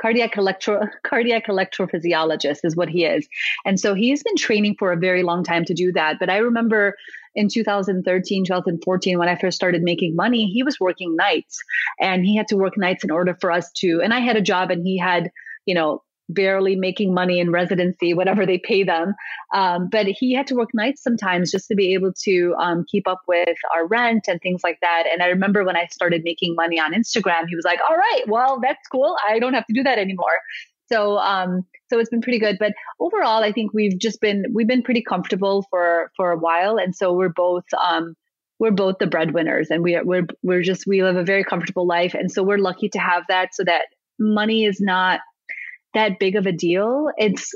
cardiac 0.00 0.36
electro 0.36 0.86
cardiac 1.04 1.46
electrophysiologist 1.46 2.58
is 2.64 2.76
what 2.76 2.88
he 2.88 3.04
is 3.04 3.26
and 3.64 3.80
so 3.80 3.94
he's 3.94 4.22
been 4.22 4.36
training 4.36 4.76
for 4.78 4.92
a 4.92 4.96
very 4.96 5.22
long 5.22 5.42
time 5.42 5.64
to 5.64 5.74
do 5.74 5.92
that 5.92 6.18
but 6.18 6.28
i 6.28 6.36
remember 6.36 6.94
in 7.34 7.48
2013 7.48 8.44
2014 8.44 9.18
when 9.18 9.28
i 9.28 9.36
first 9.36 9.56
started 9.56 9.82
making 9.82 10.14
money 10.14 10.46
he 10.46 10.62
was 10.62 10.78
working 10.78 11.16
nights 11.16 11.58
and 12.00 12.26
he 12.26 12.36
had 12.36 12.48
to 12.48 12.56
work 12.56 12.76
nights 12.76 13.04
in 13.04 13.10
order 13.10 13.36
for 13.40 13.50
us 13.50 13.70
to 13.72 14.00
and 14.02 14.12
i 14.12 14.20
had 14.20 14.36
a 14.36 14.42
job 14.42 14.70
and 14.70 14.86
he 14.86 14.98
had 14.98 15.30
you 15.64 15.74
know 15.74 16.02
barely 16.28 16.76
making 16.76 17.14
money 17.14 17.38
in 17.38 17.50
residency, 17.50 18.14
whatever 18.14 18.46
they 18.46 18.58
pay 18.58 18.82
them. 18.82 19.14
Um, 19.54 19.88
but 19.90 20.06
he 20.06 20.34
had 20.34 20.46
to 20.48 20.54
work 20.54 20.70
nights 20.74 21.02
sometimes 21.02 21.50
just 21.50 21.68
to 21.68 21.74
be 21.74 21.94
able 21.94 22.12
to 22.24 22.54
um, 22.58 22.84
keep 22.90 23.06
up 23.06 23.22
with 23.28 23.56
our 23.74 23.86
rent 23.86 24.24
and 24.28 24.40
things 24.40 24.62
like 24.64 24.78
that. 24.80 25.04
And 25.10 25.22
I 25.22 25.28
remember 25.28 25.64
when 25.64 25.76
I 25.76 25.86
started 25.86 26.22
making 26.24 26.54
money 26.54 26.80
on 26.80 26.92
Instagram, 26.92 27.48
he 27.48 27.56
was 27.56 27.64
like, 27.64 27.80
"All 27.88 27.96
right, 27.96 28.22
well, 28.26 28.60
that's 28.62 28.86
cool. 28.88 29.16
I 29.28 29.38
don't 29.38 29.54
have 29.54 29.66
to 29.66 29.74
do 29.74 29.82
that 29.84 29.98
anymore." 29.98 30.38
So, 30.88 31.18
um, 31.18 31.62
so 31.90 31.98
it's 31.98 32.10
been 32.10 32.22
pretty 32.22 32.38
good. 32.38 32.56
But 32.58 32.72
overall, 33.00 33.42
I 33.42 33.52
think 33.52 33.72
we've 33.72 33.98
just 33.98 34.20
been 34.20 34.46
we've 34.52 34.68
been 34.68 34.82
pretty 34.82 35.02
comfortable 35.02 35.66
for 35.70 36.10
for 36.16 36.32
a 36.32 36.38
while, 36.38 36.76
and 36.78 36.94
so 36.94 37.12
we're 37.12 37.28
both. 37.28 37.64
Um, 37.82 38.14
we're 38.58 38.70
both 38.70 38.96
the 38.98 39.06
breadwinners 39.06 39.68
and 39.68 39.82
we 39.82 39.96
are, 39.96 40.02
we're 40.02 40.26
we're 40.42 40.62
just 40.62 40.86
we 40.86 41.02
live 41.02 41.16
a 41.16 41.22
very 41.22 41.44
comfortable 41.44 41.86
life 41.86 42.14
and 42.14 42.32
so 42.32 42.42
we're 42.42 42.56
lucky 42.56 42.88
to 42.88 42.98
have 42.98 43.22
that 43.28 43.54
so 43.54 43.62
that 43.62 43.82
money 44.18 44.64
is 44.64 44.80
not 44.80 45.20
that 45.96 46.18
big 46.18 46.36
of 46.36 46.46
a 46.46 46.52
deal. 46.52 47.10
It's 47.16 47.52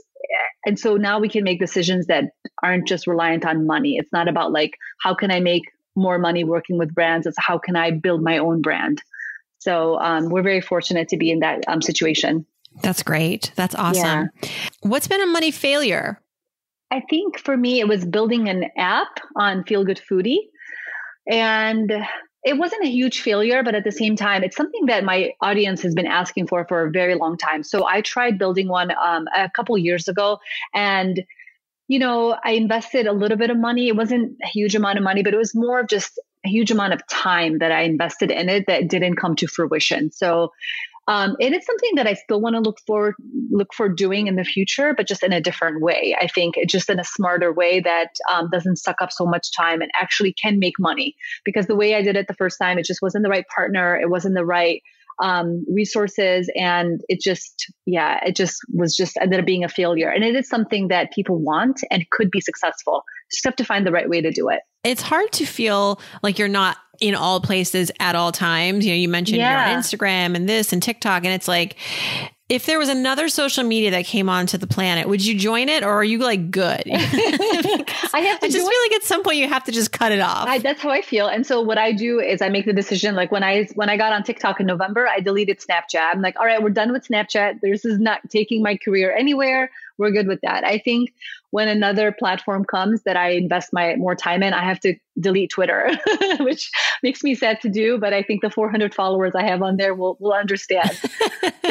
and 0.66 0.78
so 0.78 0.96
now 0.96 1.20
we 1.20 1.28
can 1.28 1.44
make 1.44 1.60
decisions 1.60 2.06
that 2.06 2.32
aren't 2.62 2.88
just 2.88 3.06
reliant 3.06 3.46
on 3.46 3.66
money. 3.66 3.96
It's 3.96 4.12
not 4.12 4.28
about 4.28 4.52
like 4.52 4.76
how 5.00 5.14
can 5.14 5.30
I 5.30 5.40
make 5.40 5.62
more 5.94 6.18
money 6.18 6.44
working 6.44 6.78
with 6.78 6.94
brands. 6.94 7.26
It's 7.26 7.36
how 7.38 7.58
can 7.58 7.76
I 7.76 7.90
build 7.90 8.22
my 8.22 8.38
own 8.38 8.62
brand. 8.62 9.02
So 9.58 9.98
um, 9.98 10.30
we're 10.30 10.42
very 10.42 10.60
fortunate 10.60 11.08
to 11.08 11.16
be 11.16 11.30
in 11.30 11.40
that 11.40 11.64
um, 11.68 11.82
situation. 11.82 12.46
That's 12.82 13.02
great. 13.02 13.52
That's 13.56 13.74
awesome. 13.74 14.30
Yeah. 14.42 14.50
What's 14.82 15.08
been 15.08 15.20
a 15.20 15.26
money 15.26 15.50
failure? 15.50 16.20
I 16.90 17.00
think 17.10 17.38
for 17.38 17.56
me, 17.56 17.80
it 17.80 17.88
was 17.88 18.04
building 18.04 18.48
an 18.48 18.64
app 18.76 19.20
on 19.36 19.64
Feel 19.64 19.84
Good 19.84 20.00
Foodie. 20.10 20.38
And 21.30 21.92
it 22.42 22.56
wasn't 22.56 22.84
a 22.84 22.88
huge 22.88 23.20
failure, 23.20 23.62
but 23.62 23.74
at 23.74 23.84
the 23.84 23.92
same 23.92 24.16
time, 24.16 24.42
it's 24.42 24.56
something 24.56 24.86
that 24.86 25.04
my 25.04 25.32
audience 25.40 25.82
has 25.82 25.94
been 25.94 26.06
asking 26.06 26.46
for 26.46 26.64
for 26.66 26.86
a 26.86 26.90
very 26.90 27.14
long 27.14 27.36
time. 27.36 27.62
So 27.62 27.86
I 27.86 28.00
tried 28.00 28.38
building 28.38 28.68
one 28.68 28.92
um, 28.92 29.26
a 29.36 29.50
couple 29.50 29.76
years 29.76 30.08
ago, 30.08 30.38
and 30.74 31.22
you 31.88 31.98
know, 31.98 32.36
I 32.44 32.52
invested 32.52 33.08
a 33.08 33.12
little 33.12 33.36
bit 33.36 33.50
of 33.50 33.58
money. 33.58 33.88
It 33.88 33.96
wasn't 33.96 34.36
a 34.44 34.46
huge 34.46 34.76
amount 34.76 34.98
of 34.98 35.04
money, 35.04 35.24
but 35.24 35.34
it 35.34 35.36
was 35.36 35.56
more 35.56 35.80
of 35.80 35.88
just 35.88 36.20
a 36.46 36.48
huge 36.48 36.70
amount 36.70 36.92
of 36.92 37.06
time 37.08 37.58
that 37.58 37.72
I 37.72 37.82
invested 37.82 38.30
in 38.30 38.48
it 38.48 38.66
that 38.68 38.88
didn't 38.88 39.16
come 39.16 39.34
to 39.36 39.48
fruition. 39.48 40.10
So 40.12 40.52
um, 41.10 41.34
it 41.40 41.52
is 41.52 41.66
something 41.66 41.90
that 41.96 42.06
I 42.06 42.14
still 42.14 42.40
want 42.40 42.54
to 42.54 42.60
look 42.60 42.78
for 42.86 43.16
look 43.50 43.74
for 43.74 43.88
doing 43.88 44.28
in 44.28 44.36
the 44.36 44.44
future, 44.44 44.94
but 44.96 45.08
just 45.08 45.24
in 45.24 45.32
a 45.32 45.40
different 45.40 45.82
way. 45.82 46.16
I 46.16 46.28
think 46.28 46.54
just 46.68 46.88
in 46.88 47.00
a 47.00 47.04
smarter 47.04 47.52
way 47.52 47.80
that 47.80 48.10
um, 48.30 48.48
doesn't 48.52 48.76
suck 48.76 49.02
up 49.02 49.10
so 49.10 49.26
much 49.26 49.48
time 49.56 49.82
and 49.82 49.90
actually 50.00 50.32
can 50.32 50.60
make 50.60 50.74
money. 50.78 51.16
Because 51.44 51.66
the 51.66 51.74
way 51.74 51.96
I 51.96 52.02
did 52.02 52.14
it 52.14 52.28
the 52.28 52.34
first 52.34 52.58
time, 52.62 52.78
it 52.78 52.84
just 52.84 53.02
wasn't 53.02 53.24
the 53.24 53.28
right 53.28 53.44
partner. 53.52 53.98
It 53.98 54.08
wasn't 54.08 54.36
the 54.36 54.44
right 54.44 54.82
um, 55.20 55.64
resources, 55.68 56.48
and 56.54 57.00
it 57.08 57.20
just 57.20 57.66
yeah, 57.86 58.20
it 58.24 58.36
just 58.36 58.60
was 58.72 58.94
just 58.94 59.18
ended 59.20 59.40
up 59.40 59.46
being 59.46 59.64
a 59.64 59.68
failure. 59.68 60.10
And 60.10 60.22
it 60.22 60.36
is 60.36 60.48
something 60.48 60.88
that 60.88 61.10
people 61.10 61.40
want 61.40 61.80
and 61.90 62.08
could 62.10 62.30
be 62.30 62.40
successful. 62.40 63.02
Just 63.32 63.44
have 63.46 63.56
to 63.56 63.64
find 63.64 63.84
the 63.84 63.92
right 63.92 64.08
way 64.08 64.20
to 64.20 64.30
do 64.30 64.48
it. 64.48 64.60
It's 64.84 65.02
hard 65.02 65.32
to 65.32 65.44
feel 65.44 66.00
like 66.22 66.38
you're 66.38 66.48
not 66.48 66.76
in 67.00 67.14
all 67.14 67.40
places 67.40 67.90
at 67.98 68.14
all 68.14 68.32
times. 68.32 68.84
You 68.84 68.92
know, 68.92 68.98
you 68.98 69.08
mentioned 69.08 69.38
yeah. 69.38 69.70
your 69.70 69.78
Instagram 69.78 70.36
and 70.36 70.48
this 70.48 70.72
and 70.72 70.82
TikTok, 70.82 71.24
and 71.24 71.34
it's 71.34 71.48
like, 71.48 71.76
if 72.50 72.66
there 72.66 72.80
was 72.80 72.88
another 72.88 73.28
social 73.28 73.62
media 73.62 73.92
that 73.92 74.04
came 74.04 74.28
onto 74.28 74.58
the 74.58 74.66
planet, 74.66 75.08
would 75.08 75.24
you 75.24 75.38
join 75.38 75.68
it 75.68 75.84
or 75.84 75.90
are 75.90 76.04
you 76.04 76.18
like 76.18 76.50
good? 76.50 76.82
I 76.86 78.20
have 78.26 78.40
to 78.40 78.46
I 78.46 78.48
just 78.48 78.68
feel 78.68 78.80
like 78.82 78.92
at 78.92 79.04
some 79.04 79.22
point 79.22 79.36
you 79.36 79.48
have 79.48 79.62
to 79.64 79.72
just 79.72 79.92
cut 79.92 80.10
it 80.10 80.18
off. 80.18 80.48
I, 80.48 80.58
that's 80.58 80.82
how 80.82 80.90
I 80.90 81.00
feel. 81.00 81.28
And 81.28 81.46
so 81.46 81.60
what 81.60 81.78
I 81.78 81.92
do 81.92 82.18
is 82.18 82.42
I 82.42 82.48
make 82.48 82.66
the 82.66 82.72
decision 82.72 83.14
like 83.14 83.30
when 83.30 83.44
I 83.44 83.68
when 83.76 83.88
I 83.88 83.96
got 83.96 84.12
on 84.12 84.24
TikTok 84.24 84.58
in 84.58 84.66
November, 84.66 85.06
I 85.06 85.20
deleted 85.20 85.60
Snapchat. 85.60 86.10
I'm 86.12 86.22
like, 86.22 86.38
all 86.40 86.46
right, 86.46 86.60
we're 86.60 86.70
done 86.70 86.90
with 86.90 87.06
Snapchat. 87.06 87.60
This 87.60 87.84
is 87.84 88.00
not 88.00 88.28
taking 88.28 88.64
my 88.64 88.76
career 88.76 89.14
anywhere. 89.14 89.70
We're 89.96 90.10
good 90.10 90.26
with 90.26 90.40
that. 90.40 90.64
I 90.64 90.78
think 90.78 91.14
when 91.50 91.68
another 91.68 92.12
platform 92.12 92.64
comes 92.64 93.02
that 93.02 93.16
I 93.16 93.30
invest 93.30 93.72
my 93.72 93.96
more 93.96 94.14
time 94.14 94.42
in, 94.42 94.52
I 94.52 94.64
have 94.64 94.80
to 94.80 94.94
delete 95.18 95.50
Twitter, 95.50 95.90
which 96.40 96.70
makes 97.02 97.22
me 97.22 97.34
sad 97.34 97.60
to 97.60 97.68
do. 97.68 97.98
But 97.98 98.12
I 98.12 98.22
think 98.22 98.42
the 98.42 98.50
400 98.50 98.94
followers 98.94 99.34
I 99.34 99.42
have 99.44 99.62
on 99.62 99.76
there 99.76 99.94
will 99.94 100.16
will 100.20 100.32
understand. 100.32 100.90
so 101.00 101.00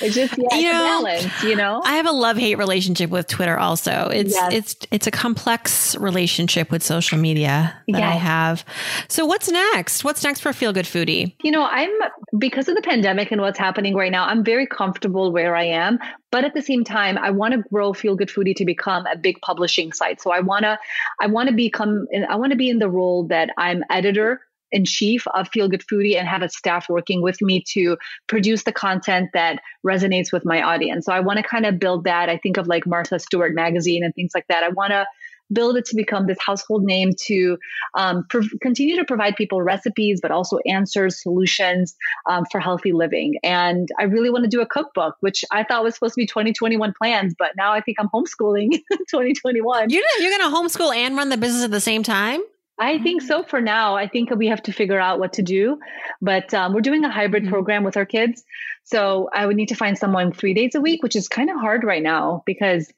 it's 0.00 0.14
just 0.14 0.38
yeah, 0.38 0.56
you 0.56 0.72
know, 0.72 0.84
balance. 0.84 1.42
You 1.42 1.56
know, 1.56 1.80
I 1.84 1.96
have 1.96 2.06
a 2.06 2.12
love 2.12 2.36
hate 2.36 2.56
relationship 2.56 3.10
with 3.10 3.26
Twitter. 3.26 3.58
Also, 3.58 4.10
it's 4.12 4.32
yes. 4.32 4.52
it's 4.52 4.76
it's 4.90 5.06
a 5.06 5.10
complex 5.10 5.96
relationship 5.96 6.70
with 6.70 6.82
social 6.82 7.18
media 7.18 7.74
that 7.88 7.98
yes. 7.98 8.02
I 8.02 8.16
have. 8.16 8.64
So 9.08 9.26
what's 9.26 9.50
next? 9.50 10.04
What's 10.04 10.22
next 10.22 10.40
for 10.40 10.52
Feel 10.52 10.72
Good 10.72 10.86
Foodie? 10.86 11.34
You 11.42 11.50
know, 11.50 11.64
I'm 11.64 11.90
because 12.38 12.68
of 12.68 12.76
the 12.76 12.82
pandemic 12.82 13.30
and 13.32 13.40
what's 13.40 13.58
happening 13.58 13.94
right 13.94 14.12
now. 14.12 14.24
I'm 14.26 14.44
very 14.44 14.66
comfortable 14.66 15.32
where 15.32 15.56
I 15.56 15.64
am, 15.64 15.98
but 16.30 16.44
at 16.44 16.54
the 16.54 16.62
same 16.62 16.84
time, 16.84 17.18
I 17.18 17.30
want 17.30 17.54
to 17.54 17.62
grow 17.68 17.92
Feel 17.92 18.16
Good 18.20 18.28
Foodie 18.28 18.54
to 18.56 18.64
become 18.64 19.04
a 19.06 19.16
big 19.16 19.40
publishing 19.40 19.92
site. 19.92 20.20
So 20.20 20.30
I 20.30 20.40
want 20.40 20.62
to 20.62 20.78
I 21.20 21.26
want 21.26 21.48
to 21.48 21.54
become 21.54 22.06
I 22.28 22.36
want 22.36 22.52
to 22.52 22.56
be 22.56 22.70
in 22.70 22.78
the 22.78 22.88
role 22.88 23.26
that 23.28 23.50
I'm 23.58 23.82
editor 23.90 24.40
in 24.72 24.84
chief 24.84 25.26
of 25.34 25.48
Feel 25.48 25.68
Good 25.68 25.82
Foodie 25.90 26.16
and 26.16 26.28
have 26.28 26.42
a 26.42 26.48
staff 26.48 26.88
working 26.88 27.22
with 27.22 27.40
me 27.42 27.64
to 27.72 27.96
produce 28.28 28.62
the 28.62 28.72
content 28.72 29.30
that 29.34 29.60
resonates 29.84 30.32
with 30.32 30.44
my 30.44 30.62
audience. 30.62 31.06
So 31.06 31.12
I 31.12 31.20
want 31.20 31.38
to 31.38 31.42
kind 31.42 31.66
of 31.66 31.78
build 31.78 32.04
that. 32.04 32.28
I 32.28 32.36
think 32.36 32.56
of 32.56 32.68
like 32.68 32.86
Martha 32.86 33.18
Stewart 33.18 33.54
magazine 33.54 34.04
and 34.04 34.14
things 34.14 34.32
like 34.34 34.46
that. 34.48 34.62
I 34.62 34.68
want 34.68 34.92
to 34.92 35.06
build 35.52 35.76
it 35.76 35.84
to 35.86 35.96
become 35.96 36.26
this 36.26 36.38
household 36.40 36.84
name 36.84 37.12
to 37.26 37.58
um, 37.94 38.26
continue 38.60 38.96
to 38.96 39.04
provide 39.04 39.36
people 39.36 39.62
recipes, 39.62 40.20
but 40.20 40.30
also 40.30 40.58
answers, 40.66 41.20
solutions 41.20 41.96
um, 42.28 42.44
for 42.50 42.60
healthy 42.60 42.92
living. 42.92 43.36
And 43.42 43.88
I 43.98 44.04
really 44.04 44.30
want 44.30 44.44
to 44.44 44.50
do 44.50 44.60
a 44.60 44.66
cookbook, 44.66 45.16
which 45.20 45.44
I 45.50 45.64
thought 45.64 45.84
was 45.84 45.94
supposed 45.94 46.14
to 46.14 46.20
be 46.20 46.26
2021 46.26 46.94
plans, 46.96 47.34
but 47.38 47.52
now 47.56 47.72
I 47.72 47.80
think 47.80 47.98
I'm 48.00 48.08
homeschooling 48.08 48.70
2021. 48.90 49.90
You're, 49.90 50.02
you're 50.20 50.38
going 50.38 50.50
to 50.50 50.56
homeschool 50.56 50.94
and 50.94 51.16
run 51.16 51.28
the 51.28 51.36
business 51.36 51.64
at 51.64 51.70
the 51.70 51.80
same 51.80 52.02
time? 52.02 52.40
I 52.78 52.98
think 52.98 53.20
so 53.20 53.42
for 53.42 53.60
now. 53.60 53.94
I 53.94 54.08
think 54.08 54.30
we 54.30 54.46
have 54.46 54.62
to 54.62 54.72
figure 54.72 54.98
out 54.98 55.18
what 55.18 55.34
to 55.34 55.42
do, 55.42 55.78
but 56.22 56.54
um, 56.54 56.72
we're 56.72 56.80
doing 56.80 57.04
a 57.04 57.10
hybrid 57.10 57.42
mm-hmm. 57.42 57.52
program 57.52 57.84
with 57.84 57.96
our 57.98 58.06
kids. 58.06 58.42
So 58.84 59.28
I 59.34 59.44
would 59.44 59.56
need 59.56 59.68
to 59.68 59.74
find 59.74 59.98
someone 59.98 60.32
three 60.32 60.54
days 60.54 60.74
a 60.74 60.80
week, 60.80 61.02
which 61.02 61.14
is 61.14 61.28
kind 61.28 61.50
of 61.50 61.60
hard 61.60 61.84
right 61.84 62.02
now 62.02 62.42
because 62.46 62.90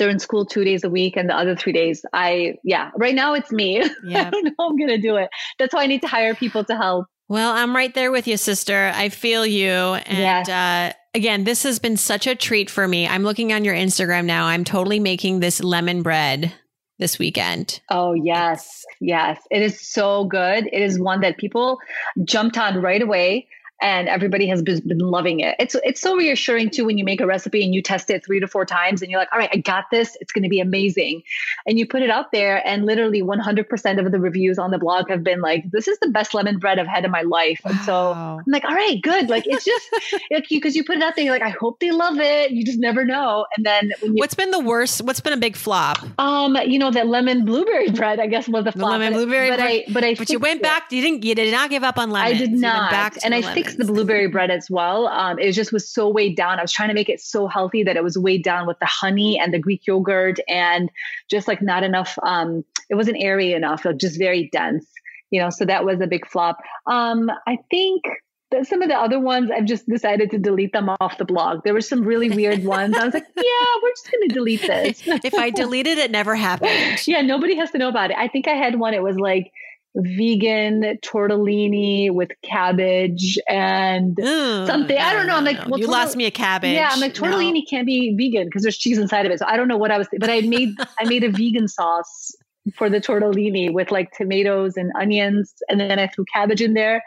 they're 0.00 0.10
in 0.10 0.18
school 0.18 0.44
two 0.44 0.64
days 0.64 0.82
a 0.82 0.90
week 0.90 1.16
and 1.16 1.28
the 1.28 1.36
other 1.36 1.54
three 1.54 1.72
days 1.72 2.04
i 2.12 2.54
yeah 2.64 2.90
right 2.96 3.14
now 3.14 3.34
it's 3.34 3.52
me 3.52 3.76
yeah. 4.04 4.26
i 4.26 4.30
don't 4.30 4.44
know 4.44 4.52
i'm 4.58 4.76
gonna 4.76 4.98
do 4.98 5.16
it 5.16 5.28
that's 5.58 5.72
why 5.72 5.84
i 5.84 5.86
need 5.86 6.00
to 6.00 6.08
hire 6.08 6.34
people 6.34 6.64
to 6.64 6.74
help 6.74 7.06
well 7.28 7.52
i'm 7.52 7.76
right 7.76 7.94
there 7.94 8.10
with 8.10 8.26
you 8.26 8.36
sister 8.36 8.90
i 8.96 9.08
feel 9.08 9.46
you 9.46 9.70
and 9.70 10.48
uh, 10.48 10.92
again 11.14 11.44
this 11.44 11.62
has 11.62 11.78
been 11.78 11.96
such 11.96 12.26
a 12.26 12.34
treat 12.34 12.70
for 12.70 12.88
me 12.88 13.06
i'm 13.06 13.22
looking 13.22 13.52
on 13.52 13.62
your 13.62 13.74
instagram 13.74 14.24
now 14.24 14.46
i'm 14.46 14.64
totally 14.64 14.98
making 14.98 15.40
this 15.40 15.62
lemon 15.62 16.02
bread 16.02 16.52
this 17.00 17.18
weekend. 17.18 17.80
Oh, 17.90 18.12
yes. 18.12 18.84
Yes. 19.00 19.40
It 19.50 19.62
is 19.62 19.80
so 19.80 20.24
good. 20.24 20.68
It 20.70 20.82
is 20.82 21.00
one 21.00 21.22
that 21.22 21.38
people 21.38 21.78
jumped 22.24 22.58
on 22.58 22.82
right 22.82 23.00
away 23.00 23.48
and 23.80 24.08
everybody 24.08 24.46
has 24.48 24.62
been, 24.62 24.80
loving 25.00 25.40
it. 25.40 25.56
It's 25.58 25.74
it's 25.82 26.00
so 26.00 26.14
reassuring 26.16 26.70
too 26.70 26.84
when 26.84 26.98
you 26.98 27.04
make 27.04 27.20
a 27.20 27.26
recipe 27.26 27.64
and 27.64 27.74
you 27.74 27.82
test 27.82 28.10
it 28.10 28.24
three 28.24 28.38
to 28.40 28.46
four 28.46 28.66
times 28.66 29.02
and 29.02 29.10
you're 29.10 29.18
like, 29.18 29.32
all 29.32 29.38
right, 29.38 29.48
I 29.52 29.56
got 29.56 29.84
this. 29.90 30.16
It's 30.20 30.30
going 30.32 30.42
to 30.42 30.48
be 30.48 30.60
amazing, 30.60 31.22
and 31.66 31.78
you 31.78 31.86
put 31.86 32.02
it 32.02 32.10
out 32.10 32.32
there, 32.32 32.66
and 32.66 32.84
literally 32.84 33.22
100% 33.22 34.04
of 34.04 34.12
the 34.12 34.20
reviews 34.20 34.58
on 34.58 34.70
the 34.70 34.78
blog 34.78 35.08
have 35.08 35.24
been 35.24 35.40
like, 35.40 35.70
this 35.70 35.88
is 35.88 35.98
the 36.00 36.08
best 36.08 36.34
lemon 36.34 36.58
bread 36.58 36.78
I've 36.78 36.86
had 36.86 37.04
in 37.04 37.10
my 37.10 37.22
life. 37.22 37.60
Wow. 37.64 37.70
And 37.70 37.80
so 37.80 38.12
I'm 38.12 38.44
like, 38.46 38.64
all 38.64 38.74
right, 38.74 39.00
good. 39.02 39.28
Like 39.28 39.44
it's 39.46 39.64
just 39.64 39.88
like 40.30 40.48
because 40.48 40.76
you 40.76 40.84
put 40.84 40.96
it 40.96 41.02
out 41.02 41.16
there, 41.16 41.24
you're 41.24 41.34
like, 41.34 41.42
I 41.42 41.50
hope 41.50 41.80
they 41.80 41.90
love 41.90 42.18
it. 42.18 42.50
You 42.50 42.64
just 42.64 42.78
never 42.78 43.04
know. 43.04 43.46
And 43.56 43.64
then 43.64 43.92
when 44.00 44.16
you, 44.16 44.20
what's 44.20 44.34
been 44.34 44.50
the 44.50 44.60
worst? 44.60 45.02
What's 45.02 45.20
been 45.20 45.32
a 45.32 45.38
big 45.38 45.56
flop? 45.56 45.98
Um, 46.18 46.56
you 46.66 46.78
know, 46.78 46.90
that 46.90 47.06
lemon 47.06 47.44
blueberry 47.44 47.90
bread, 47.92 48.20
I 48.20 48.26
guess 48.26 48.48
was 48.48 48.64
the 48.64 48.72
flop. 48.72 48.92
The 48.92 48.98
lemon 48.98 49.12
blueberry 49.14 49.50
but, 49.50 49.58
bread. 49.58 49.84
I, 49.88 49.92
but 49.92 50.04
I, 50.04 50.14
but 50.14 50.30
you 50.30 50.38
went 50.38 50.60
it. 50.60 50.62
back. 50.62 50.92
You 50.92 51.02
didn't. 51.02 51.24
You 51.24 51.34
did 51.34 51.52
not 51.52 51.70
give 51.70 51.84
up 51.84 51.98
on 51.98 52.10
lemon. 52.10 52.34
I 52.34 52.38
did 52.38 52.52
not. 52.52 53.18
and 53.24 53.34
I 53.34 53.40
lemons. 53.40 53.69
The 53.76 53.84
blueberry 53.84 54.28
bread 54.28 54.50
as 54.50 54.70
well. 54.70 55.08
Um, 55.08 55.38
it 55.38 55.52
just 55.52 55.72
was 55.72 55.88
so 55.88 56.08
weighed 56.08 56.36
down. 56.36 56.58
I 56.58 56.62
was 56.62 56.72
trying 56.72 56.88
to 56.88 56.94
make 56.94 57.08
it 57.08 57.20
so 57.20 57.46
healthy 57.46 57.82
that 57.84 57.96
it 57.96 58.04
was 58.04 58.18
weighed 58.18 58.44
down 58.44 58.66
with 58.66 58.78
the 58.78 58.86
honey 58.86 59.38
and 59.38 59.52
the 59.52 59.58
Greek 59.58 59.86
yogurt 59.86 60.38
and 60.48 60.90
just 61.28 61.48
like 61.48 61.62
not 61.62 61.82
enough. 61.82 62.18
Um, 62.22 62.64
it 62.88 62.94
wasn't 62.94 63.18
airy 63.20 63.52
enough, 63.52 63.86
just 63.96 64.18
very 64.18 64.48
dense. 64.52 64.86
You 65.30 65.40
know, 65.40 65.50
so 65.50 65.64
that 65.64 65.84
was 65.84 66.00
a 66.00 66.06
big 66.06 66.26
flop. 66.26 66.58
Um, 66.86 67.30
I 67.46 67.58
think 67.70 68.02
that 68.50 68.66
some 68.66 68.82
of 68.82 68.88
the 68.88 68.96
other 68.96 69.20
ones 69.20 69.50
I've 69.50 69.64
just 69.64 69.88
decided 69.88 70.30
to 70.32 70.38
delete 70.38 70.72
them 70.72 70.90
off 71.00 71.18
the 71.18 71.24
blog. 71.24 71.62
There 71.64 71.72
were 71.72 71.80
some 71.80 72.02
really 72.02 72.30
weird 72.30 72.64
ones. 72.64 72.96
I 72.96 73.04
was 73.04 73.14
like, 73.14 73.26
yeah, 73.36 73.42
we're 73.82 73.90
just 73.90 74.10
going 74.10 74.28
to 74.28 74.34
delete 74.34 74.62
this. 74.62 75.02
if 75.06 75.34
I 75.34 75.50
deleted 75.54 75.98
it, 75.98 76.10
never 76.10 76.34
happened. 76.34 77.06
yeah, 77.06 77.22
nobody 77.22 77.54
has 77.56 77.70
to 77.70 77.78
know 77.78 77.88
about 77.88 78.10
it. 78.10 78.16
I 78.18 78.28
think 78.28 78.48
I 78.48 78.54
had 78.54 78.78
one. 78.78 78.92
It 78.92 79.02
was 79.02 79.16
like 79.16 79.52
vegan 79.96 80.98
tortellini 81.02 82.12
with 82.12 82.30
cabbage 82.42 83.38
and 83.48 84.16
mm, 84.16 84.66
something. 84.66 84.96
No, 84.96 85.02
I 85.02 85.12
don't 85.12 85.26
know. 85.26 85.36
I'm 85.36 85.44
like, 85.44 85.58
no. 85.58 85.70
well, 85.70 85.80
you 85.80 85.86
lost 85.86 86.16
me 86.16 86.26
a 86.26 86.30
cabbage. 86.30 86.74
Yeah, 86.74 86.90
I'm 86.92 87.00
like 87.00 87.14
tortellini 87.14 87.54
no. 87.54 87.62
can't 87.68 87.86
be 87.86 88.14
vegan 88.16 88.46
because 88.46 88.62
there's 88.62 88.78
cheese 88.78 88.98
inside 88.98 89.26
of 89.26 89.32
it. 89.32 89.38
So 89.38 89.46
I 89.46 89.56
don't 89.56 89.68
know 89.68 89.76
what 89.76 89.90
I 89.90 89.98
was, 89.98 90.08
but 90.18 90.30
I 90.30 90.40
made 90.42 90.70
I 91.00 91.04
made 91.04 91.24
a 91.24 91.30
vegan 91.30 91.68
sauce 91.68 92.34
for 92.76 92.88
the 92.88 93.00
tortellini 93.00 93.72
with 93.72 93.90
like 93.90 94.12
tomatoes 94.12 94.76
and 94.76 94.92
onions, 94.98 95.54
and 95.68 95.80
then 95.80 95.98
I 95.98 96.06
threw 96.08 96.24
cabbage 96.32 96.62
in 96.62 96.74
there 96.74 97.02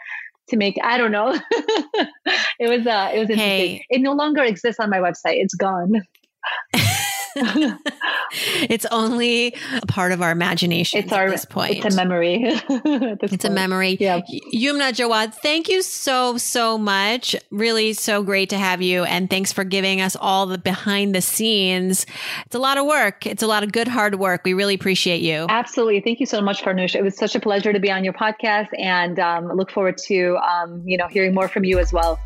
to 0.48 0.56
make. 0.56 0.78
I 0.82 0.98
don't 0.98 1.12
know. 1.12 1.38
it 2.58 2.68
was 2.68 2.86
uh, 2.86 3.10
it 3.14 3.18
was 3.18 3.30
interesting. 3.30 3.38
Hey. 3.38 3.86
It 3.88 4.00
no 4.00 4.12
longer 4.12 4.42
exists 4.42 4.80
on 4.80 4.90
my 4.90 4.98
website. 4.98 5.42
It's 5.42 5.54
gone. 5.54 6.02
it's 8.68 8.86
only 8.86 9.54
a 9.80 9.86
part 9.86 10.12
of 10.12 10.22
our 10.22 10.30
imagination 10.30 11.00
it's 11.00 11.12
our, 11.12 11.26
at 11.26 11.30
this 11.30 11.44
point. 11.44 11.84
It's 11.84 11.94
a 11.94 11.96
memory. 11.96 12.40
it's 12.44 13.30
point. 13.30 13.44
a 13.44 13.50
memory. 13.50 13.96
Yeah. 13.98 14.20
Yumna 14.52 14.92
Jawad, 14.92 15.34
thank 15.34 15.68
you 15.68 15.82
so, 15.82 16.36
so 16.38 16.78
much. 16.78 17.34
Really 17.50 17.92
so 17.92 18.22
great 18.22 18.50
to 18.50 18.58
have 18.58 18.82
you. 18.82 19.04
And 19.04 19.28
thanks 19.28 19.52
for 19.52 19.64
giving 19.64 20.00
us 20.00 20.16
all 20.16 20.46
the 20.46 20.58
behind 20.58 21.14
the 21.14 21.22
scenes. 21.22 22.06
It's 22.46 22.54
a 22.54 22.58
lot 22.58 22.78
of 22.78 22.86
work. 22.86 23.26
It's 23.26 23.42
a 23.42 23.46
lot 23.46 23.62
of 23.62 23.72
good, 23.72 23.88
hard 23.88 24.16
work. 24.16 24.42
We 24.44 24.54
really 24.54 24.74
appreciate 24.74 25.20
you. 25.20 25.46
Absolutely. 25.48 26.00
Thank 26.00 26.20
you 26.20 26.26
so 26.26 26.40
much, 26.40 26.62
Farnoosh. 26.62 26.94
It 26.94 27.02
was 27.02 27.16
such 27.16 27.34
a 27.34 27.40
pleasure 27.40 27.72
to 27.72 27.80
be 27.80 27.90
on 27.90 28.04
your 28.04 28.14
podcast 28.14 28.68
and 28.78 29.18
um, 29.18 29.48
look 29.48 29.70
forward 29.70 29.98
to, 30.06 30.36
um, 30.36 30.82
you 30.84 30.96
know, 30.96 31.08
hearing 31.08 31.34
more 31.34 31.48
from 31.48 31.64
you 31.64 31.78
as 31.78 31.92
well. 31.92 32.18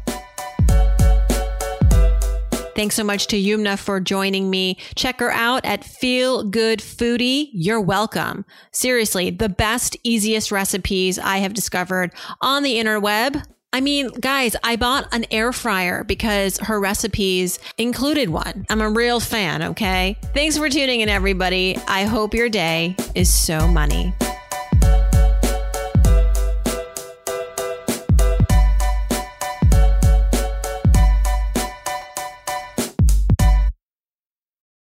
Thanks 2.78 2.94
so 2.94 3.02
much 3.02 3.26
to 3.26 3.36
Yumna 3.36 3.76
for 3.76 3.98
joining 3.98 4.50
me. 4.50 4.78
Check 4.94 5.18
her 5.18 5.32
out 5.32 5.64
at 5.64 5.82
Feel 5.82 6.44
Good 6.44 6.78
Foodie. 6.78 7.50
You're 7.52 7.80
welcome. 7.80 8.44
Seriously, 8.70 9.30
the 9.30 9.48
best, 9.48 9.96
easiest 10.04 10.52
recipes 10.52 11.18
I 11.18 11.38
have 11.38 11.54
discovered 11.54 12.14
on 12.40 12.62
the 12.62 12.76
interweb. 12.76 13.44
I 13.72 13.80
mean, 13.80 14.10
guys, 14.20 14.54
I 14.62 14.76
bought 14.76 15.12
an 15.12 15.26
air 15.32 15.52
fryer 15.52 16.04
because 16.04 16.58
her 16.58 16.78
recipes 16.78 17.58
included 17.78 18.30
one. 18.30 18.64
I'm 18.70 18.80
a 18.80 18.90
real 18.90 19.18
fan, 19.18 19.60
okay? 19.60 20.16
Thanks 20.32 20.56
for 20.56 20.68
tuning 20.68 21.00
in, 21.00 21.08
everybody. 21.08 21.76
I 21.88 22.04
hope 22.04 22.32
your 22.32 22.48
day 22.48 22.94
is 23.16 23.28
so 23.28 23.66
money. 23.66 24.14